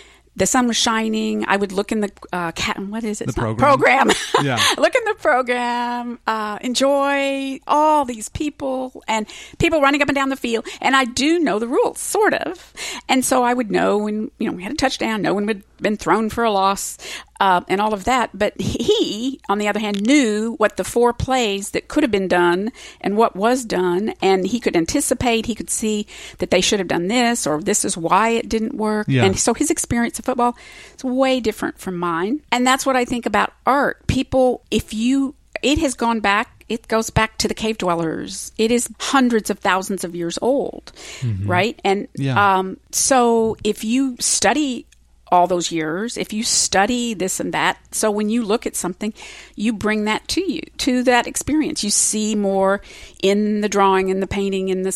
the 0.40 0.46
sun 0.46 0.66
was 0.66 0.76
shining. 0.78 1.44
I 1.46 1.58
would 1.58 1.70
look 1.70 1.92
in 1.92 2.00
the 2.00 2.10
uh, 2.32 2.50
cat. 2.52 2.78
What 2.78 3.04
is 3.04 3.20
it? 3.20 3.26
The 3.26 3.34
program. 3.34 3.58
program. 3.58 4.10
Yeah. 4.42 4.58
look 4.78 4.94
in 4.94 5.04
the 5.04 5.14
program. 5.16 6.18
Uh, 6.26 6.58
enjoy 6.62 7.60
all 7.66 8.06
these 8.06 8.30
people 8.30 9.02
and 9.06 9.26
people 9.58 9.82
running 9.82 10.00
up 10.00 10.08
and 10.08 10.14
down 10.14 10.30
the 10.30 10.36
field. 10.36 10.66
And 10.80 10.96
I 10.96 11.04
do 11.04 11.38
know 11.38 11.58
the 11.58 11.68
rules, 11.68 12.00
sort 12.00 12.32
of. 12.32 12.72
And 13.06 13.22
so 13.22 13.42
I 13.42 13.52
would 13.52 13.70
know 13.70 13.98
when 13.98 14.30
you 14.38 14.48
know 14.48 14.56
we 14.56 14.62
had 14.62 14.72
a 14.72 14.76
touchdown. 14.76 15.20
No 15.20 15.34
one 15.34 15.46
had 15.46 15.62
been 15.78 15.98
thrown 15.98 16.30
for 16.30 16.42
a 16.42 16.50
loss 16.50 16.96
uh, 17.40 17.62
and 17.68 17.80
all 17.80 17.94
of 17.94 18.04
that. 18.04 18.30
But 18.34 18.60
he, 18.60 19.40
on 19.48 19.58
the 19.58 19.66
other 19.66 19.80
hand, 19.80 20.02
knew 20.02 20.54
what 20.58 20.76
the 20.76 20.84
four 20.84 21.12
plays 21.12 21.70
that 21.70 21.88
could 21.88 22.04
have 22.04 22.10
been 22.10 22.28
done 22.28 22.70
and 23.00 23.16
what 23.16 23.34
was 23.34 23.64
done, 23.64 24.14
and 24.22 24.46
he 24.46 24.60
could 24.60 24.76
anticipate. 24.76 25.46
He 25.46 25.54
could 25.54 25.70
see 25.70 26.06
that 26.38 26.50
they 26.50 26.60
should 26.60 26.78
have 26.78 26.88
done 26.88 27.08
this, 27.08 27.46
or 27.46 27.60
this 27.60 27.84
is 27.84 27.96
why 27.96 28.30
it 28.30 28.48
didn't 28.48 28.74
work. 28.74 29.06
Yeah. 29.08 29.24
And 29.24 29.38
so 29.38 29.54
his 29.54 29.70
experience 29.70 30.18
of 30.18 30.26
football 30.26 30.56
is 30.94 31.02
way 31.02 31.40
different 31.40 31.78
from 31.78 31.96
mine. 31.96 32.42
And 32.52 32.66
that's 32.66 32.86
what 32.86 32.94
I 32.94 33.04
think 33.04 33.26
about 33.26 33.52
art. 33.66 34.06
People, 34.06 34.62
if 34.70 34.92
you, 34.92 35.34
it 35.62 35.78
has 35.78 35.94
gone 35.94 36.20
back 36.20 36.60
it 36.70 36.86
goes 36.86 37.10
back 37.10 37.36
to 37.38 37.48
the 37.48 37.54
cave 37.54 37.78
dwellers. 37.78 38.52
It 38.56 38.70
is 38.70 38.88
hundreds 39.00 39.50
of 39.50 39.58
thousands 39.58 40.04
of 40.04 40.14
years 40.14 40.38
old, 40.40 40.92
mm-hmm. 41.18 41.50
right? 41.50 41.80
And 41.84 42.06
yeah. 42.14 42.58
um, 42.58 42.78
so 42.92 43.56
if 43.64 43.82
you 43.82 44.16
study 44.20 44.86
all 45.30 45.46
those 45.46 45.70
years, 45.70 46.16
if 46.16 46.32
you 46.32 46.42
study 46.42 47.14
this 47.14 47.40
and 47.40 47.52
that, 47.52 47.78
so 47.94 48.10
when 48.10 48.28
you 48.28 48.42
look 48.42 48.66
at 48.66 48.76
something, 48.76 49.12
you 49.56 49.72
bring 49.72 50.04
that 50.04 50.26
to 50.28 50.52
you, 50.52 50.62
to 50.78 51.02
that 51.04 51.26
experience. 51.26 51.84
You 51.84 51.90
see 51.90 52.34
more 52.34 52.80
in 53.22 53.60
the 53.60 53.68
drawing, 53.68 54.08
in 54.08 54.20
the 54.20 54.26
painting, 54.26 54.68
in 54.68 54.82
the 54.82 54.92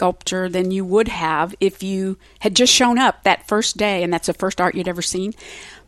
sculpture 0.00 0.48
than 0.48 0.70
you 0.70 0.82
would 0.82 1.08
have 1.08 1.54
if 1.60 1.82
you 1.82 2.16
had 2.38 2.56
just 2.56 2.72
shown 2.72 2.98
up 2.98 3.22
that 3.22 3.46
first 3.46 3.76
day 3.76 4.02
and 4.02 4.10
that's 4.10 4.28
the 4.28 4.32
first 4.32 4.58
art 4.58 4.74
you'd 4.74 4.88
ever 4.88 5.02
seen. 5.02 5.34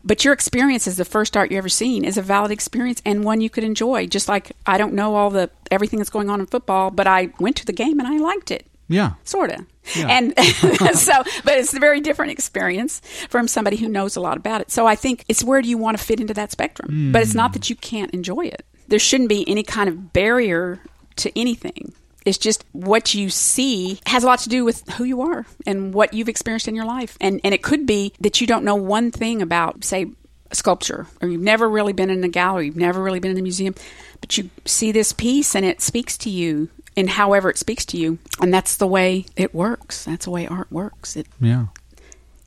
But 0.03 0.23
your 0.23 0.33
experience 0.33 0.85
as 0.85 0.97
the 0.97 1.05
first 1.05 1.35
art 1.35 1.49
you 1.49 1.57
ever 1.57 1.69
seen 1.69 2.05
is 2.05 2.15
a 2.15 2.21
valid 2.21 2.51
experience 2.51 3.01
and 3.05 3.23
one 3.23 3.41
you 3.41 3.49
could 3.49 3.63
enjoy. 3.63 4.05
Just 4.05 4.29
like 4.29 4.51
I 4.67 4.77
don't 4.77 4.93
know 4.93 5.15
all 5.15 5.31
the 5.31 5.49
everything 5.71 5.97
that's 5.97 6.11
going 6.11 6.29
on 6.29 6.39
in 6.39 6.45
football, 6.45 6.91
but 6.91 7.07
I 7.07 7.29
went 7.39 7.55
to 7.55 7.65
the 7.65 7.73
game 7.73 7.99
and 7.99 8.07
I 8.07 8.17
liked 8.17 8.51
it. 8.51 8.67
Yeah. 8.87 9.13
Sort 9.23 9.51
of. 9.51 9.65
Yeah. 9.95 10.07
And 10.07 10.37
so, 10.97 11.23
but 11.43 11.57
it's 11.57 11.73
a 11.73 11.79
very 11.79 12.01
different 12.01 12.31
experience 12.31 13.01
from 13.29 13.47
somebody 13.47 13.77
who 13.77 13.87
knows 13.87 14.15
a 14.15 14.21
lot 14.21 14.37
about 14.37 14.61
it. 14.61 14.71
So 14.71 14.85
I 14.85 14.95
think 14.95 15.25
it's 15.27 15.43
where 15.43 15.61
do 15.61 15.69
you 15.69 15.77
want 15.77 15.97
to 15.97 16.03
fit 16.03 16.19
into 16.19 16.33
that 16.35 16.51
spectrum? 16.51 16.89
Mm. 16.91 17.11
But 17.11 17.21
it's 17.21 17.35
not 17.35 17.53
that 17.53 17.69
you 17.69 17.75
can't 17.75 18.11
enjoy 18.11 18.45
it. 18.45 18.65
There 18.87 18.99
shouldn't 18.99 19.29
be 19.29 19.47
any 19.49 19.63
kind 19.63 19.89
of 19.89 20.13
barrier 20.13 20.79
to 21.17 21.39
anything. 21.39 21.93
It's 22.25 22.37
just 22.37 22.63
what 22.71 23.13
you 23.13 23.29
see 23.29 23.99
has 24.05 24.23
a 24.23 24.27
lot 24.27 24.39
to 24.39 24.49
do 24.49 24.63
with 24.63 24.87
who 24.91 25.03
you 25.03 25.21
are 25.21 25.45
and 25.65 25.93
what 25.93 26.13
you've 26.13 26.29
experienced 26.29 26.67
in 26.67 26.75
your 26.75 26.85
life. 26.85 27.17
And 27.19 27.41
and 27.43 27.53
it 27.53 27.63
could 27.63 27.85
be 27.85 28.13
that 28.21 28.39
you 28.39 28.47
don't 28.47 28.63
know 28.63 28.75
one 28.75 29.11
thing 29.11 29.41
about, 29.41 29.83
say, 29.83 30.07
sculpture, 30.53 31.07
or 31.21 31.27
you've 31.27 31.41
never 31.41 31.67
really 31.67 31.93
been 31.93 32.09
in 32.09 32.23
a 32.23 32.29
gallery, 32.29 32.67
you've 32.67 32.77
never 32.77 33.01
really 33.01 33.19
been 33.19 33.31
in 33.31 33.37
a 33.37 33.41
museum, 33.41 33.75
but 34.21 34.37
you 34.37 34.49
see 34.65 34.91
this 34.91 35.11
piece 35.11 35.55
and 35.55 35.65
it 35.65 35.81
speaks 35.81 36.17
to 36.19 36.29
you 36.29 36.69
in 36.95 37.07
however 37.07 37.49
it 37.49 37.57
speaks 37.57 37.85
to 37.85 37.97
you, 37.97 38.19
and 38.41 38.53
that's 38.53 38.77
the 38.77 38.87
way 38.87 39.25
it 39.35 39.53
works. 39.53 40.05
That's 40.05 40.25
the 40.25 40.31
way 40.31 40.47
art 40.47 40.71
works. 40.71 41.15
It, 41.15 41.27
yeah, 41.39 41.67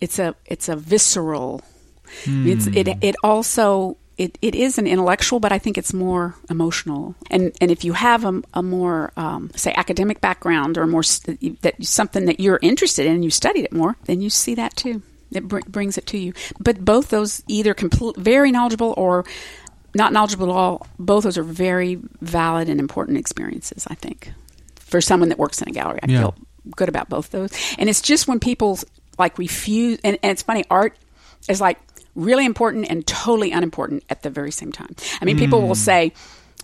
it's 0.00 0.18
a 0.18 0.34
it's 0.44 0.68
a 0.68 0.76
visceral. 0.76 1.62
Mm. 2.24 2.46
It's 2.46 2.66
it 2.66 2.88
it 3.02 3.16
also 3.22 3.96
it, 4.16 4.38
it 4.40 4.54
is 4.54 4.78
an 4.78 4.86
intellectual, 4.86 5.40
but 5.40 5.52
I 5.52 5.58
think 5.58 5.76
it's 5.76 5.92
more 5.92 6.36
emotional. 6.48 7.14
And 7.30 7.54
and 7.60 7.70
if 7.70 7.84
you 7.84 7.92
have 7.92 8.24
a, 8.24 8.42
a 8.54 8.62
more 8.62 9.12
um, 9.16 9.50
say 9.54 9.74
academic 9.76 10.20
background 10.20 10.78
or 10.78 10.86
more 10.86 11.02
st- 11.02 11.60
that 11.62 11.84
something 11.84 12.24
that 12.26 12.40
you're 12.40 12.58
interested 12.62 13.06
in 13.06 13.14
and 13.14 13.24
you 13.24 13.30
studied 13.30 13.64
it 13.64 13.72
more, 13.72 13.96
then 14.04 14.20
you 14.20 14.30
see 14.30 14.54
that 14.54 14.76
too. 14.76 15.02
It 15.32 15.48
br- 15.48 15.60
brings 15.68 15.98
it 15.98 16.06
to 16.06 16.18
you. 16.18 16.32
But 16.58 16.84
both 16.84 17.08
those 17.08 17.42
either 17.48 17.74
complete, 17.74 18.16
very 18.16 18.50
knowledgeable 18.50 18.94
or 18.96 19.24
not 19.96 20.12
knowledgeable 20.12 20.50
at 20.50 20.56
all, 20.56 20.86
both 20.98 21.24
those 21.24 21.38
are 21.38 21.42
very 21.42 21.98
valid 22.20 22.68
and 22.68 22.78
important 22.80 23.18
experiences, 23.18 23.86
I 23.88 23.94
think, 23.94 24.32
for 24.76 25.00
someone 25.00 25.28
that 25.30 25.38
works 25.38 25.60
in 25.60 25.68
a 25.68 25.72
gallery. 25.72 26.00
I 26.02 26.10
yeah. 26.10 26.18
feel 26.20 26.34
good 26.76 26.88
about 26.88 27.08
both 27.08 27.30
those. 27.30 27.52
And 27.78 27.88
it's 27.88 28.00
just 28.00 28.28
when 28.28 28.40
people 28.40 28.78
like 29.18 29.38
refuse, 29.38 29.98
and, 30.04 30.18
and 30.22 30.32
it's 30.32 30.42
funny, 30.42 30.64
art 30.70 30.96
is 31.48 31.60
like 31.60 31.78
really 32.14 32.44
important 32.44 32.90
and 32.90 33.06
totally 33.06 33.52
unimportant 33.52 34.04
at 34.10 34.22
the 34.22 34.30
very 34.30 34.50
same 34.50 34.72
time. 34.72 34.94
I 35.20 35.24
mean, 35.24 35.36
mm. 35.36 35.40
people 35.40 35.62
will 35.62 35.74
mm. 35.74 35.76
say, 35.76 36.12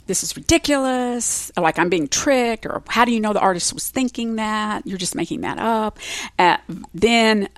this 0.07 0.25
is 0.25 0.37
ridiculous, 0.37 1.53
like 1.57 1.79
I'm 1.79 1.89
being 1.89 2.09
tricked, 2.09 2.67
or 2.67 2.83
how 2.89 3.05
do 3.05 3.13
you 3.13 3.21
know 3.21 3.33
the 3.33 3.41
artist 3.41 3.73
was 3.73 3.89
thinking 3.89 4.37
that? 4.37 4.87
You're 4.87 4.99
just 4.99 5.15
making 5.15 5.43
that 5.43 5.59
up. 5.59 5.99
Uh, 6.39 6.57
then 6.93 7.49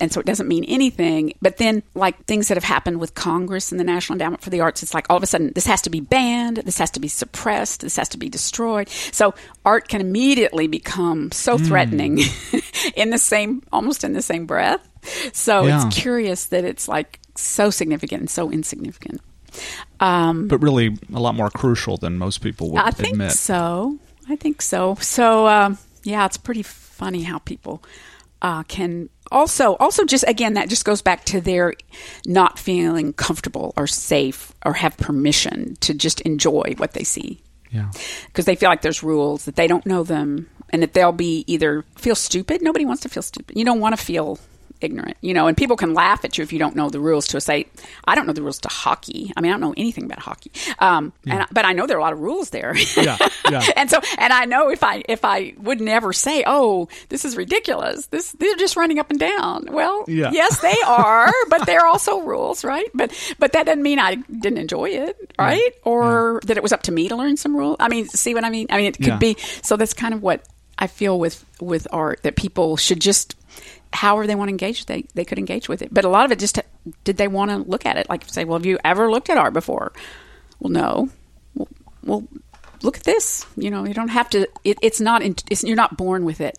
and 0.00 0.12
so 0.12 0.20
it 0.20 0.26
doesn't 0.26 0.48
mean 0.48 0.64
anything. 0.64 1.34
But 1.40 1.58
then, 1.58 1.82
like 1.94 2.24
things 2.26 2.48
that 2.48 2.56
have 2.56 2.64
happened 2.64 3.00
with 3.00 3.14
Congress 3.14 3.70
and 3.70 3.80
the 3.80 3.84
National 3.84 4.14
Endowment 4.14 4.42
for 4.42 4.50
the 4.50 4.60
Arts, 4.60 4.82
it's 4.82 4.94
like 4.94 5.06
all 5.10 5.16
of 5.16 5.22
a 5.22 5.26
sudden 5.26 5.52
this 5.54 5.66
has 5.66 5.82
to 5.82 5.90
be 5.90 6.00
banned, 6.00 6.58
this 6.58 6.78
has 6.78 6.90
to 6.92 7.00
be 7.00 7.08
suppressed, 7.08 7.80
this 7.80 7.96
has 7.96 8.08
to 8.10 8.18
be 8.18 8.28
destroyed. 8.28 8.88
So 8.88 9.34
art 9.64 9.88
can 9.88 10.00
immediately 10.00 10.66
become 10.66 11.32
so 11.32 11.58
hmm. 11.58 11.64
threatening 11.64 12.16
mm. 12.18 12.92
in 12.96 13.10
the 13.10 13.18
same, 13.18 13.62
almost 13.72 14.04
in 14.04 14.12
the 14.12 14.22
same 14.22 14.46
breath. 14.46 14.80
So 15.32 15.66
yeah. 15.66 15.86
it's 15.86 15.96
curious 15.96 16.46
that 16.46 16.64
it's 16.64 16.88
like 16.88 17.20
so 17.34 17.70
significant 17.70 18.20
and 18.20 18.30
so 18.30 18.50
insignificant. 18.50 19.20
Um, 20.00 20.48
but 20.48 20.58
really, 20.58 20.96
a 21.12 21.20
lot 21.20 21.34
more 21.34 21.50
crucial 21.50 21.96
than 21.96 22.18
most 22.18 22.38
people 22.38 22.70
would 22.70 22.80
I 22.80 22.88
admit. 22.88 23.16
think 23.18 23.30
so. 23.32 23.98
I 24.28 24.36
think 24.36 24.62
so. 24.62 24.96
So, 24.96 25.46
um, 25.46 25.78
yeah, 26.04 26.24
it's 26.26 26.36
pretty 26.36 26.62
funny 26.62 27.22
how 27.22 27.38
people 27.38 27.82
uh, 28.42 28.62
can 28.64 29.08
also 29.30 29.76
also 29.76 30.04
just 30.04 30.24
again 30.28 30.54
that 30.54 30.68
just 30.68 30.84
goes 30.84 31.00
back 31.00 31.24
to 31.24 31.40
their 31.40 31.72
not 32.26 32.58
feeling 32.58 33.14
comfortable 33.14 33.72
or 33.78 33.86
safe 33.86 34.52
or 34.66 34.74
have 34.74 34.94
permission 34.98 35.74
to 35.76 35.94
just 35.94 36.20
enjoy 36.22 36.74
what 36.76 36.92
they 36.92 37.04
see 37.04 37.40
yeah 37.70 37.90
because 38.26 38.44
they 38.44 38.54
feel 38.54 38.68
like 38.68 38.82
there's 38.82 39.02
rules 39.02 39.46
that 39.46 39.56
they 39.56 39.66
don't 39.66 39.86
know 39.86 40.02
them 40.02 40.46
and 40.72 40.82
that 40.82 40.94
they'll 40.94 41.12
be 41.12 41.44
either 41.46 41.84
feel 41.96 42.14
stupid. 42.14 42.62
Nobody 42.62 42.84
wants 42.84 43.02
to 43.02 43.08
feel 43.08 43.22
stupid. 43.22 43.56
You 43.56 43.64
don't 43.64 43.80
want 43.80 43.96
to 43.96 44.02
feel 44.02 44.38
ignorant, 44.82 45.16
you 45.20 45.34
know, 45.34 45.46
and 45.46 45.56
people 45.56 45.76
can 45.76 45.94
laugh 45.94 46.24
at 46.24 46.38
you 46.38 46.42
if 46.42 46.52
you 46.52 46.58
don't 46.58 46.76
know 46.76 46.90
the 46.90 47.00
rules 47.00 47.28
to 47.28 47.36
a 47.36 47.40
site. 47.40 47.68
I 48.04 48.14
don't 48.14 48.26
know 48.26 48.32
the 48.32 48.42
rules 48.42 48.58
to 48.60 48.68
hockey. 48.68 49.32
I 49.36 49.40
mean, 49.40 49.50
I 49.50 49.54
don't 49.54 49.60
know 49.60 49.74
anything 49.76 50.04
about 50.04 50.18
hockey. 50.18 50.52
Um, 50.78 51.12
yeah. 51.24 51.36
and, 51.36 51.46
but 51.52 51.64
I 51.64 51.72
know 51.72 51.86
there 51.86 51.96
are 51.96 52.00
a 52.00 52.02
lot 52.02 52.12
of 52.12 52.20
rules 52.20 52.50
there. 52.50 52.76
yeah, 52.96 53.16
yeah. 53.50 53.62
and 53.76 53.90
so, 53.90 54.00
and 54.18 54.32
I 54.32 54.44
know 54.44 54.70
if 54.70 54.82
I, 54.82 55.02
if 55.08 55.24
I 55.24 55.54
would 55.58 55.80
never 55.80 56.12
say, 56.12 56.44
oh, 56.46 56.88
this 57.08 57.24
is 57.24 57.36
ridiculous. 57.36 58.06
This, 58.06 58.32
they're 58.32 58.56
just 58.56 58.76
running 58.76 58.98
up 58.98 59.10
and 59.10 59.18
down. 59.18 59.66
Well, 59.70 60.04
yeah. 60.08 60.30
yes, 60.32 60.60
they 60.60 60.76
are, 60.86 61.32
but 61.48 61.66
they're 61.66 61.86
also 61.86 62.20
rules, 62.20 62.64
right? 62.64 62.88
But, 62.94 63.12
but 63.38 63.52
that 63.52 63.66
doesn't 63.66 63.82
mean 63.82 63.98
I 63.98 64.16
didn't 64.16 64.58
enjoy 64.58 64.90
it, 64.90 65.32
right? 65.38 65.60
Yeah. 65.64 65.80
Or 65.84 66.40
that 66.46 66.56
it 66.56 66.62
was 66.62 66.72
up 66.72 66.82
to 66.84 66.92
me 66.92 67.08
to 67.08 67.16
learn 67.16 67.36
some 67.36 67.56
rules. 67.56 67.76
I 67.80 67.88
mean, 67.88 68.08
see 68.08 68.34
what 68.34 68.44
I 68.44 68.50
mean? 68.50 68.66
I 68.70 68.76
mean, 68.78 68.86
it 68.86 68.98
could 68.98 69.18
be, 69.18 69.36
so 69.62 69.76
that's 69.76 69.94
kind 69.94 70.14
of 70.14 70.22
what 70.22 70.46
I 70.78 70.86
feel 70.86 71.18
with, 71.18 71.44
with 71.60 71.86
art 71.92 72.22
that 72.22 72.36
people 72.36 72.76
should 72.76 73.00
just 73.00 73.36
however 73.92 74.26
they 74.26 74.34
want 74.34 74.48
to 74.48 74.52
engage, 74.52 74.86
they, 74.86 75.02
they 75.14 75.24
could 75.24 75.38
engage 75.38 75.68
with 75.68 75.82
it. 75.82 75.92
But 75.92 76.04
a 76.04 76.08
lot 76.08 76.24
of 76.24 76.32
it 76.32 76.38
just 76.38 76.58
did 77.04 77.16
they 77.16 77.28
want 77.28 77.50
to 77.50 77.58
look 77.58 77.86
at 77.86 77.96
it? 77.96 78.08
Like 78.08 78.24
say, 78.28 78.44
well, 78.44 78.58
have 78.58 78.66
you 78.66 78.78
ever 78.84 79.10
looked 79.10 79.30
at 79.30 79.38
art 79.38 79.52
before? 79.52 79.92
Well, 80.60 80.70
no. 80.70 81.08
Well, 81.54 81.68
well 82.04 82.28
look 82.82 82.96
at 82.96 83.04
this. 83.04 83.46
You 83.56 83.70
know, 83.70 83.84
you 83.86 83.94
don't 83.94 84.08
have 84.08 84.30
to. 84.30 84.48
It, 84.64 84.78
it's 84.82 85.00
not. 85.00 85.22
It's, 85.22 85.64
you're 85.64 85.76
not 85.76 85.96
born 85.96 86.24
with 86.24 86.40
it. 86.40 86.58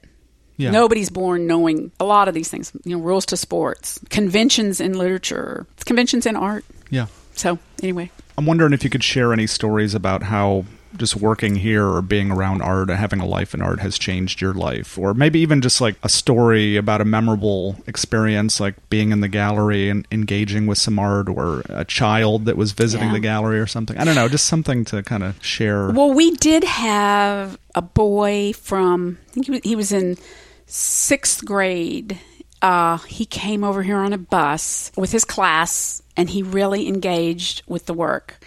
Yeah. 0.57 0.71
Nobody's 0.71 1.09
born 1.09 1.47
knowing 1.47 1.91
a 1.99 2.05
lot 2.05 2.27
of 2.27 2.33
these 2.33 2.49
things. 2.49 2.71
You 2.83 2.97
know, 2.97 3.03
rules 3.03 3.25
to 3.27 3.37
sports, 3.37 3.99
conventions 4.09 4.79
in 4.79 4.97
literature, 4.97 5.65
conventions 5.85 6.25
in 6.25 6.35
art. 6.35 6.63
Yeah. 6.89 7.07
So 7.35 7.57
anyway, 7.81 8.11
I'm 8.37 8.45
wondering 8.45 8.73
if 8.73 8.83
you 8.83 8.89
could 8.89 9.03
share 9.03 9.33
any 9.33 9.47
stories 9.47 9.95
about 9.95 10.23
how 10.23 10.65
just 10.97 11.15
working 11.15 11.55
here 11.55 11.85
or 11.85 12.01
being 12.01 12.31
around 12.31 12.61
art 12.61 12.89
and 12.89 12.99
having 12.99 13.19
a 13.19 13.25
life 13.25 13.53
in 13.53 13.61
art 13.61 13.79
has 13.79 13.97
changed 13.97 14.41
your 14.41 14.53
life. 14.53 14.97
Or 14.97 15.13
maybe 15.13 15.39
even 15.39 15.61
just 15.61 15.81
like 15.81 15.95
a 16.03 16.09
story 16.09 16.77
about 16.77 17.01
a 17.01 17.05
memorable 17.05 17.77
experience 17.87 18.59
like 18.59 18.75
being 18.89 19.11
in 19.11 19.21
the 19.21 19.27
gallery 19.27 19.89
and 19.89 20.07
engaging 20.11 20.67
with 20.67 20.77
some 20.77 20.99
art 20.99 21.27
or 21.29 21.63
a 21.69 21.85
child 21.85 22.45
that 22.45 22.57
was 22.57 22.71
visiting 22.71 23.07
yeah. 23.07 23.13
the 23.13 23.19
gallery 23.19 23.59
or 23.59 23.67
something. 23.67 23.97
I 23.97 24.03
don't 24.03 24.15
know 24.15 24.27
just 24.27 24.45
something 24.45 24.85
to 24.85 25.03
kind 25.03 25.23
of 25.23 25.43
share. 25.43 25.91
Well 25.91 26.13
we 26.13 26.31
did 26.31 26.63
have 26.63 27.57
a 27.75 27.81
boy 27.81 28.53
from 28.53 29.17
i 29.29 29.31
think 29.31 29.65
he 29.65 29.75
was 29.75 29.91
in 29.91 30.17
sixth 30.65 31.45
grade. 31.45 32.19
Uh, 32.61 32.97
he 32.99 33.25
came 33.25 33.63
over 33.63 33.83
here 33.83 33.97
on 33.97 34.13
a 34.13 34.17
bus 34.17 34.91
with 34.95 35.11
his 35.11 35.25
class 35.25 36.01
and 36.15 36.29
he 36.29 36.41
really 36.41 36.87
engaged 36.87 37.61
with 37.67 37.85
the 37.87 37.93
work. 37.93 38.43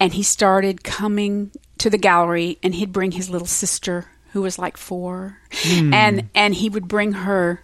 And 0.00 0.12
he 0.12 0.22
started 0.22 0.82
coming 0.82 1.52
to 1.82 1.90
the 1.90 1.98
gallery 1.98 2.58
and 2.62 2.76
he'd 2.76 2.92
bring 2.92 3.10
his 3.10 3.28
little 3.28 3.46
sister 3.46 4.06
who 4.32 4.42
was 4.42 4.56
like 4.56 4.76
4 4.76 5.36
mm. 5.50 5.92
and 5.92 6.28
and 6.32 6.54
he 6.54 6.70
would 6.70 6.86
bring 6.86 7.12
her 7.12 7.60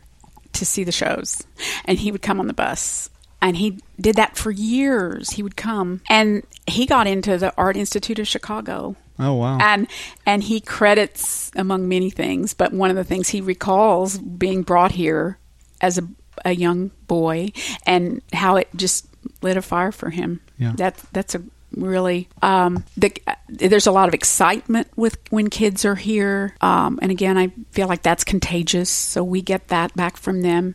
to 0.52 0.66
see 0.66 0.82
the 0.82 0.92
shows 0.92 1.44
and 1.84 1.98
he 1.98 2.10
would 2.10 2.22
come 2.22 2.40
on 2.40 2.48
the 2.48 2.52
bus. 2.52 3.10
And 3.40 3.56
he 3.56 3.78
did 4.00 4.16
that 4.16 4.36
for 4.36 4.50
years. 4.50 5.30
He 5.30 5.44
would 5.44 5.56
come 5.56 6.00
and 6.10 6.42
he 6.66 6.84
got 6.86 7.06
into 7.06 7.38
the 7.38 7.54
art 7.56 7.76
institute 7.76 8.18
of 8.18 8.26
chicago. 8.26 8.96
Oh 9.20 9.34
wow. 9.34 9.58
And 9.60 9.86
and 10.26 10.42
he 10.42 10.60
credits 10.60 11.52
among 11.54 11.88
many 11.88 12.10
things 12.10 12.54
but 12.54 12.72
one 12.72 12.90
of 12.90 12.96
the 12.96 13.04
things 13.04 13.28
he 13.28 13.40
recalls 13.40 14.18
being 14.18 14.62
brought 14.62 14.92
here 14.92 15.38
as 15.80 15.96
a, 15.96 16.02
a 16.44 16.56
young 16.56 16.90
boy 17.06 17.52
and 17.86 18.20
how 18.32 18.56
it 18.56 18.68
just 18.74 19.06
lit 19.42 19.56
a 19.56 19.62
fire 19.62 19.92
for 19.92 20.10
him. 20.10 20.40
Yeah. 20.58 20.72
That 20.74 20.96
that's 21.12 21.36
a 21.36 21.42
really 21.72 22.28
um, 22.42 22.84
the, 22.96 23.12
there's 23.48 23.86
a 23.86 23.92
lot 23.92 24.08
of 24.08 24.14
excitement 24.14 24.88
with 24.96 25.18
when 25.30 25.50
kids 25.50 25.84
are 25.84 25.94
here. 25.94 26.54
Um, 26.60 26.98
and 27.02 27.10
again 27.10 27.36
i 27.36 27.48
feel 27.70 27.88
like 27.88 28.02
that's 28.02 28.24
contagious. 28.24 28.90
So 28.90 29.22
we 29.22 29.42
get 29.42 29.68
that 29.68 29.94
back 29.94 30.16
from 30.16 30.42
them. 30.42 30.74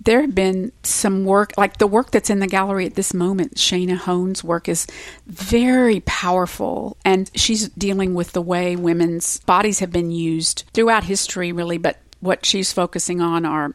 There 0.00 0.20
have 0.20 0.34
been 0.34 0.70
some 0.82 1.24
work 1.24 1.52
like 1.56 1.78
the 1.78 1.86
work 1.86 2.10
that's 2.10 2.28
in 2.28 2.40
the 2.40 2.46
gallery 2.46 2.84
at 2.84 2.94
this 2.94 3.14
moment 3.14 3.54
Shana 3.54 3.96
Hoehn's 3.96 4.44
work 4.44 4.68
is 4.68 4.86
very 5.26 6.00
powerful. 6.00 6.98
And 7.04 7.30
she's 7.34 7.68
dealing 7.70 8.14
with 8.14 8.32
the 8.32 8.42
way 8.42 8.76
women's 8.76 9.40
bodies 9.40 9.78
have 9.78 9.92
been 9.92 10.10
used 10.10 10.64
throughout 10.74 11.04
history 11.04 11.52
really. 11.52 11.78
But 11.78 11.98
what 12.20 12.44
she's 12.44 12.72
focusing 12.72 13.20
on 13.20 13.44
are 13.46 13.74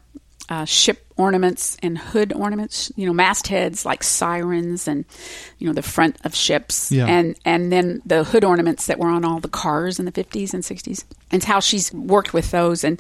uh, 0.50 0.66
ship 0.66 1.06
ornaments 1.16 1.78
and 1.84 1.98
hood 1.98 2.34
ornaments, 2.34 2.92
you 2.96 3.06
know, 3.06 3.14
mastheads 3.14 3.86
like 3.86 4.04
sirens 4.04 4.88
and, 4.88 5.06
you 5.60 5.68
know, 5.68 5.74
the 5.74 5.84
front 5.84 6.18
of 6.26 6.34
ships. 6.34 6.92
Yeah. 6.92 7.06
And, 7.06 7.38
and 7.46 7.72
then 7.72 8.02
the 8.06 8.24
hood 8.24 8.44
ornaments 8.44 8.88
that 8.88 8.98
were 8.98 9.10
on 9.10 9.24
all 9.24 9.40
the 9.40 9.48
cars 9.48 10.00
in 10.00 10.06
the 10.06 10.12
50s 10.12 10.54
and 10.54 10.64
60s. 10.64 11.04
And 11.32 11.44
how 11.44 11.60
she's 11.60 11.94
worked 11.94 12.34
with 12.34 12.50
those. 12.52 12.84
And 12.84 13.00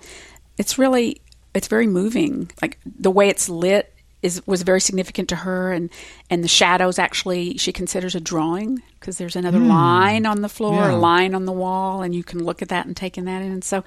it's 0.58 0.78
really, 0.78 1.22
it's 1.56 1.68
very 1.68 1.88
moving. 1.88 2.52
Like 2.62 2.78
the 2.86 3.12
way 3.12 3.30
it's 3.30 3.50
lit 3.50 3.94
is 4.22 4.46
was 4.46 4.64
very 4.64 4.82
significant 4.82 5.30
to 5.30 5.36
her 5.36 5.72
and 5.72 5.90
and 6.30 6.44
the 6.44 6.48
shadows 6.48 7.00
actually 7.00 7.58
she 7.58 7.72
considers 7.72 8.16
a 8.16 8.20
drawing 8.20 8.82
because 9.00 9.18
there's 9.18 9.38
another 9.38 9.60
mm. 9.60 9.70
line 9.70 10.26
on 10.26 10.42
the 10.42 10.50
floor 10.50 10.74
yeah. 10.74 10.92
a 10.92 10.98
line 10.98 11.34
on 11.34 11.46
the 11.46 11.54
wall 11.54 12.02
and 12.02 12.14
you 12.14 12.22
can 12.22 12.44
look 12.44 12.62
at 12.62 12.68
that 12.68 12.86
and 12.86 12.98
take 12.98 13.18
in 13.18 13.26
that 13.26 13.42
in 13.42 13.52
and 13.52 13.64
so 13.64 13.82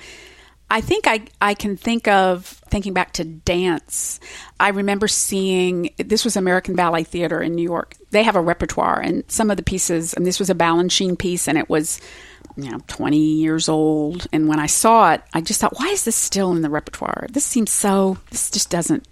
I 0.72 0.80
think 0.80 1.06
I, 1.06 1.20
I 1.38 1.52
can 1.52 1.76
think 1.76 2.08
of 2.08 2.46
thinking 2.46 2.94
back 2.94 3.12
to 3.14 3.24
dance. 3.24 4.18
I 4.58 4.70
remember 4.70 5.06
seeing 5.06 5.90
this 5.98 6.24
was 6.24 6.34
American 6.34 6.74
Ballet 6.74 7.04
Theater 7.04 7.42
in 7.42 7.54
New 7.54 7.62
York. 7.62 7.94
They 8.10 8.22
have 8.22 8.36
a 8.36 8.40
repertoire, 8.40 8.98
and 8.98 9.22
some 9.30 9.50
of 9.50 9.58
the 9.58 9.62
pieces, 9.62 10.14
and 10.14 10.26
this 10.26 10.38
was 10.38 10.48
a 10.48 10.54
Balanchine 10.54 11.18
piece, 11.18 11.46
and 11.46 11.58
it 11.58 11.68
was 11.68 12.00
you 12.56 12.70
know 12.70 12.78
20 12.86 13.18
years 13.18 13.68
old. 13.68 14.26
And 14.32 14.48
when 14.48 14.58
I 14.58 14.64
saw 14.64 15.12
it, 15.12 15.20
I 15.34 15.42
just 15.42 15.60
thought, 15.60 15.78
why 15.78 15.88
is 15.88 16.04
this 16.04 16.16
still 16.16 16.52
in 16.52 16.62
the 16.62 16.70
repertoire? 16.70 17.26
This 17.30 17.44
seems 17.44 17.70
so. 17.70 18.16
This 18.30 18.50
just 18.50 18.70
doesn't 18.70 19.06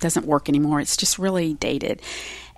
doesn't 0.00 0.26
work 0.26 0.50
anymore. 0.50 0.80
It's 0.80 0.98
just 0.98 1.18
really 1.18 1.54
dated. 1.54 2.02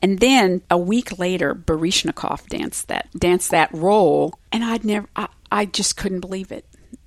And 0.02 0.18
then 0.18 0.62
a 0.68 0.76
week 0.76 1.16
later, 1.16 1.54
Baryshnikov 1.54 2.48
danced 2.48 2.88
that 2.88 3.06
danced 3.16 3.52
that 3.52 3.72
role, 3.72 4.34
and 4.50 4.64
I'd 4.64 4.84
never. 4.84 5.06
I, 5.14 5.28
I 5.52 5.64
just 5.64 5.96
couldn't 5.96 6.20
believe 6.20 6.50
it. 6.50 6.64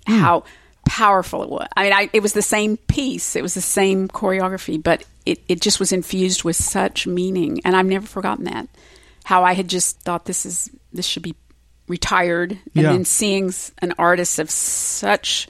Mm. 0.08 0.18
How 0.18 0.44
powerful 0.92 1.42
it 1.42 1.50
was. 1.50 1.70
I 1.78 1.84
mean, 1.84 1.94
I, 1.94 2.10
it 2.12 2.22
was 2.22 2.34
the 2.34 2.42
same 2.42 2.76
piece, 2.76 3.38
it 3.38 3.42
was 3.42 3.54
the 3.54 3.62
same 3.62 4.10
choreography, 4.10 4.84
but 4.84 5.06
it, 5.26 5.42
it 5.48 5.62
just 5.62 5.80
was 5.80 5.94
infused 5.94 6.44
with 6.44 6.58
such 6.58 7.08
meaning. 7.08 7.62
And 7.64 7.78
I've 7.78 7.86
never 7.86 8.06
forgotten 8.06 8.44
that. 8.44 8.68
How 9.24 9.46
I 9.46 9.54
had 9.54 9.70
just 9.70 10.02
thought 10.02 10.26
this 10.26 10.46
is 10.46 10.70
this 10.92 11.06
should 11.06 11.24
be 11.24 11.34
retired, 11.88 12.52
and 12.52 12.84
yeah. 12.84 12.92
then 12.92 13.06
seeing 13.06 13.54
an 13.82 13.94
artist 13.98 14.38
of 14.38 14.50
such 14.50 15.48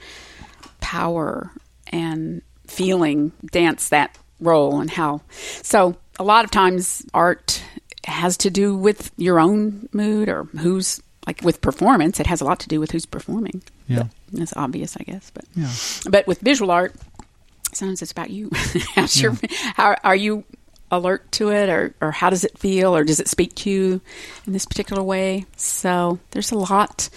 power 0.80 1.50
and 1.88 2.42
feeling 2.68 3.32
dance 3.50 3.88
that 3.88 4.16
role, 4.38 4.80
and 4.80 4.90
how. 4.90 5.22
So 5.62 5.96
a 6.20 6.24
lot 6.24 6.44
of 6.44 6.52
times 6.52 7.04
art 7.12 7.64
has 8.06 8.36
to 8.38 8.50
do 8.50 8.76
with 8.76 9.10
your 9.16 9.40
own 9.40 9.88
mood 9.92 10.28
or 10.28 10.44
who's 10.44 11.02
like 11.26 11.42
with 11.42 11.60
performance, 11.60 12.20
it 12.20 12.26
has 12.28 12.40
a 12.40 12.44
lot 12.44 12.60
to 12.60 12.68
do 12.68 12.78
with 12.78 12.92
who's 12.92 13.06
performing. 13.06 13.62
Yeah, 13.92 14.42
it's 14.42 14.56
obvious, 14.56 14.96
I 14.98 15.04
guess. 15.04 15.30
But 15.30 15.44
yeah, 15.54 15.72
but 16.10 16.26
with 16.26 16.40
visual 16.40 16.70
art, 16.70 16.94
sometimes 17.72 18.02
it's 18.02 18.12
about 18.12 18.30
you. 18.30 18.50
How's 18.94 19.16
yeah. 19.16 19.22
your, 19.22 19.36
how 19.76 19.96
are 20.04 20.16
you 20.16 20.44
alert 20.90 21.30
to 21.32 21.50
it, 21.50 21.68
or 21.68 21.94
or 22.00 22.10
how 22.10 22.30
does 22.30 22.44
it 22.44 22.58
feel, 22.58 22.94
or 22.94 23.04
does 23.04 23.20
it 23.20 23.28
speak 23.28 23.54
to 23.56 23.70
you 23.70 24.00
in 24.46 24.52
this 24.52 24.66
particular 24.66 25.02
way? 25.02 25.46
So 25.56 26.18
there's 26.30 26.52
a 26.52 26.58
lot 26.58 27.08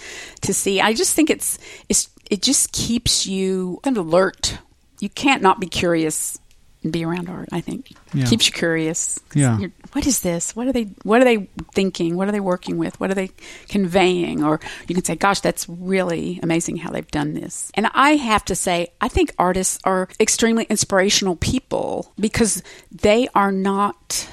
to 0.42 0.54
see. 0.54 0.80
I 0.80 0.94
just 0.94 1.14
think 1.14 1.30
it's 1.30 1.58
it's 1.88 2.10
it 2.30 2.42
just 2.42 2.72
keeps 2.72 3.26
you 3.26 3.80
kind 3.84 3.96
of 3.96 4.06
alert. 4.06 4.58
You 5.00 5.10
can't 5.10 5.42
not 5.42 5.60
be 5.60 5.66
curious 5.66 6.38
and 6.82 6.92
be 6.92 7.04
around 7.04 7.28
art. 7.28 7.48
I 7.52 7.60
think 7.60 7.92
yeah. 8.14 8.24
keeps 8.24 8.46
you 8.46 8.52
curious. 8.52 9.20
Yeah. 9.34 9.58
What 9.96 10.06
is 10.06 10.20
this? 10.20 10.54
What 10.54 10.66
are 10.66 10.74
they? 10.74 10.90
What 11.04 11.22
are 11.22 11.24
they 11.24 11.48
thinking? 11.72 12.16
What 12.16 12.28
are 12.28 12.32
they 12.32 12.38
working 12.38 12.76
with? 12.76 13.00
What 13.00 13.10
are 13.10 13.14
they 13.14 13.30
conveying? 13.70 14.44
Or 14.44 14.60
you 14.86 14.94
can 14.94 15.02
say, 15.02 15.16
"Gosh, 15.16 15.40
that's 15.40 15.66
really 15.70 16.38
amazing 16.42 16.76
how 16.76 16.90
they've 16.90 17.10
done 17.10 17.32
this." 17.32 17.72
And 17.72 17.86
I 17.94 18.16
have 18.16 18.44
to 18.44 18.54
say, 18.54 18.88
I 19.00 19.08
think 19.08 19.32
artists 19.38 19.78
are 19.84 20.10
extremely 20.20 20.64
inspirational 20.64 21.36
people 21.36 22.12
because 22.20 22.62
they 22.92 23.26
are 23.34 23.50
not 23.50 24.28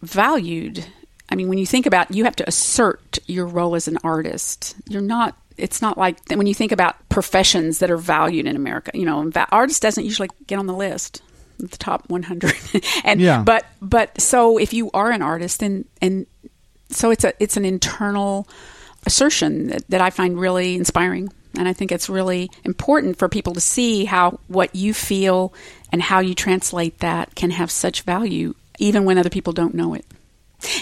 valued. 0.00 0.86
I 1.28 1.34
mean, 1.34 1.48
when 1.48 1.58
you 1.58 1.66
think 1.66 1.86
about, 1.86 2.14
you 2.14 2.22
have 2.22 2.36
to 2.36 2.46
assert 2.48 3.18
your 3.26 3.46
role 3.46 3.74
as 3.74 3.88
an 3.88 3.98
artist. 4.04 4.76
You're 4.88 5.02
not 5.02 5.36
it's 5.56 5.82
not 5.82 5.98
like 5.98 6.18
when 6.28 6.46
you 6.46 6.54
think 6.54 6.70
about 6.70 7.08
professions 7.08 7.80
that 7.80 7.90
are 7.90 7.96
valued 7.96 8.46
in 8.46 8.54
America, 8.54 8.92
you 8.94 9.04
know, 9.04 9.28
artist 9.50 9.82
doesn't 9.82 10.04
usually 10.04 10.28
get 10.46 10.60
on 10.60 10.66
the 10.66 10.74
list 10.74 11.20
the 11.58 11.68
top 11.68 12.08
100 12.08 12.52
and 13.04 13.20
yeah. 13.20 13.42
but 13.42 13.64
but 13.80 14.20
so 14.20 14.58
if 14.58 14.72
you 14.72 14.90
are 14.92 15.10
an 15.10 15.22
artist 15.22 15.62
and 15.62 15.84
and 16.00 16.26
so 16.90 17.10
it's 17.10 17.24
a 17.24 17.32
it's 17.42 17.56
an 17.56 17.64
internal 17.64 18.46
assertion 19.06 19.68
that, 19.68 19.88
that 19.88 20.00
I 20.00 20.10
find 20.10 20.38
really 20.38 20.74
inspiring. 20.76 21.32
And 21.56 21.68
I 21.68 21.72
think 21.72 21.92
it's 21.92 22.08
really 22.08 22.50
important 22.64 23.18
for 23.18 23.28
people 23.28 23.54
to 23.54 23.60
see 23.60 24.04
how 24.04 24.40
what 24.48 24.74
you 24.74 24.92
feel 24.92 25.54
and 25.92 26.02
how 26.02 26.20
you 26.20 26.34
translate 26.34 26.98
that 26.98 27.34
can 27.34 27.50
have 27.50 27.70
such 27.70 28.02
value 28.02 28.54
even 28.78 29.04
when 29.04 29.18
other 29.18 29.30
people 29.30 29.52
don't 29.52 29.74
know 29.74 29.94
it. 29.94 30.04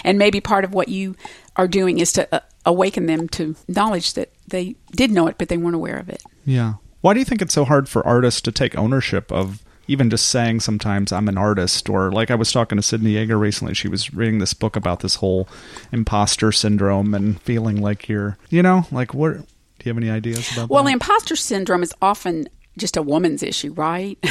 And 0.03 0.17
maybe 0.17 0.41
part 0.41 0.63
of 0.63 0.73
what 0.73 0.89
you 0.89 1.15
are 1.55 1.67
doing 1.67 1.99
is 1.99 2.13
to 2.13 2.33
uh, 2.33 2.39
awaken 2.65 3.05
them 3.05 3.27
to 3.29 3.55
knowledge 3.67 4.13
that 4.13 4.31
they 4.47 4.75
did 4.91 5.11
know 5.11 5.27
it 5.27 5.37
but 5.37 5.49
they 5.49 5.57
weren't 5.57 5.75
aware 5.75 5.97
of 5.97 6.09
it. 6.09 6.23
Yeah. 6.43 6.75
Why 7.01 7.13
do 7.13 7.19
you 7.19 7.25
think 7.25 7.41
it's 7.41 7.53
so 7.53 7.65
hard 7.65 7.87
for 7.87 8.05
artists 8.07 8.41
to 8.41 8.51
take 8.51 8.75
ownership 8.75 9.31
of 9.31 9.62
even 9.87 10.09
just 10.09 10.27
saying 10.27 10.59
sometimes 10.59 11.11
I'm 11.11 11.27
an 11.27 11.37
artist 11.37 11.89
or 11.89 12.11
like 12.11 12.31
I 12.31 12.35
was 12.35 12.51
talking 12.51 12.77
to 12.77 12.81
Sydney 12.81 13.13
Yeager 13.13 13.39
recently 13.39 13.73
she 13.73 13.87
was 13.87 14.13
reading 14.13 14.39
this 14.39 14.53
book 14.53 14.75
about 14.75 15.01
this 15.01 15.15
whole 15.15 15.47
imposter 15.91 16.51
syndrome 16.51 17.13
and 17.13 17.41
feeling 17.41 17.81
like 17.81 18.07
you're 18.07 18.37
you 18.49 18.63
know 18.63 18.85
like 18.91 19.13
what 19.13 19.33
do 19.33 19.45
you 19.85 19.89
have 19.89 19.97
any 19.97 20.09
ideas 20.09 20.51
about 20.51 20.69
well 20.69 20.83
that? 20.83 20.93
imposter 20.93 21.35
syndrome 21.35 21.83
is 21.83 21.93
often 22.01 22.47
just 22.77 22.97
a 22.97 23.01
woman's 23.01 23.43
issue, 23.43 23.71
right? 23.73 24.17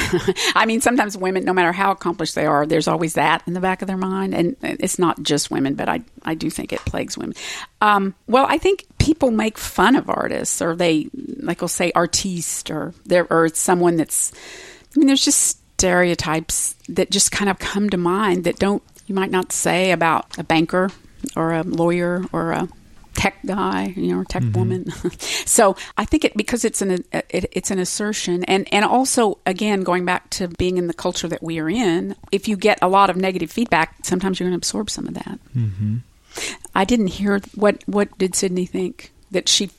I 0.55 0.67
mean, 0.67 0.81
sometimes 0.81 1.17
women, 1.17 1.45
no 1.45 1.53
matter 1.53 1.73
how 1.73 1.93
accomplished 1.93 2.35
they 2.35 2.47
are, 2.47 2.67
there's 2.67 2.89
always 2.89 3.15
that 3.15 3.43
in 3.47 3.53
the 3.53 3.61
back 3.61 3.83
of 3.83 3.89
their 3.89 3.97
mind. 3.97 4.35
And 4.35 4.57
it's 4.63 4.99
not 4.99 5.23
just 5.23 5.51
women, 5.51 5.75
but 5.75 5.89
I, 5.89 6.03
I 6.25 6.35
do 6.35 6.51
think 6.51 6.73
it 6.73 6.81
plagues 6.81 7.17
women. 7.17 7.37
Um, 7.81 8.15
well, 8.27 8.47
I 8.49 8.59
think 8.59 8.87
people 8.99 9.31
make 9.31 9.59
fun 9.59 9.95
of 9.95 10.11
artists 10.11 10.61
or 10.61 10.75
they, 10.75 11.09
like 11.39 11.61
we'll 11.61 11.69
say 11.69 11.93
artiste 11.95 12.71
or 12.71 12.95
there, 13.05 13.27
or 13.31 13.47
it's 13.47 13.61
someone 13.61 13.97
that's, 13.97 14.33
I 14.95 14.99
mean, 14.99 15.07
there's 15.07 15.25
just 15.25 15.59
stereotypes 15.79 16.75
that 16.89 17.11
just 17.11 17.33
kind 17.33 17.51
of 17.51 17.59
come 17.59 17.91
to 17.91 17.97
mind 17.97 18.45
that 18.45 18.59
don't, 18.59 18.83
you 19.07 19.15
might 19.15 19.31
not 19.31 19.53
say 19.53 19.91
about 19.91 20.39
a 20.39 20.45
banker 20.45 20.91
or 21.37 21.53
a 21.53 21.63
lawyer 21.63 22.25
or 22.33 22.53
a 22.53 22.69
tech 23.15 23.37
guy, 23.45 23.93
you 23.97 24.15
know, 24.15 24.25
tech 24.25 24.43
mm-hmm. 24.43 24.59
woman. 24.59 24.91
so 25.21 25.77
I 25.97 26.05
think 26.05 26.25
it 26.25 26.37
because 26.37 26.65
it's 26.65 26.83
an 26.83 27.05
it, 27.13 27.47
it's 27.53 27.71
an 27.71 27.79
assertion, 27.79 28.45
and 28.45 28.73
and 28.73 28.85
also 28.85 29.39
again 29.47 29.83
going 29.83 30.05
back 30.05 30.31
to 30.31 30.49
being 30.49 30.79
in 30.79 30.87
the 30.87 30.95
culture 30.95 31.29
that 31.29 31.43
we 31.43 31.59
are 31.59 31.69
in. 31.69 32.17
If 32.31 32.49
you 32.49 32.57
get 32.57 32.79
a 32.83 32.89
lot 32.89 33.11
of 33.11 33.17
negative 33.17 33.51
feedback, 33.51 33.97
sometimes 34.03 34.39
you're 34.39 34.49
going 34.49 34.59
to 34.59 34.65
absorb 34.65 34.91
some 34.91 35.07
of 35.07 35.15
that. 35.15 35.39
Mm-hmm. 35.57 35.99
I 36.75 36.85
didn't 36.85 37.09
hear 37.09 37.41
what 37.55 37.83
what 37.87 38.17
did 38.19 38.35
Sydney 38.35 38.67
think 38.67 39.13
that 39.31 39.49
she 39.49 39.71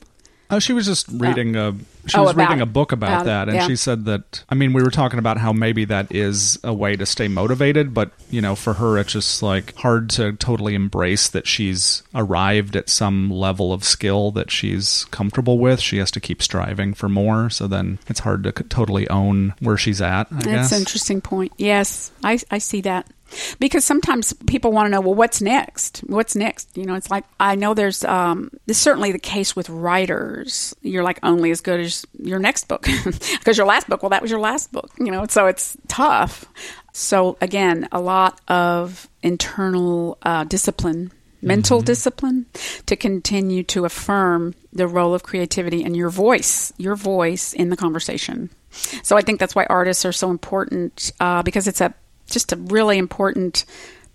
Oh, 0.54 0.60
she 0.60 0.72
was 0.72 0.86
just 0.86 1.08
reading 1.08 1.56
a 1.56 1.74
she 2.06 2.16
oh, 2.16 2.24
was 2.24 2.36
reading 2.36 2.60
a 2.60 2.66
book 2.66 2.92
about, 2.92 3.08
about 3.08 3.24
that, 3.24 3.48
and 3.48 3.56
yeah. 3.56 3.66
she 3.66 3.76
said 3.76 4.04
that. 4.04 4.44
I 4.48 4.54
mean, 4.54 4.72
we 4.72 4.82
were 4.82 4.90
talking 4.90 5.18
about 5.18 5.38
how 5.38 5.52
maybe 5.52 5.84
that 5.86 6.14
is 6.14 6.58
a 6.62 6.72
way 6.72 6.96
to 6.96 7.06
stay 7.06 7.28
motivated, 7.28 7.92
but 7.94 8.12
you 8.30 8.40
know, 8.40 8.54
for 8.54 8.74
her, 8.74 8.98
it's 8.98 9.12
just 9.12 9.42
like 9.42 9.74
hard 9.76 10.10
to 10.10 10.34
totally 10.34 10.74
embrace 10.74 11.28
that 11.28 11.46
she's 11.46 12.02
arrived 12.14 12.76
at 12.76 12.88
some 12.88 13.30
level 13.30 13.72
of 13.72 13.84
skill 13.84 14.30
that 14.32 14.50
she's 14.50 15.04
comfortable 15.06 15.58
with. 15.58 15.80
She 15.80 15.98
has 15.98 16.10
to 16.12 16.20
keep 16.20 16.42
striving 16.42 16.94
for 16.94 17.08
more, 17.08 17.50
so 17.50 17.66
then 17.66 17.98
it's 18.06 18.20
hard 18.20 18.44
to 18.44 18.52
totally 18.52 19.08
own 19.08 19.54
where 19.60 19.76
she's 19.76 20.00
at. 20.00 20.28
I 20.30 20.34
That's 20.34 20.46
guess. 20.46 20.72
an 20.72 20.78
interesting 20.78 21.20
point. 21.20 21.52
Yes, 21.56 22.12
I 22.22 22.38
I 22.50 22.58
see 22.58 22.82
that 22.82 23.08
because 23.58 23.84
sometimes 23.84 24.32
people 24.46 24.72
want 24.72 24.86
to 24.86 24.90
know, 24.90 25.00
well, 25.00 25.14
what's 25.14 25.40
next? 25.40 25.98
What's 26.06 26.36
next? 26.36 26.76
You 26.76 26.84
know, 26.84 26.94
it's 26.94 27.10
like 27.10 27.24
I 27.38 27.54
know 27.54 27.74
there's 27.74 28.04
um, 28.04 28.50
this 28.66 28.78
certainly 28.78 29.12
the 29.12 29.18
case 29.18 29.54
with 29.54 29.68
writers. 29.68 30.74
You're 30.82 31.02
like 31.02 31.18
only 31.22 31.50
as 31.50 31.60
good 31.60 31.80
as 31.80 32.06
your 32.18 32.38
next 32.38 32.68
book 32.68 32.82
because 33.38 33.56
your 33.56 33.66
last 33.66 33.88
book, 33.88 34.02
well, 34.02 34.10
that 34.10 34.22
was 34.22 34.30
your 34.30 34.40
last 34.40 34.72
book. 34.72 34.90
You 34.98 35.10
know, 35.10 35.26
so 35.28 35.46
it's 35.46 35.76
tough. 35.88 36.44
So 36.92 37.36
again, 37.40 37.88
a 37.92 38.00
lot 38.00 38.40
of 38.48 39.08
internal 39.22 40.18
uh, 40.22 40.44
discipline 40.44 41.12
mental 41.44 41.78
mm-hmm. 41.78 41.84
discipline 41.84 42.46
to 42.86 42.96
continue 42.96 43.62
to 43.62 43.84
affirm 43.84 44.54
the 44.72 44.88
role 44.88 45.14
of 45.14 45.22
creativity 45.22 45.84
and 45.84 45.96
your 45.96 46.08
voice, 46.08 46.72
your 46.78 46.96
voice 46.96 47.52
in 47.52 47.68
the 47.68 47.76
conversation. 47.76 48.50
So 49.02 49.16
I 49.16 49.20
think 49.20 49.38
that's 49.38 49.54
why 49.54 49.66
artists 49.68 50.04
are 50.04 50.12
so 50.12 50.30
important 50.30 51.12
uh, 51.20 51.42
because 51.42 51.68
it's 51.68 51.80
a 51.80 51.94
just 52.26 52.52
a 52.52 52.56
really 52.56 52.98
important 52.98 53.64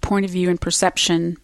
point 0.02 0.26
of 0.26 0.32
view 0.32 0.50
and 0.50 0.60
perception 0.60 1.38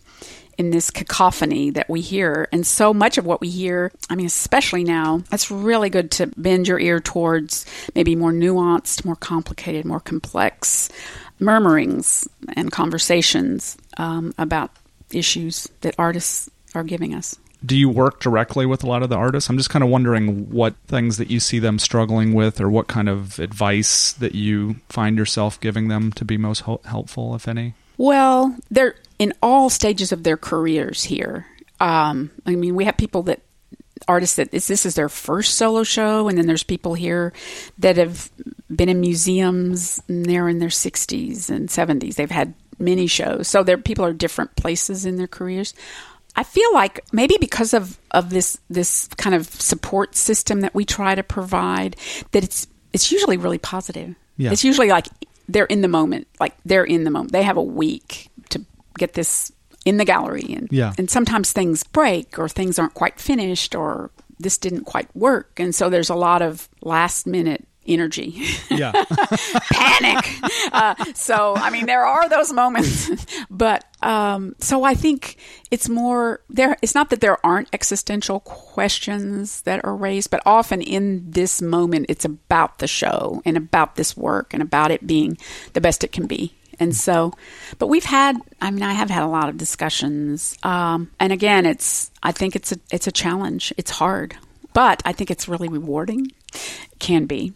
in 0.57 0.69
this 0.69 0.89
cacophony 0.89 1.69
that 1.71 1.89
we 1.89 2.01
hear. 2.01 2.47
And 2.51 2.65
so 2.65 2.93
much 2.93 3.17
of 3.17 3.25
what 3.25 3.41
we 3.41 3.49
hear, 3.49 3.91
I 4.09 4.15
mean, 4.15 4.25
especially 4.25 4.83
now, 4.83 5.21
it's 5.31 5.51
really 5.51 5.89
good 5.89 6.11
to 6.11 6.27
bend 6.37 6.67
your 6.67 6.79
ear 6.79 6.99
towards 6.99 7.65
maybe 7.93 8.15
more 8.15 8.31
nuanced, 8.31 9.03
more 9.03 9.17
complicated, 9.17 9.85
more 9.85 9.99
complex 9.99 10.89
murmurings 11.39 12.27
and 12.55 12.71
conversations 12.71 13.77
um, 13.97 14.33
about 14.37 14.71
issues 15.11 15.67
that 15.81 15.95
artists 15.97 16.49
are 16.73 16.83
giving 16.83 17.13
us 17.13 17.37
do 17.65 17.75
you 17.75 17.89
work 17.89 18.19
directly 18.19 18.65
with 18.65 18.83
a 18.83 18.87
lot 18.87 19.03
of 19.03 19.09
the 19.09 19.15
artists? 19.15 19.49
I'm 19.49 19.57
just 19.57 19.69
kind 19.69 19.83
of 19.83 19.89
wondering 19.89 20.49
what 20.49 20.75
things 20.87 21.17
that 21.17 21.29
you 21.29 21.39
see 21.39 21.59
them 21.59 21.79
struggling 21.79 22.33
with, 22.33 22.61
or 22.61 22.69
what 22.69 22.87
kind 22.87 23.09
of 23.09 23.39
advice 23.39 24.13
that 24.13 24.35
you 24.35 24.77
find 24.89 25.17
yourself 25.17 25.59
giving 25.59 25.87
them 25.87 26.11
to 26.13 26.25
be 26.25 26.37
most 26.37 26.61
helpful, 26.61 27.35
if 27.35 27.47
any. 27.47 27.73
Well, 27.97 28.55
they're 28.69 28.95
in 29.19 29.33
all 29.41 29.69
stages 29.69 30.11
of 30.11 30.23
their 30.23 30.37
careers 30.37 31.03
here. 31.03 31.45
Um, 31.79 32.31
I 32.45 32.55
mean, 32.55 32.75
we 32.75 32.85
have 32.85 32.97
people 32.97 33.23
that 33.23 33.41
artists 34.07 34.35
that 34.35 34.51
this 34.51 34.85
is 34.85 34.95
their 34.95 35.09
first 35.09 35.55
solo 35.55 35.83
show, 35.83 36.27
and 36.27 36.37
then 36.37 36.47
there's 36.47 36.63
people 36.63 36.93
here 36.93 37.33
that 37.79 37.97
have 37.97 38.29
been 38.73 38.89
in 38.89 38.99
museums 38.99 40.01
and 40.07 40.25
they're 40.25 40.49
in 40.49 40.59
their 40.59 40.69
60s 40.69 41.49
and 41.49 41.69
70s. 41.69 42.15
They've 42.15 42.29
had 42.29 42.53
many 42.77 43.07
shows, 43.07 43.47
so 43.47 43.63
there 43.63 43.77
people 43.77 44.05
are 44.05 44.13
different 44.13 44.55
places 44.55 45.05
in 45.05 45.15
their 45.15 45.27
careers. 45.27 45.73
I 46.35 46.43
feel 46.43 46.73
like 46.73 47.03
maybe 47.13 47.37
because 47.39 47.73
of, 47.73 47.97
of 48.11 48.29
this 48.29 48.57
this 48.69 49.07
kind 49.17 49.35
of 49.35 49.47
support 49.47 50.15
system 50.15 50.61
that 50.61 50.75
we 50.75 50.85
try 50.85 51.15
to 51.15 51.23
provide, 51.23 51.95
that 52.31 52.43
it's 52.43 52.67
it's 52.93 53.11
usually 53.11 53.37
really 53.37 53.57
positive. 53.57 54.15
Yeah. 54.37 54.51
It's 54.51 54.63
usually 54.63 54.89
like 54.89 55.07
they're 55.47 55.65
in 55.65 55.81
the 55.81 55.87
moment, 55.87 56.27
like 56.39 56.55
they're 56.65 56.83
in 56.83 57.03
the 57.03 57.11
moment. 57.11 57.31
They 57.31 57.43
have 57.43 57.57
a 57.57 57.63
week 57.63 58.29
to 58.49 58.65
get 58.97 59.13
this 59.13 59.51
in 59.85 59.97
the 59.97 60.05
gallery, 60.05 60.53
and 60.53 60.67
yeah. 60.71 60.93
and 60.97 61.09
sometimes 61.09 61.51
things 61.51 61.83
break 61.83 62.37
or 62.37 62.49
things 62.49 62.79
aren't 62.79 62.95
quite 62.95 63.19
finished 63.19 63.75
or 63.75 64.11
this 64.39 64.57
didn't 64.57 64.83
quite 64.83 65.13
work, 65.15 65.59
and 65.59 65.73
so 65.73 65.89
there's 65.89 66.09
a 66.09 66.15
lot 66.15 66.41
of 66.41 66.67
last 66.81 67.25
minute 67.27 67.65
energy. 67.87 68.41
Yeah. 68.69 68.91
Panic. 69.71 70.25
Uh, 70.71 70.95
so, 71.13 71.55
I 71.55 71.69
mean, 71.69 71.85
there 71.85 72.05
are 72.05 72.27
those 72.29 72.51
moments, 72.51 73.09
but 73.49 73.85
um, 74.01 74.55
so 74.59 74.83
I 74.83 74.95
think 74.95 75.37
it's 75.71 75.89
more 75.89 76.41
there. 76.49 76.77
It's 76.81 76.95
not 76.95 77.09
that 77.09 77.21
there 77.21 77.43
aren't 77.45 77.69
existential 77.73 78.39
questions 78.41 79.61
that 79.61 79.83
are 79.83 79.95
raised, 79.95 80.29
but 80.31 80.41
often 80.45 80.81
in 80.81 81.29
this 81.29 81.61
moment, 81.61 82.07
it's 82.09 82.25
about 82.25 82.79
the 82.79 82.87
show 82.87 83.41
and 83.45 83.57
about 83.57 83.95
this 83.95 84.15
work 84.15 84.53
and 84.53 84.61
about 84.61 84.91
it 84.91 85.05
being 85.07 85.37
the 85.73 85.81
best 85.81 86.03
it 86.03 86.11
can 86.11 86.27
be. 86.27 86.53
And 86.79 86.95
so, 86.95 87.33
but 87.79 87.87
we've 87.87 88.05
had, 88.05 88.37
I 88.61 88.71
mean, 88.71 88.83
I 88.83 88.93
have 88.93 89.09
had 89.09 89.23
a 89.23 89.27
lot 89.27 89.49
of 89.49 89.57
discussions. 89.57 90.57
Um, 90.63 91.11
and 91.19 91.31
again, 91.31 91.65
it's, 91.65 92.11
I 92.21 92.31
think 92.31 92.55
it's 92.55 92.71
a, 92.71 92.79
it's 92.91 93.07
a 93.07 93.11
challenge. 93.11 93.73
It's 93.77 93.91
hard, 93.91 94.35
but 94.73 95.01
I 95.05 95.13
think 95.13 95.31
it's 95.31 95.47
really 95.47 95.69
rewarding. 95.69 96.31
can 96.99 97.25
be. 97.25 97.53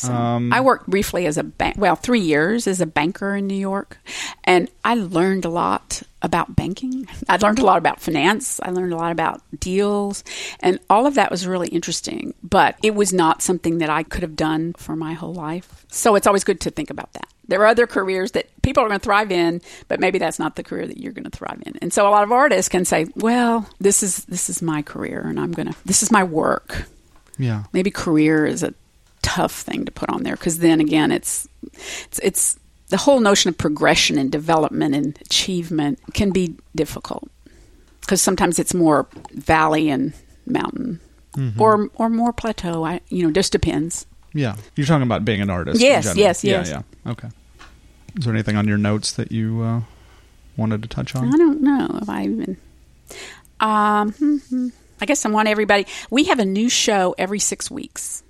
So 0.00 0.12
um, 0.14 0.52
I 0.52 0.60
worked 0.60 0.88
briefly 0.88 1.26
as 1.26 1.36
a 1.36 1.42
bank, 1.42 1.76
well, 1.78 1.94
three 1.94 2.20
years 2.20 2.66
as 2.66 2.80
a 2.80 2.86
banker 2.86 3.36
in 3.36 3.46
New 3.46 3.54
York, 3.54 3.98
and 4.44 4.70
I 4.82 4.94
learned 4.94 5.44
a 5.44 5.50
lot 5.50 6.02
about 6.22 6.56
banking. 6.56 7.06
I 7.28 7.36
learned 7.36 7.58
a 7.58 7.64
lot 7.64 7.76
about 7.76 8.00
finance. 8.00 8.60
I 8.62 8.70
learned 8.70 8.94
a 8.94 8.96
lot 8.96 9.12
about 9.12 9.42
deals, 9.58 10.24
and 10.60 10.78
all 10.88 11.06
of 11.06 11.16
that 11.16 11.30
was 11.30 11.46
really 11.46 11.68
interesting. 11.68 12.32
But 12.42 12.76
it 12.82 12.94
was 12.94 13.12
not 13.12 13.42
something 13.42 13.78
that 13.78 13.90
I 13.90 14.02
could 14.02 14.22
have 14.22 14.36
done 14.36 14.72
for 14.72 14.96
my 14.96 15.12
whole 15.12 15.34
life. 15.34 15.84
So 15.88 16.14
it's 16.14 16.26
always 16.26 16.44
good 16.44 16.60
to 16.62 16.70
think 16.70 16.88
about 16.88 17.12
that. 17.12 17.26
There 17.48 17.60
are 17.60 17.66
other 17.66 17.86
careers 17.86 18.30
that 18.32 18.46
people 18.62 18.82
are 18.82 18.88
going 18.88 19.00
to 19.00 19.04
thrive 19.04 19.32
in, 19.32 19.60
but 19.88 20.00
maybe 20.00 20.18
that's 20.18 20.38
not 20.38 20.56
the 20.56 20.62
career 20.62 20.86
that 20.86 20.98
you're 20.98 21.12
going 21.12 21.24
to 21.24 21.36
thrive 21.36 21.62
in. 21.66 21.76
And 21.82 21.92
so 21.92 22.08
a 22.08 22.10
lot 22.10 22.22
of 22.22 22.32
artists 22.32 22.70
can 22.70 22.86
say, 22.86 23.06
"Well, 23.16 23.68
this 23.80 24.02
is 24.02 24.24
this 24.26 24.48
is 24.48 24.62
my 24.62 24.80
career, 24.80 25.26
and 25.26 25.38
I'm 25.38 25.52
going 25.52 25.68
to 25.68 25.76
this 25.84 26.02
is 26.02 26.10
my 26.10 26.24
work." 26.24 26.86
Yeah. 27.38 27.64
Maybe 27.72 27.90
career 27.90 28.46
is 28.46 28.62
a 28.62 28.74
tough 29.22 29.52
thing 29.52 29.84
to 29.84 29.92
put 29.92 30.08
on 30.10 30.22
there 30.22 30.36
because 30.36 30.58
then 30.58 30.80
again, 30.80 31.10
it's 31.10 31.48
it's 31.72 32.18
it's 32.20 32.58
the 32.88 32.96
whole 32.96 33.20
notion 33.20 33.48
of 33.48 33.58
progression 33.58 34.18
and 34.18 34.30
development 34.30 34.94
and 34.94 35.18
achievement 35.22 35.98
can 36.12 36.30
be 36.30 36.56
difficult 36.74 37.28
because 38.00 38.20
sometimes 38.20 38.58
it's 38.58 38.74
more 38.74 39.06
valley 39.32 39.88
and 39.88 40.12
mountain 40.46 41.00
mm-hmm. 41.32 41.60
or 41.60 41.90
or 41.94 42.08
more 42.08 42.32
plateau. 42.32 42.84
I 42.84 43.00
you 43.08 43.24
know 43.24 43.32
just 43.32 43.52
depends. 43.52 44.06
Yeah, 44.32 44.56
you're 44.76 44.86
talking 44.86 45.02
about 45.02 45.24
being 45.24 45.40
an 45.40 45.50
artist. 45.50 45.80
Yes, 45.80 46.16
yes, 46.16 46.44
yes. 46.44 46.68
Yeah, 46.68 46.82
yeah. 47.04 47.12
Okay. 47.12 47.28
Is 48.16 48.24
there 48.24 48.34
anything 48.34 48.56
on 48.56 48.66
your 48.66 48.78
notes 48.78 49.12
that 49.12 49.30
you 49.32 49.62
uh, 49.62 49.80
wanted 50.56 50.82
to 50.82 50.88
touch 50.88 51.14
on? 51.14 51.32
I 51.32 51.36
don't 51.36 51.62
know 51.62 51.98
if 52.02 52.08
I 52.08 52.24
even. 52.24 52.56
Um, 53.60 54.12
hmm 54.12 54.68
I 55.00 55.06
guess 55.06 55.24
I 55.24 55.30
want 55.30 55.48
everybody. 55.48 55.86
We 56.10 56.24
have 56.24 56.38
a 56.38 56.44
new 56.44 56.68
show 56.68 57.14
every 57.16 57.38
six 57.38 57.70
weeks. 57.70 58.22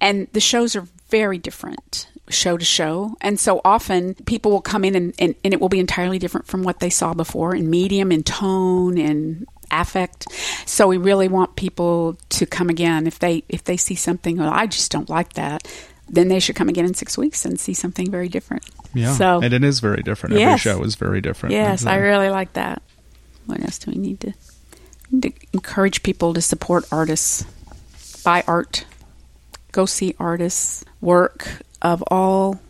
And 0.00 0.28
the 0.32 0.40
shows 0.40 0.76
are 0.76 0.86
very 1.08 1.38
different 1.38 2.08
show 2.28 2.56
to 2.56 2.64
show. 2.64 3.16
And 3.20 3.38
so 3.38 3.60
often 3.64 4.14
people 4.14 4.50
will 4.50 4.62
come 4.62 4.84
in 4.84 4.94
and, 4.94 5.14
and, 5.18 5.34
and, 5.44 5.52
it 5.52 5.60
will 5.60 5.68
be 5.68 5.80
entirely 5.80 6.18
different 6.18 6.46
from 6.46 6.62
what 6.62 6.80
they 6.80 6.90
saw 6.90 7.14
before 7.14 7.54
in 7.54 7.68
medium, 7.68 8.10
in 8.10 8.22
tone, 8.22 8.98
and 8.98 9.46
affect. 9.70 10.30
So 10.66 10.86
we 10.86 10.96
really 10.96 11.28
want 11.28 11.56
people 11.56 12.16
to 12.30 12.46
come 12.46 12.70
again. 12.70 13.06
If 13.06 13.18
they 13.18 13.44
if 13.48 13.64
they 13.64 13.76
see 13.76 13.94
something, 13.94 14.38
well, 14.38 14.52
I 14.52 14.66
just 14.66 14.90
don't 14.90 15.08
like 15.08 15.34
that, 15.34 15.68
then 16.08 16.28
they 16.28 16.40
should 16.40 16.56
come 16.56 16.68
again 16.68 16.84
in 16.84 16.94
six 16.94 17.18
weeks 17.18 17.44
and 17.44 17.58
see 17.58 17.74
something 17.74 18.10
very 18.10 18.28
different. 18.28 18.64
Yeah. 18.94 19.14
So 19.14 19.40
and 19.42 19.52
it 19.52 19.64
is 19.64 19.80
very 19.80 20.02
different. 20.02 20.36
Yes. 20.36 20.66
Every 20.66 20.78
show 20.78 20.84
is 20.84 20.94
very 20.94 21.20
different. 21.20 21.52
Yes, 21.54 21.84
I 21.84 21.96
really 21.96 22.30
like 22.30 22.54
that. 22.54 22.82
What 23.46 23.60
else 23.60 23.78
do 23.78 23.90
we 23.90 23.98
need 23.98 24.20
to, 24.20 24.32
need 25.10 25.22
to 25.22 25.32
encourage 25.52 26.02
people 26.02 26.32
to 26.32 26.40
support 26.40 26.86
artists, 26.90 27.44
buy 28.22 28.42
art 28.46 28.86
go 29.74 29.84
see 29.86 30.14
artists 30.18 30.84
work 31.00 31.48
of 31.82 32.02
all 32.08 32.60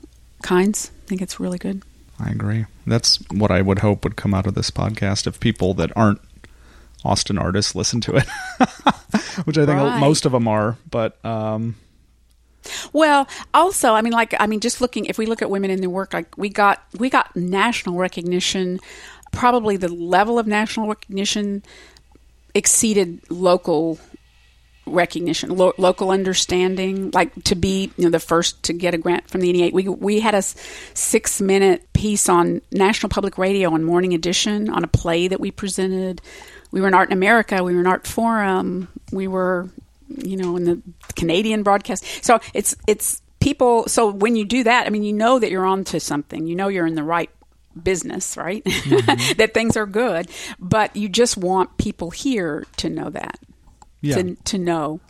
kinds. 0.42 0.90
I 1.04 1.06
think 1.06 1.20
it's 1.22 1.38
really 1.38 1.58
good. 1.58 1.82
I 2.18 2.30
agree. 2.30 2.64
That's 2.86 3.16
what 3.30 3.50
I 3.50 3.60
would 3.60 3.80
hope 3.80 4.04
would 4.04 4.16
come 4.16 4.32
out 4.34 4.46
of 4.46 4.54
this 4.54 4.70
podcast 4.70 5.26
if 5.26 5.38
people 5.38 5.74
that 5.74 5.92
aren't 5.96 6.20
Austin 7.04 7.36
artists 7.38 7.74
listen 7.74 8.00
to 8.02 8.16
it, 8.16 8.24
which 9.44 9.58
I 9.58 9.66
think 9.66 9.78
Right. 9.78 10.00
most 10.00 10.24
of 10.24 10.32
them 10.32 10.48
are. 10.48 10.78
But 10.90 11.22
um, 11.24 11.76
Well, 12.94 13.28
also, 13.52 13.92
I 13.92 14.00
mean, 14.00 14.14
like, 14.14 14.34
I 14.40 14.46
mean, 14.46 14.60
just 14.60 14.80
looking, 14.80 15.04
if 15.04 15.18
we 15.18 15.26
look 15.26 15.42
at 15.42 15.50
women 15.50 15.70
in 15.70 15.80
their 15.80 15.90
work, 15.90 16.14
like, 16.14 16.36
we 16.38 16.48
got 16.48 16.82
we 16.98 17.10
got 17.10 17.34
national 17.36 17.96
recognition. 17.96 18.80
Probably 19.32 19.76
the 19.76 19.88
level 19.88 20.38
of 20.38 20.46
national 20.46 20.88
recognition 20.88 21.62
exceeded 22.54 23.20
local 23.30 23.98
recognition, 24.86 25.56
lo- 25.56 25.74
local 25.78 26.10
understanding. 26.10 27.10
Like 27.12 27.44
to 27.44 27.54
be, 27.54 27.90
you 27.96 28.04
know, 28.04 28.10
the 28.10 28.20
first 28.20 28.62
to 28.64 28.72
get 28.72 28.94
a 28.94 28.98
grant 28.98 29.28
from 29.28 29.40
the 29.40 29.52
NEA. 29.52 29.70
We 29.72 29.88
we 29.88 30.20
had 30.20 30.34
a 30.34 30.42
six 30.42 31.40
minute 31.40 31.92
piece 31.92 32.28
on 32.28 32.60
National 32.72 33.08
Public 33.08 33.38
Radio 33.38 33.72
on 33.72 33.84
Morning 33.84 34.14
Edition 34.14 34.68
on 34.68 34.84
a 34.84 34.88
play 34.88 35.28
that 35.28 35.40
we 35.40 35.50
presented. 35.50 36.20
We 36.70 36.80
were 36.80 36.88
in 36.88 36.94
Art 36.94 37.08
in 37.08 37.12
America. 37.12 37.62
We 37.62 37.74
were 37.74 37.80
in 37.80 37.86
Artforum. 37.86 38.88
We 39.12 39.28
were, 39.28 39.68
you 40.08 40.36
know, 40.36 40.56
in 40.56 40.64
the 40.64 40.82
Canadian 41.14 41.62
broadcast. 41.62 42.04
So 42.24 42.40
it's 42.52 42.76
it's 42.86 43.22
people. 43.40 43.88
So 43.88 44.10
when 44.10 44.36
you 44.36 44.44
do 44.44 44.64
that, 44.64 44.86
I 44.86 44.90
mean, 44.90 45.04
you 45.04 45.12
know 45.12 45.38
that 45.38 45.50
you're 45.50 45.66
on 45.66 45.84
to 45.84 46.00
something. 46.00 46.46
You 46.46 46.56
know 46.56 46.68
you're 46.68 46.86
in 46.86 46.94
the 46.94 47.02
right 47.02 47.30
business, 47.80 48.36
right? 48.36 48.64
Mm-hmm. 48.64 49.32
that 49.38 49.54
things 49.54 49.76
are 49.76 49.86
good, 49.86 50.28
but 50.58 50.94
you 50.96 51.08
just 51.08 51.36
want 51.36 51.76
people 51.76 52.10
here 52.10 52.64
to 52.78 52.88
know 52.88 53.10
that 53.10 53.38
yeah, 54.04 54.14
to, 54.16 54.34
to 54.34 54.58
know. 54.58 55.00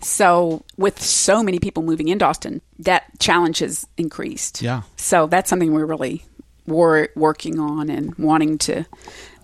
So, 0.00 0.64
with 0.76 1.00
so 1.00 1.42
many 1.42 1.58
people 1.58 1.82
moving 1.82 2.08
into 2.08 2.24
Austin, 2.24 2.62
that 2.78 3.04
challenge 3.18 3.58
has 3.58 3.86
increased. 3.96 4.62
Yeah. 4.62 4.82
So, 4.96 5.26
that's 5.26 5.50
something 5.50 5.72
we're 5.72 5.84
really 5.86 6.24
wor- 6.66 7.10
working 7.14 7.58
on 7.60 7.90
and 7.90 8.14
wanting 8.16 8.56
to 8.58 8.86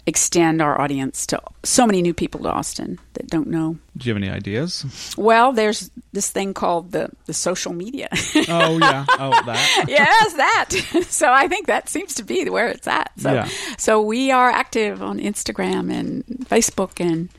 extend 0.06 0.60
our 0.60 0.78
audience 0.78 1.26
to 1.26 1.40
so 1.62 1.86
many 1.86 2.02
new 2.02 2.12
people 2.12 2.42
to 2.42 2.50
Austin 2.50 2.98
that 3.14 3.26
don't 3.28 3.46
know. 3.48 3.78
do 3.96 4.06
you 4.08 4.14
have 4.14 4.22
any 4.22 4.30
ideas? 4.30 5.14
Well, 5.16 5.52
there's 5.52 5.90
this 6.12 6.30
thing 6.30 6.52
called 6.52 6.92
the, 6.92 7.08
the 7.24 7.32
social 7.32 7.72
media. 7.72 8.08
Oh 8.48 8.76
yeah, 8.78 9.06
oh 9.18 9.30
that. 9.46 9.84
yes, 9.88 10.34
that. 10.34 11.04
So 11.10 11.32
I 11.32 11.48
think 11.48 11.68
that 11.68 11.88
seems 11.88 12.14
to 12.16 12.22
be 12.22 12.48
where 12.50 12.68
it's 12.68 12.86
at. 12.86 13.12
So, 13.18 13.32
Yeah. 13.32 13.48
so 13.78 14.02
we 14.02 14.30
are 14.30 14.50
active 14.50 15.02
on 15.02 15.18
Instagram 15.18 15.90
and 15.90 16.22
Facebook 16.50 17.00
and 17.00 17.30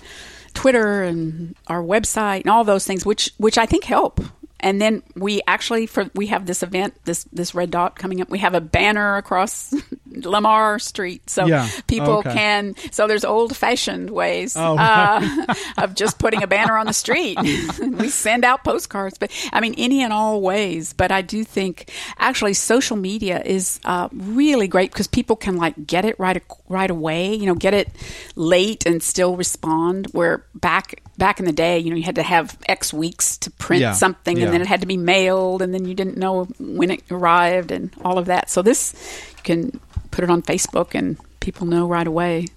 Twitter 0.55 1.03
and 1.03 1.55
our 1.67 1.81
website 1.81 2.41
and 2.41 2.49
all 2.49 2.63
those 2.63 2.85
things, 2.85 3.05
which 3.05 3.31
which 3.37 3.57
I 3.57 3.65
think 3.65 3.83
help. 3.83 4.19
And 4.61 4.81
then 4.81 5.03
we 5.15 5.41
actually 5.47 5.85
for 5.85 6.09
we 6.15 6.27
have 6.27 6.45
this 6.45 6.63
event, 6.63 6.95
this 7.05 7.25
this 7.33 7.53
red 7.53 7.71
dot 7.71 7.97
coming 7.99 8.21
up. 8.21 8.29
We 8.29 8.39
have 8.39 8.55
a 8.55 8.61
banner 8.61 9.17
across 9.17 9.73
Lamar 10.11 10.79
Street, 10.79 11.29
so 11.29 11.45
Yeah. 11.45 11.69
people 11.87 12.17
Okay. 12.19 12.33
can. 12.33 12.75
So 12.91 13.05
there's 13.05 13.25
old 13.25 13.55
fashioned 13.55 14.09
ways 14.09 14.55
Oh. 14.57 14.77
uh, 14.77 15.27
of 15.77 15.93
just 15.93 16.19
putting 16.19 16.41
a 16.41 16.47
banner 16.47 16.77
on 16.77 16.85
the 16.87 16.93
street. 16.93 17.37
we 17.79 18.07
send 18.09 18.45
out 18.45 18.63
postcards, 18.63 19.17
but 19.17 19.29
I 19.51 19.59
mean 19.59 19.75
any 19.77 20.01
and 20.01 20.13
all 20.13 20.41
ways. 20.41 20.93
But 20.93 21.11
I 21.11 21.21
do 21.21 21.43
think 21.43 21.91
actually 22.17 22.53
social 22.53 22.95
media 22.97 23.41
is 23.45 23.79
uh, 23.85 24.07
really 24.13 24.67
great 24.69 24.91
because 24.91 25.07
people 25.07 25.35
can 25.35 25.57
like 25.57 25.85
get 25.85 26.05
it 26.05 26.17
right 26.17 26.41
right 26.69 26.89
away. 26.89 27.35
You 27.35 27.45
know, 27.45 27.55
get 27.55 27.73
it 27.73 27.89
late 28.35 28.85
and 28.85 29.03
still 29.03 29.35
respond. 29.35 30.07
Where 30.13 30.45
back 30.55 31.01
back 31.17 31.39
in 31.39 31.45
the 31.45 31.51
day, 31.51 31.79
you 31.79 31.89
know, 31.89 31.95
you 31.95 32.03
had 32.03 32.15
to 32.15 32.23
have 32.23 32.57
X 32.67 32.93
weeks 32.93 33.37
to 33.37 33.51
print 33.51 33.81
Yeah. 33.81 33.93
something, 33.93 34.37
Yeah. 34.37 34.45
and 34.45 34.53
then 34.53 34.61
it 34.61 34.67
had 34.67 34.81
to 34.81 34.87
be 34.87 34.97
mailed, 34.97 35.61
and 35.61 35.73
then 35.73 35.85
you 35.85 35.93
didn't 35.93 36.17
know 36.17 36.45
when 36.59 36.91
it 36.91 37.03
arrived, 37.09 37.71
and 37.71 37.89
all 38.03 38.17
of 38.17 38.25
that. 38.25 38.49
So 38.49 38.61
this 38.61 38.93
you 39.37 39.43
can 39.43 39.79
put 40.11 40.23
it 40.23 40.29
on 40.29 40.41
Facebook, 40.41 40.93
and 40.93 41.17
people 41.39 41.67
know 41.67 41.87
right 41.87 42.07
away. 42.07 42.47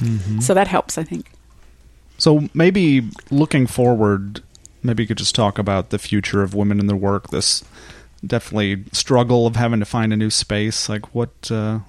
Mm-hmm. 0.00 0.40
So 0.40 0.54
that 0.54 0.68
helps, 0.68 0.98
I 0.98 1.04
think. 1.04 1.30
So 2.18 2.48
maybe 2.54 3.08
looking 3.30 3.66
forward, 3.66 4.42
maybe 4.82 5.02
you 5.02 5.06
could 5.06 5.18
just 5.18 5.34
talk 5.34 5.58
about 5.58 5.90
the 5.90 5.98
future 5.98 6.42
of 6.42 6.54
women 6.54 6.80
in 6.80 6.86
their 6.86 6.96
work. 6.96 7.28
This 7.30 7.62
definitely 8.26 8.84
struggle 8.92 9.46
of 9.46 9.56
having 9.56 9.80
to 9.80 9.86
find 9.86 10.12
a 10.12 10.16
new 10.16 10.30
space. 10.30 10.88
Like, 10.88 11.14
what 11.14 11.50
uh, 11.50 11.80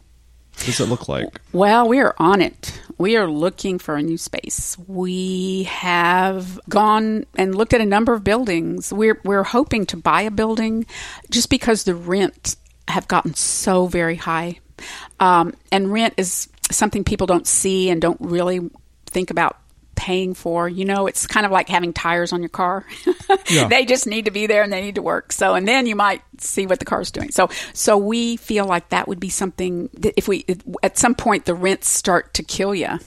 does 0.66 0.80
it 0.80 0.90
look 0.90 1.08
like? 1.08 1.40
Well, 1.54 1.88
we 1.88 2.00
are 2.00 2.16
on 2.18 2.42
it. 2.42 2.82
We 2.98 3.16
are 3.16 3.28
looking 3.28 3.80
for 3.80 3.96
a 3.96 4.02
new 4.02 4.18
space. 4.18 4.78
We 4.88 5.64
have 5.64 6.60
gone 6.68 7.26
and 7.36 7.56
looked 7.56 7.74
at 7.74 7.82
a 7.82 7.86
number 7.86 8.14
of 8.14 8.24
buildings. 8.24 8.92
We're 8.92 9.20
we're 9.24 9.44
hoping 9.44 9.86
to 9.88 9.98
buy 9.98 10.24
a 10.24 10.32
building, 10.32 10.86
just 11.30 11.50
because 11.50 11.84
the 11.84 11.96
rent 11.96 12.56
have 12.88 13.08
gotten 13.08 13.34
so 13.36 13.88
very 13.88 14.16
high, 14.16 14.60
um, 15.20 15.54
and 15.72 15.92
rent 15.92 16.16
is 16.18 16.50
something 16.72 17.04
people 17.04 17.28
don't 17.28 17.48
see 17.48 17.90
and 17.90 18.02
don't 18.02 18.20
really 18.20 18.70
think 19.06 19.30
about 19.30 19.58
paying 19.98 20.34
for. 20.34 20.70
You 20.70 20.86
know, 20.86 21.08
it's 21.08 21.28
kind 21.28 21.46
of 21.46 21.52
like 21.52 21.68
having 21.68 21.92
tires 21.92 22.32
on 22.32 22.42
your 22.42 22.50
car. 22.50 22.86
Yeah. 23.50 23.68
they 23.70 23.86
just 23.86 24.08
need 24.08 24.26
to 24.26 24.32
be 24.32 24.46
there 24.48 24.62
and 24.64 24.72
they 24.74 24.82
need 24.82 24.96
to 24.96 25.02
work. 25.02 25.32
So, 25.32 25.54
and 25.56 25.66
then 25.68 25.86
you 25.88 25.96
might 25.96 26.22
see 26.40 26.66
what 26.66 26.80
the 26.80 26.86
car's 26.86 27.12
doing. 27.12 27.32
So, 27.32 27.50
so 27.74 27.98
we 27.98 28.36
feel 28.38 28.66
like 28.66 28.90
that 28.90 29.08
would 29.08 29.20
be 29.22 29.30
something 29.30 29.90
that 30.00 30.14
if 30.18 30.28
we, 30.28 30.46
at 30.84 30.98
some 30.98 31.16
point, 31.16 31.46
the 31.46 31.56
rents 31.56 31.90
start 31.90 32.34
to 32.36 32.44
kill 32.44 32.76
you. 32.76 32.88
And 32.88 33.00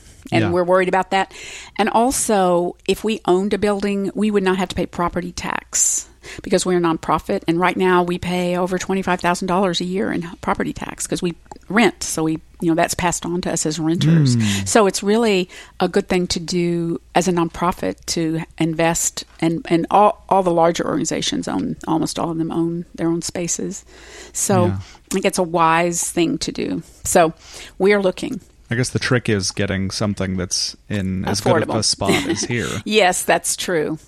Yeah. 0.45 0.51
we're 0.51 0.64
worried 0.64 0.88
about 0.88 1.11
that. 1.11 1.32
And 1.76 1.88
also, 1.91 2.76
if 2.88 3.05
we 3.05 3.20
owned 3.26 3.53
a 3.55 3.59
building, 3.59 4.11
we 4.14 4.30
would 4.30 4.43
not 4.43 4.57
have 4.59 4.68
to 4.70 4.74
pay 4.76 4.86
property 4.86 5.32
tax 5.32 6.09
because 6.43 6.64
we're 6.66 6.79
a 6.79 6.81
nonprofit. 6.81 7.43
And 7.49 7.59
right 7.59 7.77
now, 7.77 8.03
we 8.03 8.18
pay 8.18 8.57
over 8.57 8.79
$25,000 8.79 9.81
a 9.81 9.85
year 9.85 10.12
in 10.12 10.23
property 10.41 10.73
tax 10.73 11.07
because 11.07 11.23
we 11.23 11.35
rent. 11.68 12.03
So 12.03 12.25
we, 12.25 12.33
you 12.61 12.68
know, 12.68 12.75
that's 12.75 12.95
passed 12.95 13.25
on 13.25 13.41
to 13.43 13.53
us 13.53 13.64
as 13.66 13.79
renters. 13.79 14.35
Hmm. 14.35 14.41
So 14.66 14.87
it's 14.87 15.03
really 15.03 15.49
a 15.79 15.89
good 15.89 16.09
thing 16.09 16.27
to 16.29 16.41
do 16.41 17.01
as 17.14 17.29
a 17.29 17.33
nonprofit 17.33 18.05
to 18.07 18.41
invest. 18.59 19.25
And, 19.41 19.64
and 19.68 19.87
all, 19.91 20.25
all 20.29 20.43
the 20.43 20.51
larger 20.53 20.87
organizations 20.87 21.49
own, 21.49 21.77
almost 21.87 22.18
all 22.18 22.31
of 22.31 22.39
them 22.39 22.51
own 22.51 22.87
their 22.95 23.09
own 23.09 23.23
spaces. 23.23 23.85
So 24.33 24.66
Yeah. 24.66 24.79
I 24.81 25.09
think 25.14 25.25
it's 25.25 25.39
a 25.39 25.43
wise 25.43 26.09
thing 26.11 26.39
to 26.39 26.53
do. 26.53 26.83
So 27.05 27.33
we 27.79 27.93
are 27.93 28.03
looking. 28.03 28.41
I 28.71 28.77
guess 28.77 28.91
the 28.91 29.01
trick 29.01 29.29
is 29.29 29.51
getting 29.51 29.91
something 29.91 30.37
that's 30.37 30.77
in 30.89 31.25
as 31.25 31.41
good 31.41 31.62
of 31.62 31.68
Affordable. 31.68 31.79
a 31.79 31.83
spot 31.83 32.12
as 32.29 32.43
here. 32.43 32.68
Yes, 32.85 33.25
that's 33.25 33.57
true. 33.57 33.99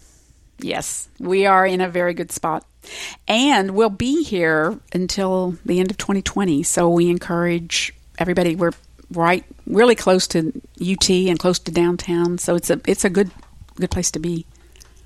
Yes, 0.63 1.09
we 1.19 1.47
are 1.47 1.67
in 1.67 1.81
a 1.81 1.89
very 1.89 2.15
good 2.15 2.33
spot. 2.33 2.65
And 3.29 3.73
we'll 3.73 3.91
be 3.91 4.23
here 4.23 4.79
until 4.93 5.57
the 5.65 5.81
end 5.81 5.91
of 5.91 5.99
2020. 5.99 6.63
So 6.63 6.91
we 6.91 7.11
encourage 7.11 7.95
everybody. 8.19 8.57
We're 8.57 8.73
right 9.11 9.45
really 9.67 9.95
close 9.95 10.27
to 10.29 10.53
UT 10.81 11.11
and 11.11 11.39
close 11.39 11.59
to 11.61 11.73
downtown. 11.73 12.39
So 12.39 12.55
it's 12.55 12.71
a 12.71 12.81
it's 12.87 13.05
a 13.05 13.11
good 13.11 13.31
good 13.77 13.91
place 13.91 14.11
to 14.13 14.19
be. 14.19 14.47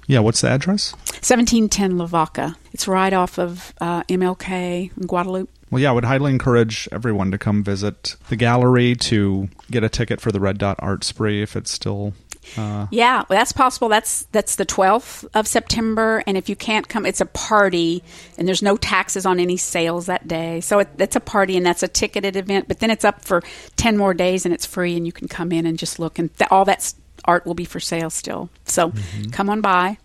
Yeah, 0.07 0.21
what's 0.21 0.41
the 0.41 0.49
address? 0.49 0.93
1710 0.93 1.99
Lavaca. 1.99 2.57
It's 2.73 2.87
right 2.87 3.13
off 3.13 3.39
of 3.39 3.75
uh, 3.81 4.05
MLK 4.05 4.97
in 4.97 5.07
Guadalupe. 5.07 5.51
Well, 5.69 5.83
yeah, 5.83 5.91
I 5.91 5.93
would 5.93 6.05
highly 6.05 6.31
encourage 6.31 6.89
everyone 6.93 7.33
to 7.33 7.39
come 7.39 7.65
visit 7.65 8.15
the 8.29 8.37
gallery 8.37 8.95
to 8.95 9.49
get 9.69 9.83
a 9.83 9.89
ticket 9.89 10.21
for 10.21 10.31
the 10.31 10.39
Red 10.39 10.59
Dot 10.59 10.77
Art 10.79 11.03
Spree 11.03 11.43
if 11.43 11.57
it's 11.57 11.73
still. 11.73 12.15
Uh, 12.57 12.87
Yeah, 12.91 13.25
well, 13.29 13.39
that's 13.39 13.53
possible. 13.53 13.89
That's 13.89 14.25
that's 14.33 14.57
the 14.57 14.67
12th 14.67 15.27
of 15.35 15.47
September, 15.47 16.23
and 16.27 16.37
if 16.37 16.49
you 16.49 16.57
can't 16.57 16.89
come, 16.89 17.05
it's 17.07 17.21
a 17.21 17.27
party, 17.27 18.03
and 18.39 18.47
there's 18.47 18.63
no 18.63 18.77
taxes 18.77 19.27
on 19.27 19.41
any 19.41 19.57
sales 19.57 20.07
that 20.07 20.27
day. 20.29 20.61
So 20.61 20.79
it, 20.81 20.89
it's 20.99 21.17
a 21.17 21.21
party, 21.21 21.57
and 21.57 21.65
that's 21.67 21.83
a 21.83 21.89
ticketed 21.89 22.37
event. 22.37 22.69
But 22.69 22.79
then 22.81 22.91
it's 22.91 23.05
up 23.05 23.25
for 23.25 23.43
10 23.77 23.97
more 23.97 24.15
days, 24.15 24.45
and 24.45 24.55
it's 24.55 24.67
free, 24.67 24.97
and 24.97 25.07
you 25.07 25.13
can 25.13 25.29
come 25.29 25.53
in 25.53 25.67
and 25.67 25.79
just 25.79 25.99
look, 25.99 26.19
and 26.19 26.35
th- 26.39 26.51
all 26.51 26.65
that 26.67 26.93
art 27.25 27.47
will 27.47 27.55
be 27.55 27.65
for 27.65 27.81
sale 27.81 28.11
still. 28.11 28.49
So 28.65 28.93
come 29.33 29.51
on 29.51 29.61
by, 29.61 29.99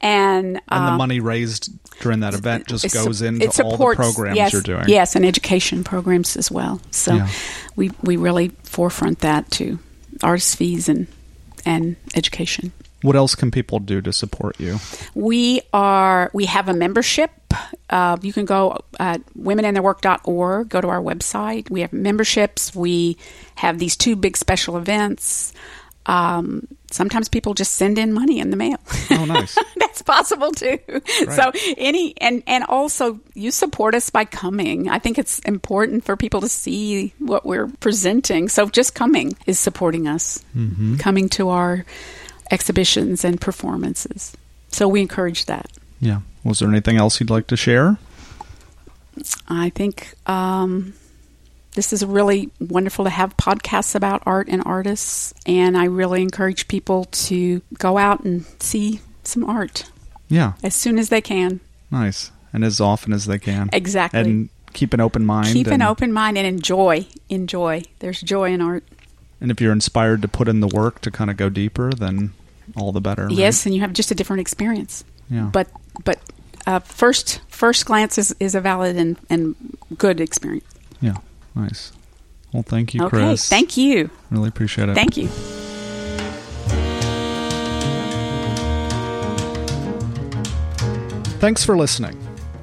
and 0.00 0.56
and 0.56 0.60
uh, 0.68 0.90
the 0.92 0.96
money 0.96 1.20
raised 1.20 1.70
during 2.00 2.20
that 2.20 2.34
event 2.34 2.66
just 2.68 2.92
goes 2.92 3.22
into 3.22 3.46
it 3.46 3.60
all 3.60 3.76
the 3.76 3.94
programs 3.94 4.36
yes, 4.36 4.52
you're 4.52 4.62
doing. 4.62 4.84
Yes, 4.88 5.16
and 5.16 5.24
education 5.24 5.84
programs 5.84 6.36
as 6.36 6.50
well. 6.50 6.80
So 6.90 7.14
Yeah. 7.14 7.28
we 7.74 7.90
we 8.02 8.16
really 8.16 8.48
forefront 8.64 9.20
that 9.20 9.50
to 9.52 9.78
artist 10.22 10.56
fees 10.56 10.88
and 10.88 11.06
and 11.66 11.96
education. 12.14 12.72
What 13.02 13.14
else 13.14 13.34
can 13.34 13.50
people 13.50 13.78
do 13.78 14.00
to 14.00 14.12
support 14.12 14.58
you? 14.58 14.78
We 15.14 15.60
are 15.72 16.30
we 16.32 16.46
have 16.46 16.68
a 16.68 16.72
membership. 16.72 17.30
Uh, 17.90 18.16
you 18.22 18.32
can 18.32 18.46
go 18.46 18.80
at 18.98 19.20
womenintheirwork.org, 19.36 20.68
go 20.68 20.80
to 20.80 20.88
our 20.88 21.00
website. 21.00 21.70
We 21.70 21.82
have 21.82 21.92
memberships. 21.92 22.74
We 22.74 23.18
have 23.56 23.78
these 23.78 23.96
two 23.96 24.16
big 24.16 24.36
special 24.36 24.76
events. 24.76 25.52
Um, 26.06 26.68
sometimes 26.90 27.28
people 27.28 27.52
just 27.54 27.74
send 27.74 27.98
in 27.98 28.12
money 28.12 28.38
in 28.38 28.50
the 28.50 28.56
mail. 28.56 28.78
Oh, 29.10 29.24
nice. 29.24 29.58
That's 29.76 30.02
possible 30.02 30.52
too. 30.52 30.78
So 31.34 31.50
any 31.76 32.14
and 32.20 32.42
and 32.46 32.62
also 32.68 33.18
you 33.34 33.50
support 33.50 33.94
us 33.94 34.08
by 34.10 34.24
coming. 34.24 34.88
I 34.88 34.98
think 35.00 35.18
it's 35.18 35.40
important 35.40 36.04
for 36.04 36.16
people 36.16 36.40
to 36.42 36.48
see 36.48 37.12
what 37.18 37.44
we're 37.44 37.66
presenting. 37.80 38.48
So 38.48 38.68
just 38.68 38.94
coming 38.94 39.36
is 39.46 39.58
supporting 39.58 40.06
us. 40.06 40.44
Coming 40.98 41.28
to 41.30 41.48
our 41.48 41.84
exhibitions 42.52 43.24
and 43.24 43.40
performances. 43.40 44.36
So 44.68 44.86
we 44.86 45.00
encourage 45.00 45.46
that. 45.46 45.66
yeah. 46.00 46.20
Was 46.44 46.60
there 46.60 46.68
anything 46.68 46.96
else 46.96 47.18
you'd 47.18 47.30
like 47.30 47.48
to 47.48 47.56
share? 47.56 47.98
I 49.48 49.70
think 49.70 50.14
um, 50.28 50.92
this 51.76 51.92
is 51.92 52.04
really 52.04 52.50
wonderful 52.58 53.04
to 53.04 53.10
have 53.10 53.36
podcasts 53.36 53.94
about 53.94 54.22
art 54.26 54.48
and 54.50 54.62
artists, 54.66 55.32
and 55.46 55.78
I 55.78 55.84
really 55.84 56.20
encourage 56.22 56.66
people 56.66 57.04
to 57.04 57.62
go 57.78 57.96
out 57.98 58.24
and 58.24 58.44
see 58.60 59.00
some 59.22 59.44
art 59.44 59.84
Yeah, 60.28 60.54
as 60.64 60.74
soon 60.74 60.98
as 60.98 61.08
they 61.08 61.20
can. 61.20 61.60
nice. 61.90 62.32
And 62.52 62.64
as 62.64 62.80
often 62.80 63.12
as 63.12 63.26
they 63.26 63.38
can. 63.38 63.68
Exactly. 63.72 64.20
And 64.20 64.48
keep 64.72 64.94
an 64.94 65.00
open 65.00 65.26
mind. 65.26 65.48
Keep 65.48 65.66
an 65.66 65.74
and, 65.74 65.82
open 65.82 66.10
mind 66.12 66.38
and 66.38 66.46
enjoy. 66.46 67.06
Enjoy. 67.28 67.82
There's 67.98 68.22
joy 68.22 68.52
in 68.52 68.62
art. 68.62 68.82
And 69.42 69.50
if 69.50 69.60
you're 69.60 69.72
inspired 69.72 70.22
to 70.22 70.28
put 70.28 70.48
in 70.48 70.60
the 70.60 70.68
work 70.68 71.02
to 71.02 71.10
kind 71.10 71.28
of 71.30 71.36
go 71.36 71.50
deeper, 71.50 71.92
then 71.92 72.32
all 72.74 72.92
the 72.92 73.00
better. 73.02 73.26
right? 73.26 73.32
Yes, 73.36 73.66
and 73.66 73.74
you 73.74 73.82
have 73.82 73.92
just 73.92 74.10
a 74.10 74.14
different 74.14 74.40
experience. 74.40 75.04
Yeah. 75.28 75.50
But 75.52 75.68
but 76.04 76.18
uh, 76.66 76.78
first 76.78 77.40
first 77.48 77.84
glance 77.84 78.16
is, 78.16 78.34
is 78.40 78.54
a 78.54 78.60
valid 78.62 78.96
and, 78.96 79.18
and 79.28 79.54
good 79.98 80.18
experience. 80.20 80.64
Yeah. 81.02 81.16
Nice. 81.56 81.92
Well, 82.52 82.62
thank 82.62 82.94
you, 82.94 83.02
okay. 83.02 83.16
Chris. 83.16 83.48
Thank 83.48 83.76
you. 83.76 84.10
Really 84.30 84.48
appreciate 84.48 84.88
it. 84.88 84.94
Thank 84.94 85.16
you. 85.16 85.28
Thanks 91.38 91.64
for 91.64 91.76
listening. 91.76 92.14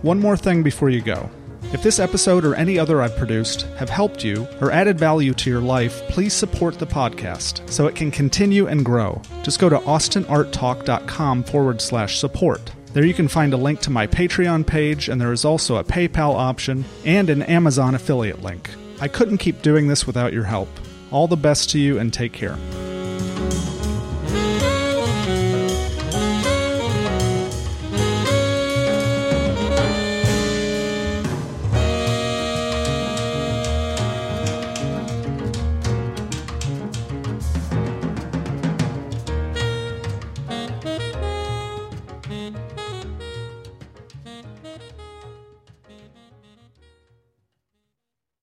One 0.02 0.20
more 0.20 0.38
thing 0.38 0.64
before 0.64 0.90
you 0.90 1.02
go. 1.02 1.30
If 1.74 1.82
this 1.82 2.00
episode 2.00 2.46
or 2.46 2.54
any 2.54 2.78
other 2.78 3.02
I've 3.02 3.18
produced 3.18 3.62
have 3.78 3.90
helped 3.90 4.24
you 4.24 4.48
or 4.62 4.72
added 4.72 5.00
value 5.00 5.34
to 5.34 5.50
your 5.50 5.62
life, 5.62 6.02
please 6.10 6.34
support 6.34 6.78
the 6.78 6.86
podcast 6.86 7.68
so 7.70 7.88
it 7.88 7.96
can 7.96 8.12
continue 8.12 8.68
and 8.68 8.86
grow. 8.86 9.22
Just 9.42 9.60
go 9.60 9.70
to 9.70 9.78
austinarttalk.com 9.78 11.44
forward 11.44 11.82
slash 11.82 12.20
support. 12.20 12.72
There 12.94 13.06
you 13.06 13.14
can 13.16 13.28
find 13.28 13.54
a 13.54 13.58
link 13.58 13.80
to 13.82 13.90
my 13.90 14.06
Patreon 14.06 14.68
page, 14.68 15.10
and 15.10 15.20
there 15.20 15.32
is 15.32 15.46
also 15.46 15.78
a 15.78 15.84
PayPal 15.84 16.36
option 16.36 16.86
and 17.06 17.32
an 17.32 17.42
Amazon 17.42 17.96
affiliate 17.96 18.44
link. 18.44 18.70
I 19.04 19.10
couldn't 19.10 19.40
keep 19.40 19.62
doing 19.62 19.90
this 19.90 20.08
without 20.08 20.32
your 20.32 20.46
help. 20.46 20.70
All 21.12 21.28
the 21.28 21.36
best 21.36 21.70
to 21.72 21.78
you 21.78 22.00
and 22.00 22.14
take 22.14 22.32
care. 22.32 22.58